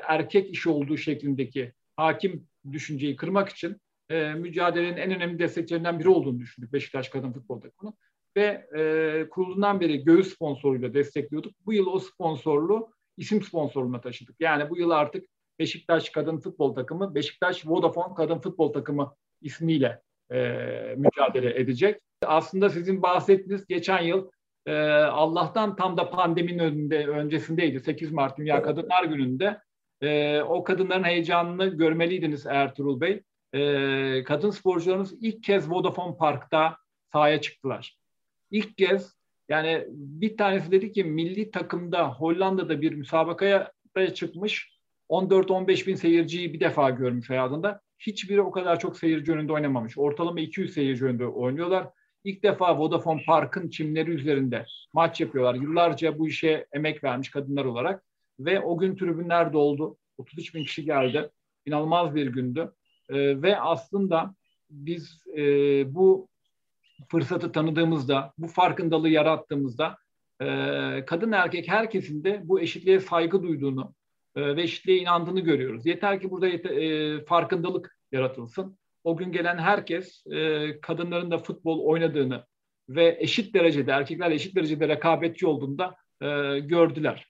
erkek 0.08 0.50
işi 0.54 0.70
olduğu 0.70 0.98
şeklindeki 0.98 1.74
hakim 1.96 2.48
düşünceyi 2.72 3.16
kırmak 3.16 3.50
için 3.50 3.78
e, 4.12 4.34
mücadelenin 4.34 4.98
en 4.98 5.16
önemli 5.16 5.40
destekçilerinden 5.40 6.00
biri 6.00 6.10
olduğunu 6.10 6.40
düşündük 6.40 6.74
Beşiktaş 6.74 7.10
Kadın 7.10 7.32
Futbol 7.32 7.62
Takımı. 7.62 7.94
Ve 8.38 8.68
e, 8.78 9.30
kurulundan 9.30 9.82
beri 9.82 10.04
göğüs 10.04 10.34
sponsoruyla 10.34 10.94
destekliyorduk. 10.94 11.54
Bu 11.66 11.74
yıl 11.74 11.88
o 11.88 12.00
sponsorluğu 12.00 12.92
isim 13.18 13.42
sponsorluğuna 13.42 14.02
taşıdık. 14.02 14.36
Yani 14.40 14.70
bu 14.70 14.78
yıl 14.78 14.90
artık 14.90 15.26
Beşiktaş 15.60 16.10
Kadın 16.10 16.38
Futbol 16.38 16.76
Takımı, 16.76 17.16
Beşiktaş 17.16 17.68
Vodafone 17.68 18.14
Kadın 18.16 18.40
Futbol 18.40 18.74
Takımı 18.74 19.16
ismiyle 19.42 20.02
e, 20.32 20.38
mücadele 20.98 21.60
edecek. 21.60 22.02
Aslında 22.26 22.70
sizin 22.70 23.02
bahsettiğiniz 23.02 23.68
geçen 23.68 24.02
yıl 24.02 24.30
e, 24.66 24.74
Allah'tan 24.94 25.76
tam 25.76 25.98
da 25.98 26.10
pandeminin 26.10 26.60
önünde, 26.60 27.08
öncesindeydi. 27.08 27.80
8 27.80 28.12
Mart 28.12 28.38
Dünya 28.38 28.64
Kadınlar 28.64 29.04
Günü'nde. 29.04 29.62
E, 30.02 30.42
o 30.42 30.64
kadınların 30.64 31.04
heyecanını 31.04 31.68
görmeliydiniz 31.68 32.46
Ertuğrul 32.46 33.02
Bey. 33.02 33.24
E, 33.54 34.24
kadın 34.24 34.50
sporcularımız 34.50 35.14
ilk 35.22 35.44
kez 35.44 35.72
Vodafone 35.72 36.18
Park'ta 36.18 36.78
sahaya 37.12 37.42
çıktılar. 37.42 37.98
İlk 38.52 38.78
kez 38.78 39.16
yani 39.50 39.86
bir 39.90 40.38
tanesi 40.38 40.72
dedi 40.72 40.92
ki 40.92 41.04
milli 41.04 41.52
takımda 41.52 42.10
Hollanda'da 42.10 42.82
bir 42.82 42.94
müsabakaya 42.94 43.72
çıkmış 44.14 44.72
14-15 45.10 45.88
bin 45.88 45.96
seyirciyi 45.96 46.54
bir 46.54 46.60
defa 46.60 46.90
görmüş 46.90 47.30
hayatında. 47.30 47.82
Hiçbiri 48.00 48.42
o 48.42 48.52
kadar 48.52 48.80
çok 48.80 48.98
seyirci 48.98 49.32
önünde 49.32 49.54
oynamamış. 49.54 49.98
Ortalama 49.98 50.40
200 50.40 50.74
seyirci 50.74 51.06
önünde 51.06 51.26
oynuyorlar. 51.26 51.88
İlk 52.24 52.44
defa 52.44 52.80
Vodafone 52.80 53.24
Park'ın 53.26 53.70
çimleri 53.70 54.12
üzerinde 54.12 54.66
maç 54.94 55.22
yapıyorlar. 55.22 55.56
Yıllarca 55.56 56.20
bu 56.20 56.28
işe 56.28 56.66
emek 56.74 57.04
vermiş 57.04 57.30
kadınlar 57.30 57.66
olarak. 57.66 58.04
Ve 58.40 58.60
o 58.60 58.78
gün 58.78 58.96
tribünler 58.96 59.54
doldu. 59.54 59.98
33 60.18 60.56
bin 60.56 60.64
kişi 60.64 60.86
geldi. 60.86 61.30
İnanılmaz 61.66 62.16
bir 62.16 62.28
gündü. 62.28 62.72
Ee, 63.12 63.42
ve 63.42 63.60
aslında 63.60 64.36
biz 64.70 65.22
e, 65.38 65.44
bu 65.96 66.28
fırsatı 67.10 67.52
tanıdığımızda, 67.52 68.34
bu 68.38 68.48
farkındalığı 68.48 69.10
yarattığımızda 69.10 69.98
e, 70.42 70.46
kadın 71.06 71.32
erkek 71.32 71.68
herkesin 71.68 72.24
de 72.24 72.42
bu 72.44 72.62
eşitliğe 72.62 73.00
saygı 73.00 73.44
duyduğunu 73.44 73.94
e, 74.36 74.56
ve 74.56 74.62
eşitliğe 74.62 74.98
inandığını 74.98 75.40
görüyoruz. 75.40 75.86
Yeter 75.86 76.22
ki 76.22 76.32
burada 76.32 76.48
e, 76.48 77.26
farkındalık 77.26 77.98
yaratılsın. 78.12 78.78
O 79.04 79.18
gün 79.18 79.32
gelen 79.32 79.58
herkes 79.58 80.24
e, 80.28 80.68
kadınların 80.82 81.32
da 81.32 81.38
futbol 81.38 81.80
oynadığını 81.80 82.46
ve 82.90 83.18
eşit 83.20 83.54
derecede, 83.54 83.92
erkeklerle 83.92 84.36
eşit 84.36 84.56
derecede 84.56 84.88
rekabetçi 84.88 85.48
olduğunda 85.48 85.96
e, 86.22 86.60
gördüler. 86.60 87.28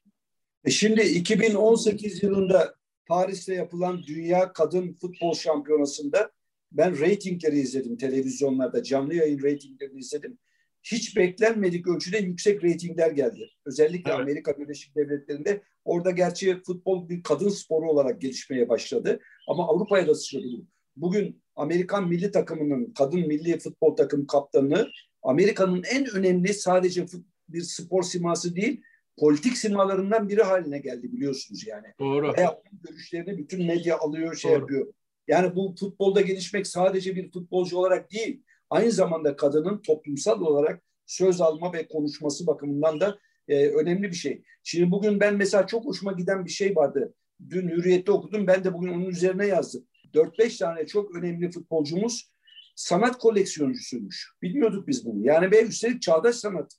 E 0.66 0.70
şimdi 0.70 1.02
2018 1.02 2.24
yılında 2.24 2.76
Paris'te 3.08 3.54
yapılan 3.54 4.04
Dünya 4.08 4.54
Kadın 4.54 4.94
Futbol 4.94 5.34
Şampiyonası'nda 5.34 6.32
ben 6.72 7.00
reytingleri 7.00 7.60
izledim 7.60 7.98
televizyonlarda, 7.98 8.84
canlı 8.84 9.16
yayın 9.16 9.42
reytinglerini 9.42 10.00
izledim. 10.00 10.38
Hiç 10.84 11.18
beklenmedik 11.18 11.88
ölçüde 11.88 12.18
yüksek 12.18 12.64
reytingler 12.64 13.12
geldi. 13.12 13.50
Özellikle 13.66 14.12
evet. 14.12 14.22
Amerika 14.22 14.60
Birleşik 14.60 14.96
Devletleri'nde 14.96 15.62
orada 15.86 16.12
gerçi 16.12 16.62
futbol 16.66 17.10
bir 17.10 17.24
kadın 17.24 17.50
sporu 17.50 17.90
olarak 17.90 18.22
gelişmeye 18.22 18.70
başladı. 18.70 19.20
Ama 19.48 19.68
Avrupa'ya 19.68 20.08
da 20.08 20.16
sıçradı 20.16 20.44
bu. 20.44 20.66
Bugün 20.96 21.42
Amerikan 21.56 22.08
milli 22.08 22.32
takımının 22.32 22.94
kadın 22.94 23.28
milli 23.28 23.60
futbol 23.60 23.96
takım 23.96 24.28
kaptanı 24.28 24.88
Amerika'nın 25.24 25.84
en 25.92 26.08
önemli 26.16 26.54
sadece 26.54 27.06
bir 27.50 27.62
spor 27.62 28.04
siması 28.04 28.56
değil 28.56 28.82
politik 29.18 29.58
simalarından 29.58 30.30
biri 30.30 30.44
haline 30.44 30.80
geldi 30.80 31.14
biliyorsunuz 31.14 31.68
yani. 31.68 31.88
Doğru. 32.00 32.34
Veya 32.38 32.62
görüşlerini 32.72 33.38
bütün 33.38 33.66
medya 33.66 33.98
alıyor 33.98 34.36
şey 34.36 34.52
Doğru. 34.52 34.60
yapıyor. 34.60 34.94
Yani 35.28 35.56
bu 35.56 35.76
futbolda 35.80 36.22
gelişmek 36.22 36.68
sadece 36.68 37.16
bir 37.16 37.32
futbolcu 37.32 37.78
olarak 37.78 38.12
değil, 38.12 38.44
aynı 38.70 38.92
zamanda 38.92 39.36
kadının 39.36 39.82
toplumsal 39.82 40.42
olarak 40.42 40.84
söz 41.06 41.42
alma 41.42 41.74
ve 41.74 41.88
konuşması 41.88 42.48
bakımından 42.48 43.00
da 43.00 43.18
e, 43.48 43.68
önemli 43.68 44.04
bir 44.04 44.16
şey. 44.16 44.44
Şimdi 44.64 44.92
bugün 44.92 45.20
ben 45.20 45.36
mesela 45.36 45.68
çok 45.68 45.86
hoşuma 45.86 46.12
giden 46.12 46.46
bir 46.46 46.50
şey 46.50 46.76
vardı. 46.76 47.14
Dün 47.50 47.70
Hürriyet'te 47.70 48.12
okudum, 48.12 48.48
ben 48.48 48.64
de 48.64 48.74
bugün 48.74 48.94
onun 48.94 49.06
üzerine 49.06 49.48
yazdım. 49.48 49.88
4-5 50.14 50.60
tane 50.60 50.88
çok 50.88 51.16
önemli 51.16 51.52
futbolcumuz 51.52 52.32
sanat 52.76 53.18
koleksiyoncusuymuş. 53.18 54.32
Bilmiyorduk 54.42 54.88
biz 54.88 55.06
bunu. 55.06 55.26
Yani 55.26 55.52
ve 55.52 55.64
üstelik 55.64 56.02
çağdaş 56.02 56.36
sanat 56.36 56.72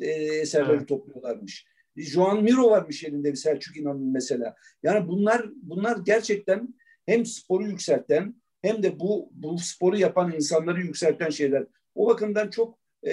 e, 0.00 0.10
eserleri 0.10 0.76
evet. 0.76 0.88
topluyorlarmış. 0.88 1.66
Joan 1.98 2.42
Miro 2.42 2.70
varmış 2.70 3.04
elinde 3.04 3.32
bir 3.32 3.36
Selçuk 3.36 3.76
İnan'ın 3.76 4.12
mesela. 4.12 4.56
Yani 4.82 5.08
bunlar 5.08 5.46
bunlar 5.54 5.98
gerçekten 5.98 6.74
hem 7.06 7.26
sporu 7.26 7.66
yükselten 7.66 8.34
hem 8.62 8.82
de 8.82 9.00
bu 9.00 9.30
bu 9.32 9.58
sporu 9.58 9.96
yapan 9.96 10.32
insanları 10.32 10.80
yükselten 10.80 11.30
şeyler. 11.30 11.66
O 11.94 12.08
bakımdan 12.08 12.50
çok 12.50 12.78
e, 13.02 13.12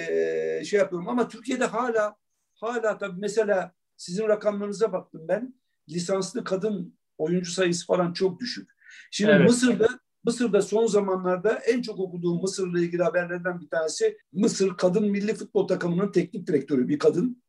şey 0.64 0.78
yapıyorum 0.78 1.08
ama 1.08 1.28
Türkiye'de 1.28 1.64
hala 1.64 2.16
hala 2.54 2.98
tabii 2.98 3.20
mesela 3.20 3.72
sizin 3.96 4.28
rakamlarınıza 4.28 4.92
baktım 4.92 5.28
ben. 5.28 5.54
Lisanslı 5.88 6.44
kadın 6.44 6.98
oyuncu 7.18 7.50
sayısı 7.50 7.86
falan 7.86 8.12
çok 8.12 8.40
düşük. 8.40 8.70
Şimdi 9.10 9.30
evet. 9.30 9.50
Mısır'da 9.50 9.88
Mısır'da 10.24 10.62
son 10.62 10.86
zamanlarda 10.86 11.52
en 11.54 11.82
çok 11.82 12.00
okuduğum 12.00 12.40
Mısır'la 12.40 12.80
ilgili 12.80 13.02
haberlerden 13.02 13.60
bir 13.60 13.68
tanesi 13.68 14.18
Mısır 14.32 14.76
kadın 14.76 15.10
milli 15.10 15.34
futbol 15.34 15.68
takımının 15.68 16.12
teknik 16.12 16.46
direktörü 16.46 16.88
bir 16.88 16.98
kadın. 16.98 17.42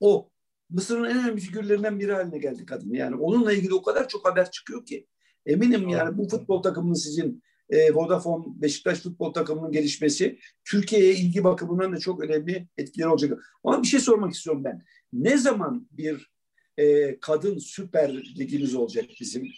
O 0.00 0.31
Mısır'ın 0.72 1.04
en 1.04 1.18
önemli 1.18 1.40
figürlerinden 1.40 2.00
biri 2.00 2.12
haline 2.12 2.38
geldi 2.38 2.66
kadın. 2.66 2.94
Yani 2.94 3.16
onunla 3.16 3.52
ilgili 3.52 3.74
o 3.74 3.82
kadar 3.82 4.08
çok 4.08 4.28
haber 4.28 4.50
çıkıyor 4.50 4.86
ki. 4.86 5.06
Eminim 5.46 5.88
yani 5.88 6.18
bu 6.18 6.28
futbol 6.28 6.62
takımının 6.62 6.94
sizin 6.94 7.42
e, 7.70 7.94
Vodafone 7.94 8.44
Beşiktaş 8.62 9.00
futbol 9.00 9.32
takımının 9.32 9.72
gelişmesi 9.72 10.38
Türkiye'ye 10.64 11.14
ilgi 11.14 11.44
bakımından 11.44 11.92
da 11.92 11.98
çok 11.98 12.24
önemli 12.24 12.68
etkileri 12.76 13.08
olacak. 13.08 13.58
Ama 13.64 13.82
bir 13.82 13.88
şey 13.88 14.00
sormak 14.00 14.34
istiyorum 14.34 14.64
ben. 14.64 14.82
Ne 15.12 15.38
zaman 15.38 15.88
bir 15.90 16.32
e, 16.78 17.18
kadın 17.20 17.58
süper 17.58 18.16
ligimiz 18.38 18.74
olacak 18.74 19.04
bizim? 19.20 19.48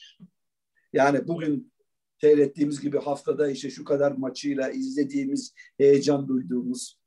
Yani 0.93 1.29
bugün 1.29 1.73
seyrettiğimiz 2.21 2.81
gibi 2.81 2.99
haftada 2.99 3.51
işte 3.51 3.71
şu 3.71 3.85
kadar 3.85 4.13
maçıyla 4.13 4.71
izlediğimiz, 4.71 5.55
heyecan 5.79 6.29
duyduğumuz. 6.29 6.99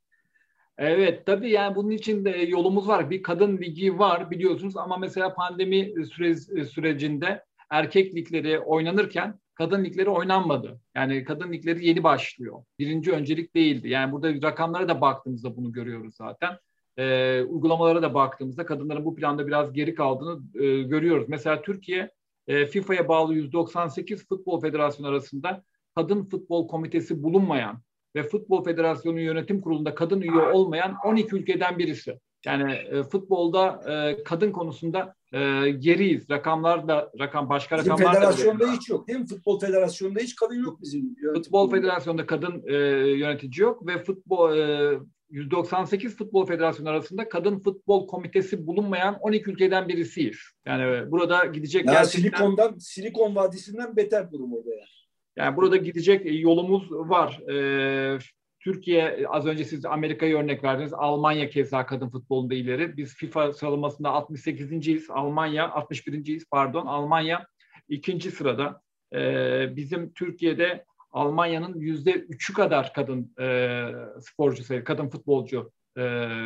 Evet 0.78 1.26
tabii 1.26 1.50
yani 1.50 1.76
bunun 1.76 1.90
için 1.90 2.24
de 2.24 2.30
yolumuz 2.30 2.88
var. 2.88 3.10
Bir 3.10 3.22
kadın 3.22 3.58
ligi 3.58 3.98
var 3.98 4.30
biliyorsunuz 4.30 4.76
ama 4.76 4.96
mesela 4.96 5.34
pandemi 5.34 6.06
süre, 6.06 6.36
sürecinde 6.64 7.44
erkek 7.70 8.14
ligleri 8.14 8.58
oynanırken 8.60 9.38
kadın 9.54 9.84
ligleri 9.84 10.10
oynanmadı. 10.10 10.80
Yani 10.94 11.24
kadın 11.24 11.52
ligleri 11.52 11.86
yeni 11.86 12.02
başlıyor. 12.04 12.64
Birinci 12.78 13.12
öncelik 13.12 13.54
değildi. 13.54 13.88
Yani 13.88 14.12
burada 14.12 14.48
rakamlara 14.48 14.88
da 14.88 15.00
baktığımızda 15.00 15.56
bunu 15.56 15.72
görüyoruz 15.72 16.14
zaten. 16.16 16.58
e, 16.96 17.42
uygulamalara 17.42 18.02
da 18.02 18.14
baktığımızda 18.14 18.66
kadınların 18.66 19.04
bu 19.04 19.14
planda 19.14 19.46
biraz 19.46 19.72
geri 19.72 19.94
kaldığını 19.94 20.62
e, 20.64 20.82
görüyoruz. 20.82 21.28
Mesela 21.28 21.62
Türkiye 21.62 22.10
e, 22.46 22.66
FIFA'ya 22.66 23.08
bağlı 23.08 23.34
198 23.34 24.28
futbol 24.28 24.60
federasyonu 24.60 25.08
arasında 25.08 25.64
kadın 25.94 26.24
futbol 26.24 26.68
komitesi 26.68 27.22
bulunmayan 27.22 27.82
ve 28.16 28.22
Futbol 28.22 28.64
Federasyonu 28.64 29.20
Yönetim 29.20 29.60
Kurulu'nda 29.60 29.94
kadın 29.94 30.20
üye 30.20 30.42
olmayan 30.52 30.96
12 31.04 31.36
ülkeden 31.36 31.78
birisi. 31.78 32.18
Yani 32.46 32.72
e, 32.72 33.02
futbolda 33.02 33.80
e, 33.92 34.22
kadın 34.24 34.52
konusunda 34.52 35.14
e, 35.32 35.70
geriyiz. 35.70 36.30
Rakamlar 36.30 36.88
da 36.88 37.10
rakam 37.18 37.48
başka 37.48 37.78
bizim 37.78 37.92
rakamlar 37.92 38.14
federasyonda 38.14 38.66
da 38.66 38.72
hiç 38.72 38.88
yok. 38.88 39.08
Mi? 39.08 39.26
Futbol 39.26 39.60
Federasyonu'nda 39.60 40.20
hiç 40.20 40.36
kadın 40.36 40.62
yok 40.64 40.82
bizim. 40.82 41.16
Futbol 41.34 41.70
Federasyonu'nda 41.70 42.26
kadın 42.26 42.62
e, 42.66 42.74
yönetici 43.18 43.62
yok 43.62 43.86
ve 43.86 44.04
futbol 44.04 44.56
e, 44.56 44.98
198 45.30 46.16
futbol 46.16 46.46
federasyonu 46.46 46.88
arasında 46.88 47.28
kadın 47.28 47.58
futbol 47.58 48.06
komitesi 48.06 48.66
bulunmayan 48.66 49.18
12 49.20 49.50
ülkeden 49.50 49.88
birisiyiz. 49.88 50.38
Yani 50.66 51.10
burada 51.10 51.46
gidecek 51.46 51.86
ya 51.86 51.92
gerçekten... 51.92 52.20
Silikon'dan, 52.20 52.78
Silikon 52.78 53.36
Vadisi'nden 53.36 53.96
beter 53.96 54.32
durum 54.32 54.52
orada 54.52 54.70
yani. 54.70 54.97
Yani 55.38 55.56
burada 55.56 55.76
gidecek 55.76 56.42
yolumuz 56.42 56.92
var. 56.92 57.40
Ee, 57.50 58.18
Türkiye 58.60 59.26
az 59.28 59.46
önce 59.46 59.64
siz 59.64 59.84
Amerika'yı 59.84 60.36
örnek 60.36 60.64
verdiniz. 60.64 60.92
Almanya 60.94 61.50
keza 61.50 61.86
kadın 61.86 62.08
futbolunda 62.08 62.54
ileri. 62.54 62.96
Biz 62.96 63.14
FIFA 63.14 63.52
sıralamasında 63.52 64.08
68.yiz. 64.08 65.10
Almanya 65.10 65.64
61.yiz 65.64 66.44
pardon. 66.50 66.86
Almanya 66.86 67.46
ikinci 67.88 68.30
sırada. 68.30 68.82
Ee, 69.14 69.76
bizim 69.76 70.12
Türkiye'de 70.12 70.84
Almanya'nın 71.10 71.80
yüzde 71.80 72.12
üçü 72.12 72.54
kadar 72.54 72.92
kadın 72.92 73.34
e, 73.40 73.88
sporcu 74.20 74.64
sayı, 74.64 74.84
kadın 74.84 75.08
futbolcu 75.08 75.72
e, 75.98 76.02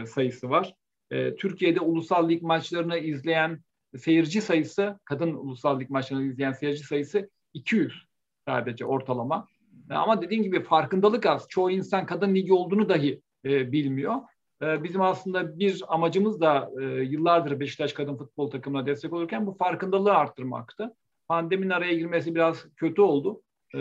sayısı 0.06 0.50
var. 0.50 0.74
E, 1.10 1.34
Türkiye'de 1.34 1.80
ulusal 1.80 2.28
lig 2.28 2.42
maçlarını 2.42 2.98
izleyen 2.98 3.60
seyirci 3.98 4.40
sayısı, 4.40 4.98
kadın 5.04 5.34
ulusal 5.34 5.80
lig 5.80 5.90
maçlarını 5.90 6.24
izleyen 6.24 6.52
seyirci 6.52 6.84
sayısı 6.84 7.30
200 7.54 8.11
sadece 8.48 8.84
ortalama. 8.84 9.48
E, 9.90 9.94
ama 9.94 10.22
dediğim 10.22 10.42
gibi 10.42 10.62
farkındalık 10.62 11.26
az. 11.26 11.46
Çoğu 11.48 11.70
insan 11.70 12.06
kadın 12.06 12.34
ligi 12.34 12.52
olduğunu 12.52 12.88
dahi 12.88 13.22
e, 13.44 13.72
bilmiyor. 13.72 14.14
E, 14.62 14.82
bizim 14.82 15.00
aslında 15.00 15.58
bir 15.58 15.82
amacımız 15.88 16.40
da 16.40 16.70
e, 16.80 16.84
yıllardır 16.84 17.60
Beşiktaş 17.60 17.92
kadın 17.92 18.16
futbol 18.16 18.50
takımına 18.50 18.86
destek 18.86 19.12
olurken 19.12 19.46
bu 19.46 19.52
farkındalığı 19.52 20.14
arttırmaktı. 20.14 20.94
Pandeminin 21.28 21.70
araya 21.70 21.94
girmesi 21.94 22.34
biraz 22.34 22.66
kötü 22.76 23.02
oldu 23.02 23.42
e, 23.74 23.78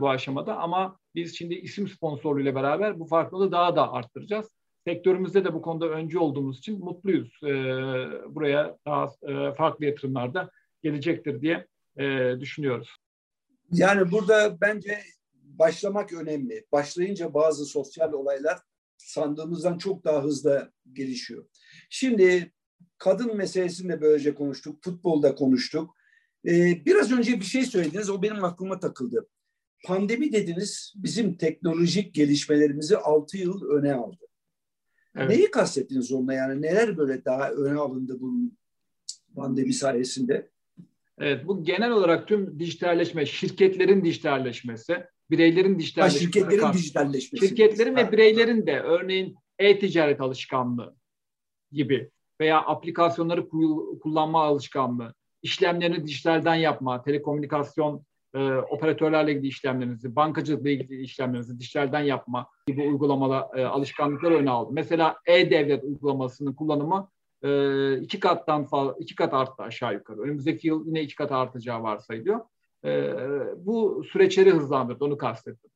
bu 0.00 0.10
aşamada 0.10 0.56
ama 0.56 0.98
biz 1.14 1.38
şimdi 1.38 1.54
isim 1.54 1.88
sponsorluğuyla 1.88 2.54
beraber 2.54 3.00
bu 3.00 3.06
farklılığı 3.06 3.52
daha 3.52 3.76
da 3.76 3.92
arttıracağız. 3.92 4.50
Sektörümüzde 4.86 5.44
de 5.44 5.54
bu 5.54 5.62
konuda 5.62 5.88
öncü 5.88 6.18
olduğumuz 6.18 6.58
için 6.58 6.84
mutluyuz. 6.84 7.40
E, 7.42 7.48
buraya 8.34 8.76
daha 8.86 9.06
e, 9.22 9.52
farklı 9.52 9.84
yatırımlar 9.84 10.34
da 10.34 10.50
gelecektir 10.82 11.40
diye 11.40 11.66
e, 11.98 12.36
düşünüyoruz. 12.40 12.96
Yani 13.72 14.10
burada 14.10 14.60
bence 14.60 15.02
başlamak 15.34 16.12
önemli. 16.12 16.66
Başlayınca 16.72 17.34
bazı 17.34 17.64
sosyal 17.66 18.12
olaylar 18.12 18.58
sandığımızdan 18.96 19.78
çok 19.78 20.04
daha 20.04 20.24
hızlı 20.24 20.72
gelişiyor. 20.92 21.46
Şimdi 21.90 22.52
kadın 22.98 23.36
meselesini 23.36 23.92
de 23.92 24.00
böylece 24.00 24.34
konuştuk, 24.34 24.84
futbolda 24.84 25.34
konuştuk. 25.34 25.94
Ee, 26.46 26.84
biraz 26.86 27.12
önce 27.12 27.40
bir 27.40 27.44
şey 27.44 27.64
söylediniz, 27.64 28.10
o 28.10 28.22
benim 28.22 28.44
aklıma 28.44 28.80
takıldı. 28.80 29.28
Pandemi 29.84 30.32
dediniz, 30.32 30.92
bizim 30.96 31.36
teknolojik 31.36 32.14
gelişmelerimizi 32.14 32.96
6 32.96 33.36
yıl 33.38 33.64
öne 33.70 33.94
aldı. 33.94 34.24
Evet. 35.16 35.28
Neyi 35.28 35.50
kastettiniz 35.50 36.12
onunla 36.12 36.34
yani? 36.34 36.62
Neler 36.62 36.96
böyle 36.96 37.24
daha 37.24 37.50
öne 37.50 37.78
alındı 37.78 38.20
bu 38.20 38.52
pandemi 39.34 39.72
sayesinde? 39.72 40.50
Evet, 41.20 41.46
bu 41.46 41.64
genel 41.64 41.90
olarak 41.90 42.28
tüm 42.28 42.58
dijitalleşme, 42.58 43.26
şirketlerin 43.26 44.04
dijitalleşmesi, 44.04 45.04
bireylerin 45.30 45.78
dijitalleşmesi. 45.78 46.24
Ha, 46.26 46.32
şirketlerin 46.32 46.72
dijitalleşmesi. 46.72 47.48
Şirketlerin 47.48 47.96
ve 47.96 48.12
bireylerin 48.12 48.66
de 48.66 48.80
örneğin 48.80 49.36
e-ticaret 49.58 50.20
alışkanlığı 50.20 50.94
gibi 51.72 52.10
veya 52.40 52.58
aplikasyonları 52.58 53.48
kullanma 54.00 54.44
alışkanlığı, 54.44 55.14
işlemlerini 55.42 56.06
dijitalden 56.06 56.54
yapma, 56.54 57.02
telekomünikasyon 57.02 58.04
e, 58.34 58.38
operatörlerle 58.54 59.32
ilgili 59.32 59.46
işlemlerinizi, 59.46 60.16
bankacılıkla 60.16 60.70
ilgili 60.70 61.02
işlemlerinizi 61.02 61.58
dijitalden 61.58 62.00
yapma 62.00 62.48
gibi 62.66 62.82
uygulamalar, 62.82 63.58
e, 63.58 63.66
alışkanlıkları 63.66 64.34
öne 64.34 64.50
aldı. 64.50 64.70
Mesela 64.72 65.16
e-devlet 65.26 65.84
uygulamasının 65.84 66.54
kullanımı 66.54 67.10
e, 67.42 68.00
iki 68.00 68.20
kattan 68.20 68.64
fazla, 68.64 68.96
iki 68.98 69.14
kat 69.14 69.34
arttı 69.34 69.62
aşağı 69.62 69.94
yukarı. 69.94 70.20
Önümüzdeki 70.20 70.68
yıl 70.68 70.86
yine 70.86 71.02
iki 71.02 71.14
kat 71.14 71.32
artacağı 71.32 71.82
varsayılıyor. 71.82 72.40
E, 72.84 73.12
bu 73.56 74.04
süreçleri 74.12 74.50
hızlandırdı, 74.50 75.04
onu 75.04 75.18
kastettim. 75.18 75.70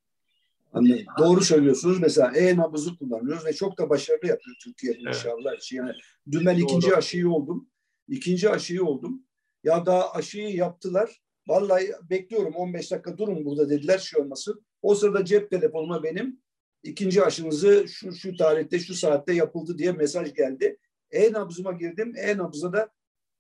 Anladım. 0.72 1.04
Doğru 1.18 1.40
söylüyorsunuz. 1.40 2.00
Mesela 2.00 2.36
e-nabızı 2.36 2.98
kullanıyoruz 2.98 3.46
ve 3.46 3.52
çok 3.52 3.78
da 3.78 3.90
başarılı 3.90 4.26
yapıyor 4.26 4.56
Türkiye 4.64 4.92
evet. 4.92 5.06
inşallah. 5.06 5.72
Yani 5.72 5.92
dün 6.30 6.46
ben 6.46 6.56
Doğru. 6.56 6.64
ikinci 6.64 6.96
aşıyı 6.96 7.30
oldum. 7.30 7.68
İkinci 8.08 8.50
aşıyı 8.50 8.84
oldum. 8.84 9.22
Ya 9.64 9.86
daha 9.86 10.12
aşıyı 10.12 10.56
yaptılar. 10.56 11.22
Vallahi 11.48 11.92
bekliyorum 12.10 12.54
15 12.54 12.90
dakika 12.90 13.18
durun 13.18 13.44
burada 13.44 13.70
dediler 13.70 13.98
şey 13.98 14.22
olmasın. 14.22 14.64
O 14.82 14.94
sırada 14.94 15.24
cep 15.24 15.50
telefonuma 15.50 16.02
benim 16.02 16.40
ikinci 16.82 17.22
aşınızı 17.24 17.84
şu 17.88 18.12
şu 18.12 18.36
tarihte 18.36 18.78
şu 18.78 18.94
saatte 18.94 19.34
yapıldı 19.34 19.78
diye 19.78 19.92
mesaj 19.92 20.34
geldi. 20.34 20.78
E-nabzıma 21.12 21.72
girdim. 21.72 22.14
E-nabza 22.16 22.72
da 22.72 22.90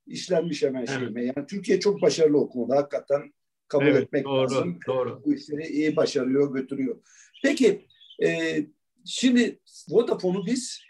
işlenmiş 0.06 0.62
hemen 0.62 0.78
evet. 0.78 0.98
şeyime. 0.98 1.24
Yani 1.24 1.46
Türkiye 1.48 1.80
çok 1.80 2.02
başarılı 2.02 2.38
o 2.38 2.48
konuda. 2.48 2.76
Hakikaten 2.76 3.32
kabul 3.68 3.86
evet, 3.86 4.02
etmek 4.02 4.24
doğru, 4.24 4.42
lazım. 4.42 4.78
Doğru. 4.86 5.22
Bu 5.24 5.34
işleri 5.34 5.66
iyi 5.66 5.96
başarıyor, 5.96 6.54
götürüyor. 6.54 7.02
Peki 7.42 7.86
e, 8.22 8.58
şimdi 9.04 9.60
Vodafone'u 9.88 10.46
biz 10.46 10.82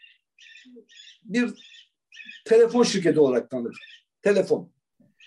bir 1.25 1.55
telefon 2.45 2.83
şirketi 2.83 3.21
olarak 3.21 3.51
tanırız. 3.51 3.79
Telefon. 4.23 4.73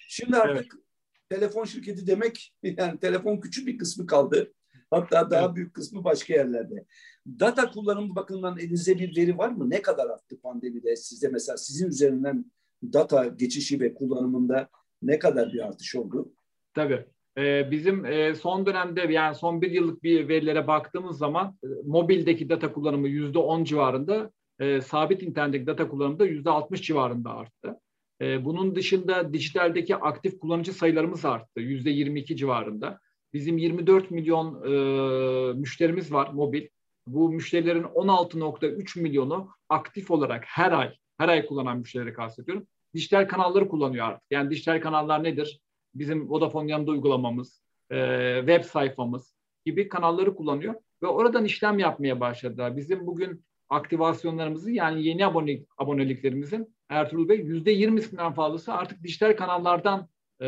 Şimdi 0.07 0.37
artık 0.37 0.73
evet. 0.73 0.83
telefon 1.29 1.65
şirketi 1.65 2.07
demek 2.07 2.53
yani 2.63 2.99
telefon 2.99 3.39
küçük 3.39 3.67
bir 3.67 3.77
kısmı 3.77 4.05
kaldı. 4.05 4.53
Hatta 4.91 5.31
daha 5.31 5.55
büyük 5.55 5.73
kısmı 5.73 6.03
başka 6.03 6.33
yerlerde. 6.33 6.85
Data 7.39 7.71
kullanımı 7.71 8.15
bakımından 8.15 8.57
elinizde 8.57 8.99
bir 8.99 9.17
veri 9.17 9.37
var 9.37 9.49
mı? 9.49 9.69
Ne 9.69 9.81
kadar 9.81 10.09
arttı 10.09 10.41
pandemide 10.41 10.95
sizde 10.95 11.27
mesela 11.27 11.57
sizin 11.57 11.87
üzerinden 11.87 12.45
data 12.93 13.25
geçişi 13.25 13.79
ve 13.79 13.93
kullanımında 13.93 14.69
ne 15.01 15.19
kadar 15.19 15.53
bir 15.53 15.67
artış 15.67 15.95
oldu? 15.95 16.31
Tabii. 16.73 17.05
Ee, 17.37 17.71
bizim 17.71 18.05
e, 18.05 18.35
son 18.35 18.65
dönemde 18.65 19.01
yani 19.01 19.35
son 19.35 19.61
bir 19.61 19.71
yıllık 19.71 20.03
bir 20.03 20.27
verilere 20.27 20.67
baktığımız 20.67 21.17
zaman 21.17 21.57
e, 21.63 21.67
mobildeki 21.85 22.49
data 22.49 22.73
kullanımı 22.73 23.07
yüzde 23.07 23.39
on 23.39 23.63
civarında, 23.63 24.31
e, 24.59 24.81
sabit 24.81 25.23
internetteki 25.23 25.67
data 25.67 25.87
kullanımı 25.87 26.19
da 26.19 26.25
yüzde 26.25 26.49
altmış 26.49 26.81
civarında 26.81 27.29
arttı. 27.29 27.79
bunun 28.21 28.75
dışında 28.75 29.33
dijitaldeki 29.33 29.95
aktif 29.95 30.39
kullanıcı 30.39 30.73
sayılarımız 30.73 31.25
arttı 31.25 31.59
yüzde 31.61 31.89
yirmi 31.89 32.19
iki 32.19 32.37
civarında. 32.37 32.99
Bizim 33.35 33.57
24 33.57 34.11
milyon 34.11 34.69
müşterimiz 35.57 36.13
var 36.13 36.29
mobil. 36.33 36.67
Bu 37.07 37.29
müşterilerin 37.29 37.83
16.3 37.83 39.01
milyonu 39.01 39.49
aktif 39.69 40.11
olarak 40.11 40.43
her 40.47 40.71
ay, 40.71 40.93
her 41.17 41.29
ay 41.29 41.45
kullanan 41.45 41.77
müşterileri 41.77 42.13
kastediyorum. 42.13 42.67
Dijital 42.93 43.27
kanalları 43.27 43.67
kullanıyor 43.67 44.05
artık. 44.05 44.23
Yani 44.31 44.49
dijital 44.49 44.81
kanallar 44.81 45.23
nedir? 45.23 45.61
Bizim 45.95 46.29
Vodafone 46.29 46.71
yanında 46.71 46.91
uygulamamız, 46.91 47.61
e, 47.91 48.35
web 48.39 48.63
sayfamız 48.63 49.35
gibi 49.65 49.89
kanalları 49.89 50.35
kullanıyor 50.35 50.75
ve 51.03 51.07
oradan 51.07 51.45
işlem 51.45 51.79
yapmaya 51.79 52.19
başladılar. 52.19 52.77
Bizim 52.77 53.07
bugün 53.07 53.45
aktivasyonlarımızı 53.69 54.71
yani 54.71 55.05
yeni 55.07 55.25
abonelik, 55.25 55.67
aboneliklerimizin 55.77 56.75
Ertuğrul 56.89 57.29
Bey 57.29 57.37
yüzde 57.37 57.71
yirmisinden 57.71 58.33
fazlası 58.33 58.73
artık 58.73 59.03
dijital 59.03 59.37
kanallardan 59.37 60.07
e, 60.41 60.47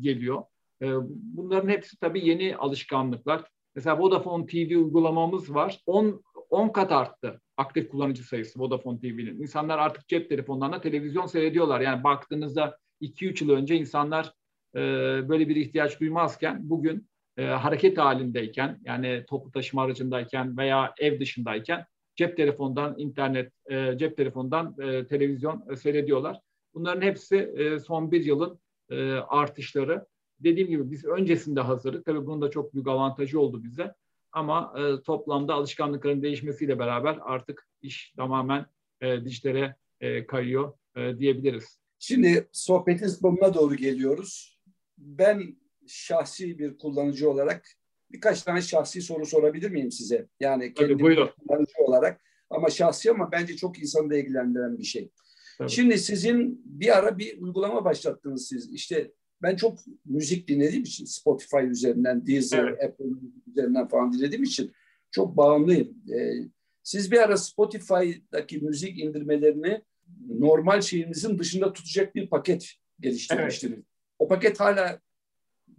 geliyor. 0.00 0.42
E, 0.82 0.86
bunların 1.10 1.68
hepsi 1.68 1.98
tabii 1.98 2.28
yeni 2.28 2.56
alışkanlıklar. 2.56 3.44
Mesela 3.74 3.98
Vodafone 3.98 4.46
TV 4.46 4.76
uygulamamız 4.76 5.54
var. 5.54 5.80
10 5.86 6.22
10 6.50 6.68
kat 6.68 6.92
arttı 6.92 7.40
aktif 7.56 7.88
kullanıcı 7.88 8.22
sayısı 8.22 8.60
Vodafone 8.60 8.98
TV'nin. 8.98 9.42
İnsanlar 9.42 9.78
artık 9.78 10.08
cep 10.08 10.28
telefonlarına 10.28 10.80
televizyon 10.80 11.26
seyrediyorlar. 11.26 11.80
Yani 11.80 12.04
baktığınızda 12.04 12.78
2-3 13.00 13.44
yıl 13.44 13.50
önce 13.50 13.76
insanlar 13.76 14.32
e, 14.74 14.80
böyle 15.28 15.48
bir 15.48 15.56
ihtiyaç 15.56 16.00
duymazken 16.00 16.70
bugün 16.70 17.08
e, 17.36 17.44
hareket 17.44 17.98
halindeyken 17.98 18.80
yani 18.84 19.24
toplu 19.28 19.50
taşıma 19.50 19.82
aracındayken 19.82 20.56
veya 20.56 20.94
ev 20.98 21.20
dışındayken 21.20 21.84
cep 22.16 22.36
telefondan 22.36 22.94
internet, 22.98 23.52
e, 23.70 23.98
cep 23.98 24.16
telefondan 24.16 24.76
e, 24.80 25.06
televizyon 25.06 25.64
e, 25.70 25.76
seyrediyorlar. 25.76 26.40
Bunların 26.74 27.02
hepsi 27.02 27.36
e, 27.36 27.78
son 27.78 28.12
bir 28.12 28.24
yılın 28.24 28.60
e, 28.90 29.12
artışları 29.12 30.06
dediğim 30.40 30.68
gibi 30.68 30.90
biz 30.90 31.04
öncesinde 31.04 31.60
hazırlık. 31.60 32.04
Tabii 32.04 32.26
bunun 32.26 32.42
da 32.42 32.50
çok 32.50 32.74
büyük 32.74 32.88
avantajı 32.88 33.40
oldu 33.40 33.64
bize. 33.64 33.94
Ama 34.32 34.74
e, 34.78 35.02
toplamda 35.02 35.54
alışkanlıkların 35.54 36.22
değişmesiyle 36.22 36.78
beraber 36.78 37.18
artık 37.22 37.68
iş 37.82 38.12
tamamen 38.16 38.66
e, 39.00 39.24
dijitale 39.24 39.76
e, 40.00 40.26
kayıyor 40.26 40.72
e, 40.96 41.18
diyebiliriz. 41.18 41.80
Şimdi 41.98 42.48
sohbetin 42.52 43.06
sonuna 43.06 43.54
doğru 43.54 43.74
geliyoruz. 43.74 44.58
Ben 44.98 45.56
şahsi 45.86 46.58
bir 46.58 46.78
kullanıcı 46.78 47.30
olarak 47.30 47.68
birkaç 48.12 48.42
tane 48.42 48.62
şahsi 48.62 49.02
soru 49.02 49.26
sorabilir 49.26 49.70
miyim 49.70 49.92
size? 49.92 50.28
Yani 50.40 50.74
kendi 50.74 50.98
kullanıcı 50.98 51.72
olarak 51.86 52.20
ama 52.50 52.70
şahsi 52.70 53.10
ama 53.10 53.32
bence 53.32 53.56
çok 53.56 53.78
insanı 53.78 54.10
da 54.10 54.16
ilgilendiren 54.16 54.78
bir 54.78 54.84
şey. 54.84 55.10
Tabii. 55.58 55.70
Şimdi 55.70 55.98
sizin 55.98 56.62
bir 56.64 56.98
ara 56.98 57.18
bir 57.18 57.40
uygulama 57.40 57.84
başlattınız 57.84 58.48
siz. 58.48 58.72
İşte 58.72 59.12
ben 59.42 59.56
çok 59.56 59.78
müzik 60.04 60.48
dinlediğim 60.48 60.82
için 60.82 61.04
Spotify 61.04 61.66
üzerinden, 61.70 62.26
Deezer, 62.26 62.64
evet. 62.64 62.84
Apple 62.84 63.04
üzerinden 63.50 63.88
falan 63.88 64.12
dinlediğim 64.12 64.42
için 64.44 64.72
çok 65.10 65.36
bağımlıyım. 65.36 65.88
Ee, 66.12 66.48
siz 66.82 67.12
bir 67.12 67.18
ara 67.18 67.36
Spotify'daki 67.36 68.58
müzik 68.58 68.98
indirmelerini 68.98 69.82
normal 70.28 70.80
şeyinizin 70.80 71.38
dışında 71.38 71.72
tutacak 71.72 72.14
bir 72.14 72.28
paket 72.28 72.74
geliştirmiştiniz. 73.00 73.74
Evet. 73.74 73.84
O 74.18 74.28
paket 74.28 74.60
hala 74.60 75.00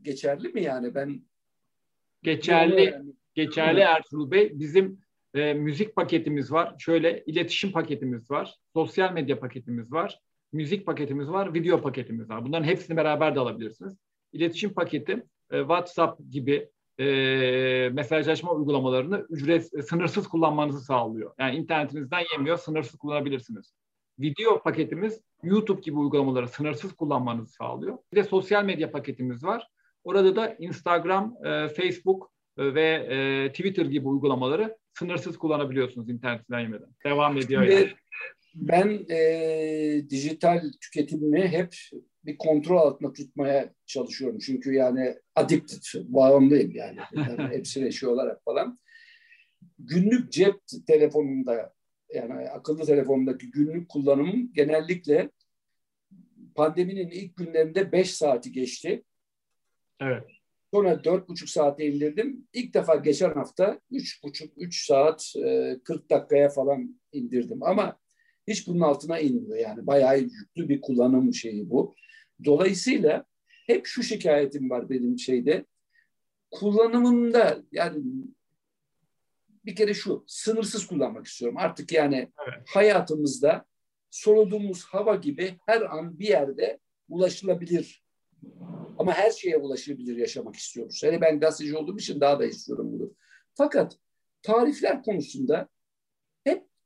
geçerli 0.01 0.49
mi 0.49 0.63
yani? 0.63 0.95
Ben 0.95 1.21
geçerli 2.23 2.95
geçerli 3.33 3.79
Ertuğrul 3.79 4.31
Bey. 4.31 4.59
Bizim 4.59 5.01
e, 5.33 5.53
müzik 5.53 5.95
paketimiz 5.95 6.51
var. 6.51 6.75
Şöyle 6.79 7.23
iletişim 7.25 7.71
paketimiz 7.71 8.31
var. 8.31 8.55
Sosyal 8.73 9.13
medya 9.13 9.39
paketimiz 9.39 9.91
var. 9.91 10.21
Müzik 10.51 10.85
paketimiz 10.85 11.29
var. 11.29 11.53
Video 11.53 11.81
paketimiz 11.81 12.29
var. 12.29 12.45
Bunların 12.45 12.63
hepsini 12.63 12.97
beraber 12.97 13.35
de 13.35 13.39
alabilirsiniz. 13.39 13.93
İletişim 14.33 14.73
paketi 14.73 15.23
e, 15.51 15.59
WhatsApp 15.59 16.21
gibi 16.31 16.69
e, 16.99 17.89
mesajlaşma 17.93 18.53
uygulamalarını 18.53 19.25
ücret 19.29 19.73
e, 19.73 19.81
sınırsız 19.81 20.27
kullanmanızı 20.27 20.81
sağlıyor. 20.81 21.31
Yani 21.39 21.55
internetinizden 21.55 22.23
yemiyor, 22.33 22.57
sınırsız 22.57 22.99
kullanabilirsiniz. 22.99 23.73
Video 24.19 24.63
paketimiz 24.63 25.21
YouTube 25.43 25.81
gibi 25.81 25.97
uygulamaları 25.97 26.47
sınırsız 26.47 26.93
kullanmanızı 26.93 27.53
sağlıyor. 27.53 27.97
Bir 28.11 28.17
de 28.17 28.23
sosyal 28.23 28.65
medya 28.65 28.91
paketimiz 28.91 29.43
var. 29.43 29.67
Orada 30.03 30.35
da 30.35 30.55
Instagram, 30.59 31.35
e, 31.45 31.67
Facebook 31.69 32.31
e, 32.57 32.73
ve 32.73 33.07
e, 33.09 33.49
Twitter 33.51 33.85
gibi 33.85 34.07
uygulamaları 34.07 34.77
sınırsız 34.93 35.37
kullanabiliyorsunuz 35.37 36.09
internetten 36.09 36.59
yemeden. 36.59 36.89
Devam 37.05 37.37
ediyor 37.37 37.63
Şimdi, 37.63 37.75
yani. 37.75 37.91
Ben 38.55 39.05
e, 39.09 40.09
dijital 40.09 40.61
tüketimimi 40.81 41.47
hep 41.47 41.75
bir 42.25 42.37
kontrol 42.37 42.77
altında 42.77 43.13
tutmaya 43.13 43.73
çalışıyorum. 43.85 44.39
Çünkü 44.39 44.73
yani 44.73 45.15
addicted, 45.35 46.03
bağımlıyım 46.03 46.71
yani. 46.75 46.99
yani 47.15 47.57
hepsine 47.57 47.91
şey 47.91 48.09
olarak 48.09 48.43
falan. 48.43 48.77
Günlük 49.79 50.31
cep 50.31 50.55
telefonunda 50.87 51.73
yani 52.13 52.49
akıllı 52.49 52.85
telefonumdaki 52.85 53.51
günlük 53.51 53.89
kullanımım 53.89 54.53
genellikle 54.53 55.29
pandeminin 56.55 57.09
ilk 57.09 57.37
günlerinde 57.37 57.91
5 57.91 58.13
saati 58.13 58.51
geçti. 58.51 59.03
Evet. 60.01 60.23
Sonra 60.73 61.03
dört 61.03 61.29
buçuk 61.29 61.49
saate 61.49 61.85
indirdim. 61.85 62.47
İlk 62.53 62.73
defa 62.73 62.95
geçen 62.95 63.33
hafta 63.33 63.79
üç 63.91 64.23
buçuk, 64.23 64.53
üç 64.57 64.85
saat, 64.85 65.33
40 65.83 66.09
dakikaya 66.09 66.49
falan 66.49 66.99
indirdim. 67.11 67.63
Ama 67.63 67.99
hiç 68.49 68.67
bunun 68.67 68.79
altına 68.79 69.19
inmiyor 69.19 69.57
yani. 69.57 69.87
Bayağı 69.87 70.19
yüklü 70.19 70.69
bir 70.69 70.81
kullanım 70.81 71.33
şeyi 71.33 71.69
bu. 71.69 71.95
Dolayısıyla 72.45 73.25
hep 73.67 73.85
şu 73.85 74.03
şikayetim 74.03 74.69
var 74.69 74.89
benim 74.89 75.19
şeyde. 75.19 75.65
Kullanımında 76.51 77.63
yani 77.71 78.03
bir 79.65 79.75
kere 79.75 79.93
şu 79.93 80.23
sınırsız 80.27 80.87
kullanmak 80.87 81.27
istiyorum. 81.27 81.57
Artık 81.57 81.91
yani 81.91 82.15
evet. 82.47 82.63
hayatımızda 82.73 83.65
soluduğumuz 84.09 84.83
hava 84.83 85.15
gibi 85.15 85.55
her 85.65 85.81
an 85.81 86.19
bir 86.19 86.27
yerde 86.27 86.79
ulaşılabilir 87.09 88.03
ama 88.97 89.13
her 89.13 89.31
şeye 89.31 89.57
ulaşabilir 89.57 90.17
yaşamak 90.17 90.55
istiyoruz. 90.55 91.03
Hele 91.03 91.21
ben 91.21 91.39
gazeteci 91.39 91.77
olduğum 91.77 91.97
için 91.97 92.21
daha 92.21 92.39
da 92.39 92.45
istiyorum 92.45 92.89
bunu. 92.91 93.13
Fakat 93.53 93.97
tarifler 94.41 95.03
konusunda 95.03 95.69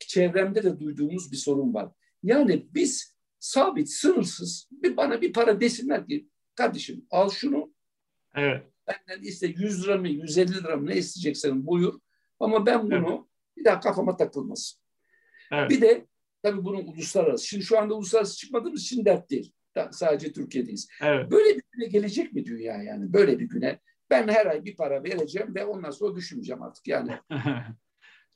çevremde 0.07 0.63
de 0.63 0.79
duyduğumuz 0.79 1.31
bir 1.31 1.37
sorun 1.37 1.73
var. 1.73 1.89
Yani 2.23 2.67
biz 2.73 3.15
sabit, 3.39 3.89
sınırsız 3.89 4.69
bir 4.71 4.97
bana 4.97 5.21
bir 5.21 5.33
para 5.33 5.61
desinler 5.61 6.07
ki 6.07 6.27
kardeşim 6.55 7.05
al 7.11 7.29
şunu. 7.29 7.73
Evet. 8.35 8.63
Benden 8.87 9.23
iste 9.23 9.47
100 9.47 9.83
lira 9.83 9.97
mı 9.97 10.07
150 10.07 10.53
lira 10.53 10.77
mı 10.77 10.89
ne 10.89 10.95
isteyeceksen 10.95 11.67
buyur. 11.67 11.99
Ama 12.39 12.65
ben 12.65 12.83
bunu 12.83 13.09
evet. 13.09 13.57
bir 13.57 13.65
daha 13.65 13.79
kafama 13.79 14.17
takılmasın. 14.17 14.79
Evet. 15.51 15.69
Bir 15.69 15.81
de 15.81 16.07
tabii 16.43 16.63
bunun 16.63 16.87
uluslararası. 16.87 17.47
Şimdi 17.47 17.63
şu 17.63 17.79
anda 17.79 17.93
uluslararası 17.93 18.37
çıkmadığımız 18.37 18.81
için 18.81 19.05
dert 19.05 19.29
değil. 19.29 19.53
Sadece 19.91 20.31
Türkiye'deyiz. 20.31 20.87
Evet. 21.01 21.31
Böyle 21.31 21.55
bir 21.55 21.63
güne 21.71 21.87
gelecek 21.87 22.33
mi 22.33 22.45
dünya 22.45 22.83
yani? 22.83 23.13
Böyle 23.13 23.39
bir 23.39 23.49
güne. 23.49 23.79
Ben 24.09 24.27
her 24.27 24.45
ay 24.45 24.65
bir 24.65 24.75
para 24.75 25.03
vereceğim 25.03 25.55
ve 25.55 25.65
ondan 25.65 25.91
sonra 25.91 26.15
düşünmeyeceğim 26.15 26.61
artık 26.61 26.87
yani. 26.87 27.11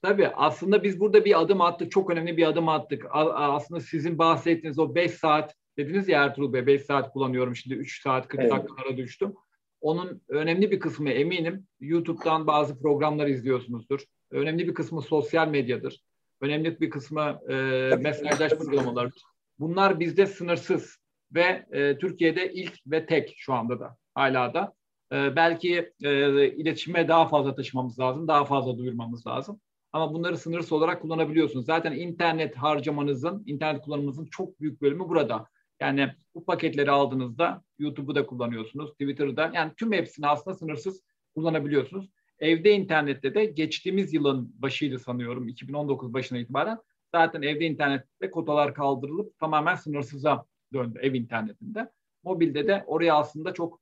Tabii 0.02 0.28
aslında 0.28 0.84
biz 0.84 1.00
burada 1.00 1.26
bir 1.26 1.42
adım 1.42 1.62
attık. 1.62 1.92
Çok 1.92 2.10
önemli 2.10 2.38
bir 2.38 2.48
adım 2.48 2.70
attık. 2.70 3.06
Aslında 3.12 3.82
sizin 3.82 4.18
bahsettiğiniz 4.18 4.80
o 4.80 4.96
5 4.96 5.12
saat 5.12 5.56
dediniz 5.78 6.08
ya 6.08 6.24
Ertuğrul 6.24 6.54
Bey 6.54 6.66
5 6.66 6.82
saat 6.82 7.14
kullanıyorum 7.14 7.56
şimdi 7.56 7.76
3 7.76 8.02
saat 8.02 8.28
40 8.28 8.42
evet. 8.42 8.52
dakikalara 8.52 8.98
düştüm. 8.98 9.34
Onun 9.82 10.22
önemli 10.28 10.72
bir 10.72 10.80
kısmı 10.80 11.10
eminim 11.10 11.68
YouTube'dan 11.80 12.48
bazı 12.48 12.80
programlar 12.80 13.28
izliyorsunuzdur. 13.28 14.04
Önemli 14.32 14.68
bir 14.68 14.74
kısmı 14.74 15.02
sosyal 15.02 15.48
medyadır. 15.48 16.04
Önemli 16.42 16.80
bir 16.80 16.90
kısmı 16.90 17.40
e, 17.50 17.56
mesajlaşma 17.96 18.60
uygulamalarıdır. 18.60 19.22
Bunlar 19.60 20.00
bizde 20.00 20.26
sınırsız 20.26 20.98
ve 21.34 21.66
e, 21.72 21.98
Türkiye'de 21.98 22.54
ilk 22.54 22.74
ve 22.88 23.06
tek 23.06 23.34
şu 23.38 23.54
anda 23.54 23.80
da 23.80 23.98
hala 24.16 24.54
da. 24.54 24.74
E, 25.12 25.36
belki 25.36 25.92
e, 26.04 26.48
iletişime 26.48 27.08
daha 27.08 27.28
fazla 27.28 27.56
taşımamız 27.56 28.00
lazım, 28.00 28.28
daha 28.28 28.46
fazla 28.46 28.78
duyurmamız 28.78 29.28
lazım. 29.28 29.60
Ama 29.98 30.14
bunları 30.14 30.38
sınırsız 30.38 30.72
olarak 30.72 31.02
kullanabiliyorsunuz. 31.02 31.66
Zaten 31.66 31.92
internet 31.92 32.56
harcamanızın, 32.56 33.44
internet 33.46 33.82
kullanımınızın 33.82 34.26
çok 34.26 34.62
büyük 34.62 34.82
bölümü 34.82 35.10
burada. 35.10 35.48
Yani 35.80 36.14
bu 36.36 36.46
paketleri 36.46 36.92
aldığınızda 36.92 37.64
YouTube'u 37.80 38.16
da 38.16 38.26
kullanıyorsunuz, 38.26 38.92
Twitter'da. 38.92 39.52
Yani 39.54 39.72
tüm 39.78 39.92
hepsini 39.92 40.28
aslında 40.28 40.58
sınırsız 40.58 41.04
kullanabiliyorsunuz. 41.36 42.10
Evde 42.40 42.72
internette 42.72 43.34
de 43.34 43.46
geçtiğimiz 43.46 44.14
yılın 44.14 44.54
başıydı 44.62 45.00
sanıyorum 45.00 45.48
2019 45.48 46.14
başına 46.14 46.38
itibaren 46.38 46.78
zaten 47.12 47.42
evde 47.42 47.66
internette 47.66 48.32
kotalar 48.32 48.74
kaldırılıp 48.74 49.40
tamamen 49.40 49.76
sınırsıza 49.76 50.46
döndü 50.74 51.00
ev 51.02 51.14
internetinde. 51.14 51.92
Mobilde 52.24 52.68
de 52.68 52.84
oraya 52.88 53.16
aslında 53.16 53.54
çok 53.54 53.82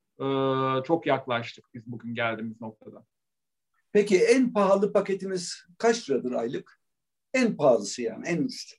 çok 0.86 1.07
yaklaştık 1.07 1.66
biz 1.74 1.91
bugün 1.91 2.16
geldiğimiz 2.16 2.61
noktada. 2.61 3.05
Peki 3.95 4.17
en 4.17 4.53
pahalı 4.53 4.93
paketiniz 4.93 5.65
kaç 5.77 6.09
liradır 6.09 6.31
aylık? 6.31 6.79
En 7.33 7.55
pahalısı 7.55 8.01
yani 8.01 8.27
en 8.27 8.41
üst. 8.41 8.73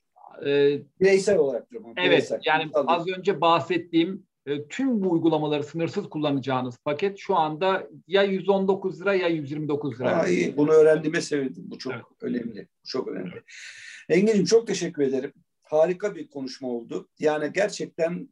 Ee, 0.45 0.79
bireysel 0.99 1.37
olarak 1.37 1.71
diyorum. 1.71 1.93
Evet 1.97 2.07
bireysel. 2.07 2.41
yani 2.45 2.71
az 2.73 3.07
önce 3.07 3.41
bahsettiğim 3.41 4.27
e, 4.45 4.67
tüm 4.67 5.03
bu 5.03 5.11
uygulamaları 5.11 5.63
sınırsız 5.63 6.09
kullanacağınız 6.09 6.77
paket 6.77 7.17
şu 7.17 7.35
anda 7.35 7.87
ya 8.07 8.23
119 8.23 9.01
lira 9.01 9.13
ya 9.13 9.27
129 9.27 9.99
lira. 9.99 10.17
Aa, 10.17 10.27
iyi. 10.27 10.57
Bunu 10.57 10.71
öğrendiğime 10.71 11.21
sevindim. 11.21 11.63
Bu 11.67 11.77
çok 11.77 11.93
evet. 11.93 12.05
önemli. 12.21 12.67
Bu 12.83 12.87
çok 12.87 13.07
önemli. 13.07 13.43
Engin'im 14.09 14.45
çok 14.45 14.67
teşekkür 14.67 15.03
ederim 15.03 15.33
harika 15.61 16.15
bir 16.15 16.27
konuşma 16.27 16.67
oldu. 16.67 17.09
Yani 17.19 17.51
gerçekten 17.53 18.29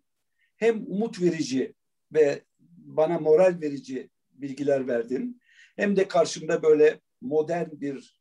hem 0.58 0.84
umut 0.88 1.22
verici 1.22 1.74
ve 2.14 2.42
bana 2.78 3.20
moral 3.20 3.58
verici 3.62 4.10
bilgiler 4.34 4.88
verdin. 4.88 5.42
Hem 5.76 5.96
de 5.96 6.08
karşımda 6.08 6.64
böyle 6.64 7.00
modern 7.22 7.70
bir 7.72 8.20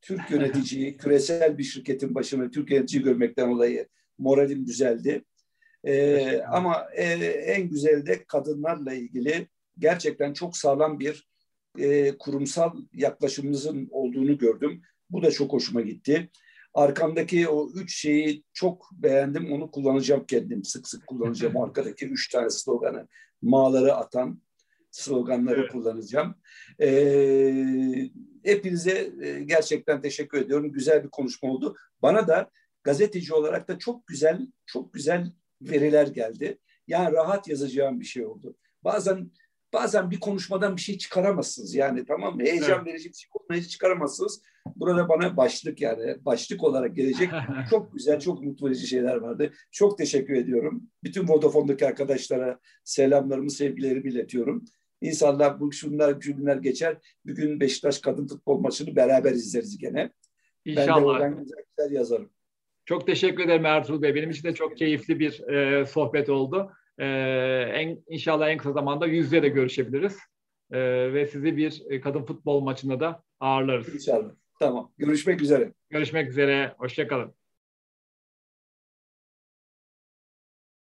Türk 0.00 0.30
yöneticiyi, 0.30 0.96
küresel 0.96 1.58
bir 1.58 1.64
şirketin 1.64 2.14
başına 2.14 2.50
Türk 2.50 2.70
yönetici 2.70 3.02
görmekten 3.02 3.50
dolayı 3.50 3.88
moralim 4.18 4.66
düzeldi. 4.66 5.24
Ee, 5.84 6.42
ama 6.42 6.88
e, 6.94 7.04
en 7.26 7.68
güzel 7.68 8.06
de 8.06 8.24
kadınlarla 8.24 8.94
ilgili 8.94 9.48
gerçekten 9.78 10.32
çok 10.32 10.56
sağlam 10.56 11.00
bir 11.00 11.28
e, 11.78 12.18
kurumsal 12.18 12.76
yaklaşımınızın 12.92 13.88
olduğunu 13.90 14.38
gördüm. 14.38 14.82
Bu 15.10 15.22
da 15.22 15.30
çok 15.30 15.52
hoşuma 15.52 15.80
gitti. 15.80 16.30
Arkamdaki 16.74 17.48
o 17.48 17.70
üç 17.74 17.96
şeyi 17.96 18.44
çok 18.52 18.90
beğendim. 18.92 19.52
Onu 19.52 19.70
kullanacağım 19.70 20.26
kendim. 20.26 20.64
Sık 20.64 20.88
sık 20.88 21.06
kullanacağım. 21.06 21.56
Arkadaki 21.62 22.06
üç 22.06 22.28
tane 22.28 22.50
sloganı. 22.50 23.08
Mağları 23.42 23.94
atan 23.94 24.40
sloganları 24.98 25.60
evet. 25.60 25.72
kullanacağım. 25.72 26.34
Ee, 26.80 28.10
hepinize 28.44 29.12
e, 29.22 29.40
gerçekten 29.44 30.00
teşekkür 30.02 30.38
ediyorum. 30.38 30.72
Güzel 30.72 31.04
bir 31.04 31.08
konuşma 31.08 31.50
oldu. 31.50 31.76
Bana 32.02 32.28
da 32.28 32.50
gazeteci 32.82 33.34
olarak 33.34 33.68
da 33.68 33.78
çok 33.78 34.06
güzel, 34.06 34.46
çok 34.66 34.92
güzel 34.92 35.32
veriler 35.62 36.06
geldi. 36.06 36.58
Yani 36.86 37.12
rahat 37.12 37.48
yazacağım 37.48 38.00
bir 38.00 38.04
şey 38.04 38.26
oldu. 38.26 38.56
Bazen 38.84 39.30
bazen 39.72 40.10
bir 40.10 40.20
konuşmadan 40.20 40.76
bir 40.76 40.80
şey 40.80 40.98
çıkaramazsınız 40.98 41.74
yani 41.74 42.04
tamam 42.04 42.36
mı? 42.36 42.42
Heyecan 42.42 42.78
evet. 42.78 42.86
verici 42.86 43.08
bir 43.08 43.14
şey 43.14 43.30
olmayı 43.34 43.62
çıkaramazsınız. 43.62 44.42
Burada 44.76 45.08
bana 45.08 45.36
başlık 45.36 45.80
yani 45.80 46.24
başlık 46.24 46.64
olarak 46.64 46.96
gelecek 46.96 47.30
çok 47.70 47.92
güzel, 47.92 48.20
çok 48.20 48.42
mutlu 48.42 48.68
edici 48.68 48.86
şeyler 48.86 49.16
vardı. 49.16 49.52
Çok 49.70 49.98
teşekkür 49.98 50.34
ediyorum. 50.34 50.82
Bütün 51.04 51.28
Vodafone'daki 51.28 51.86
arkadaşlara 51.86 52.58
selamlarımı, 52.84 53.50
sevgilerimi 53.50 54.10
iletiyorum. 54.10 54.64
İnşallah 55.00 55.60
bu 55.60 55.72
şunlar, 55.72 56.12
günler 56.12 56.56
geçer. 56.56 56.96
Bugün 57.24 57.60
Beşiktaş 57.60 57.98
kadın 57.98 58.26
futbol 58.26 58.60
maçını 58.60 58.96
beraber 58.96 59.32
izleriz 59.32 59.78
gene. 59.78 60.10
İnşallah. 60.64 60.96
Ben 60.96 61.02
de 61.02 61.06
oradan 61.06 61.38
güzel, 61.38 61.62
güzel 61.76 61.92
yazarım. 61.94 62.30
Çok 62.84 63.06
teşekkür 63.06 63.44
ederim 63.44 63.66
Ertuğrul 63.66 64.02
Bey. 64.02 64.14
Benim 64.14 64.30
için 64.30 64.48
de 64.48 64.54
çok 64.54 64.76
keyifli 64.76 65.18
bir 65.18 65.48
e, 65.48 65.86
sohbet 65.86 66.28
oldu. 66.28 66.72
E, 66.98 67.06
en, 67.74 68.02
inşallah 68.08 68.48
en 68.48 68.58
kısa 68.58 68.72
zamanda 68.72 69.06
yüzde 69.06 69.42
de 69.42 69.48
görüşebiliriz. 69.48 70.18
E, 70.70 70.78
ve 71.12 71.26
sizi 71.26 71.56
bir 71.56 71.82
e, 71.90 72.00
kadın 72.00 72.22
futbol 72.22 72.60
maçında 72.60 73.00
da 73.00 73.22
ağırlarız. 73.40 73.94
İnşallah. 73.94 74.30
Tamam. 74.60 74.92
Görüşmek 74.98 75.42
üzere. 75.42 75.72
Görüşmek 75.90 76.28
üzere. 76.28 76.74
Hoşçakalın. 76.78 77.37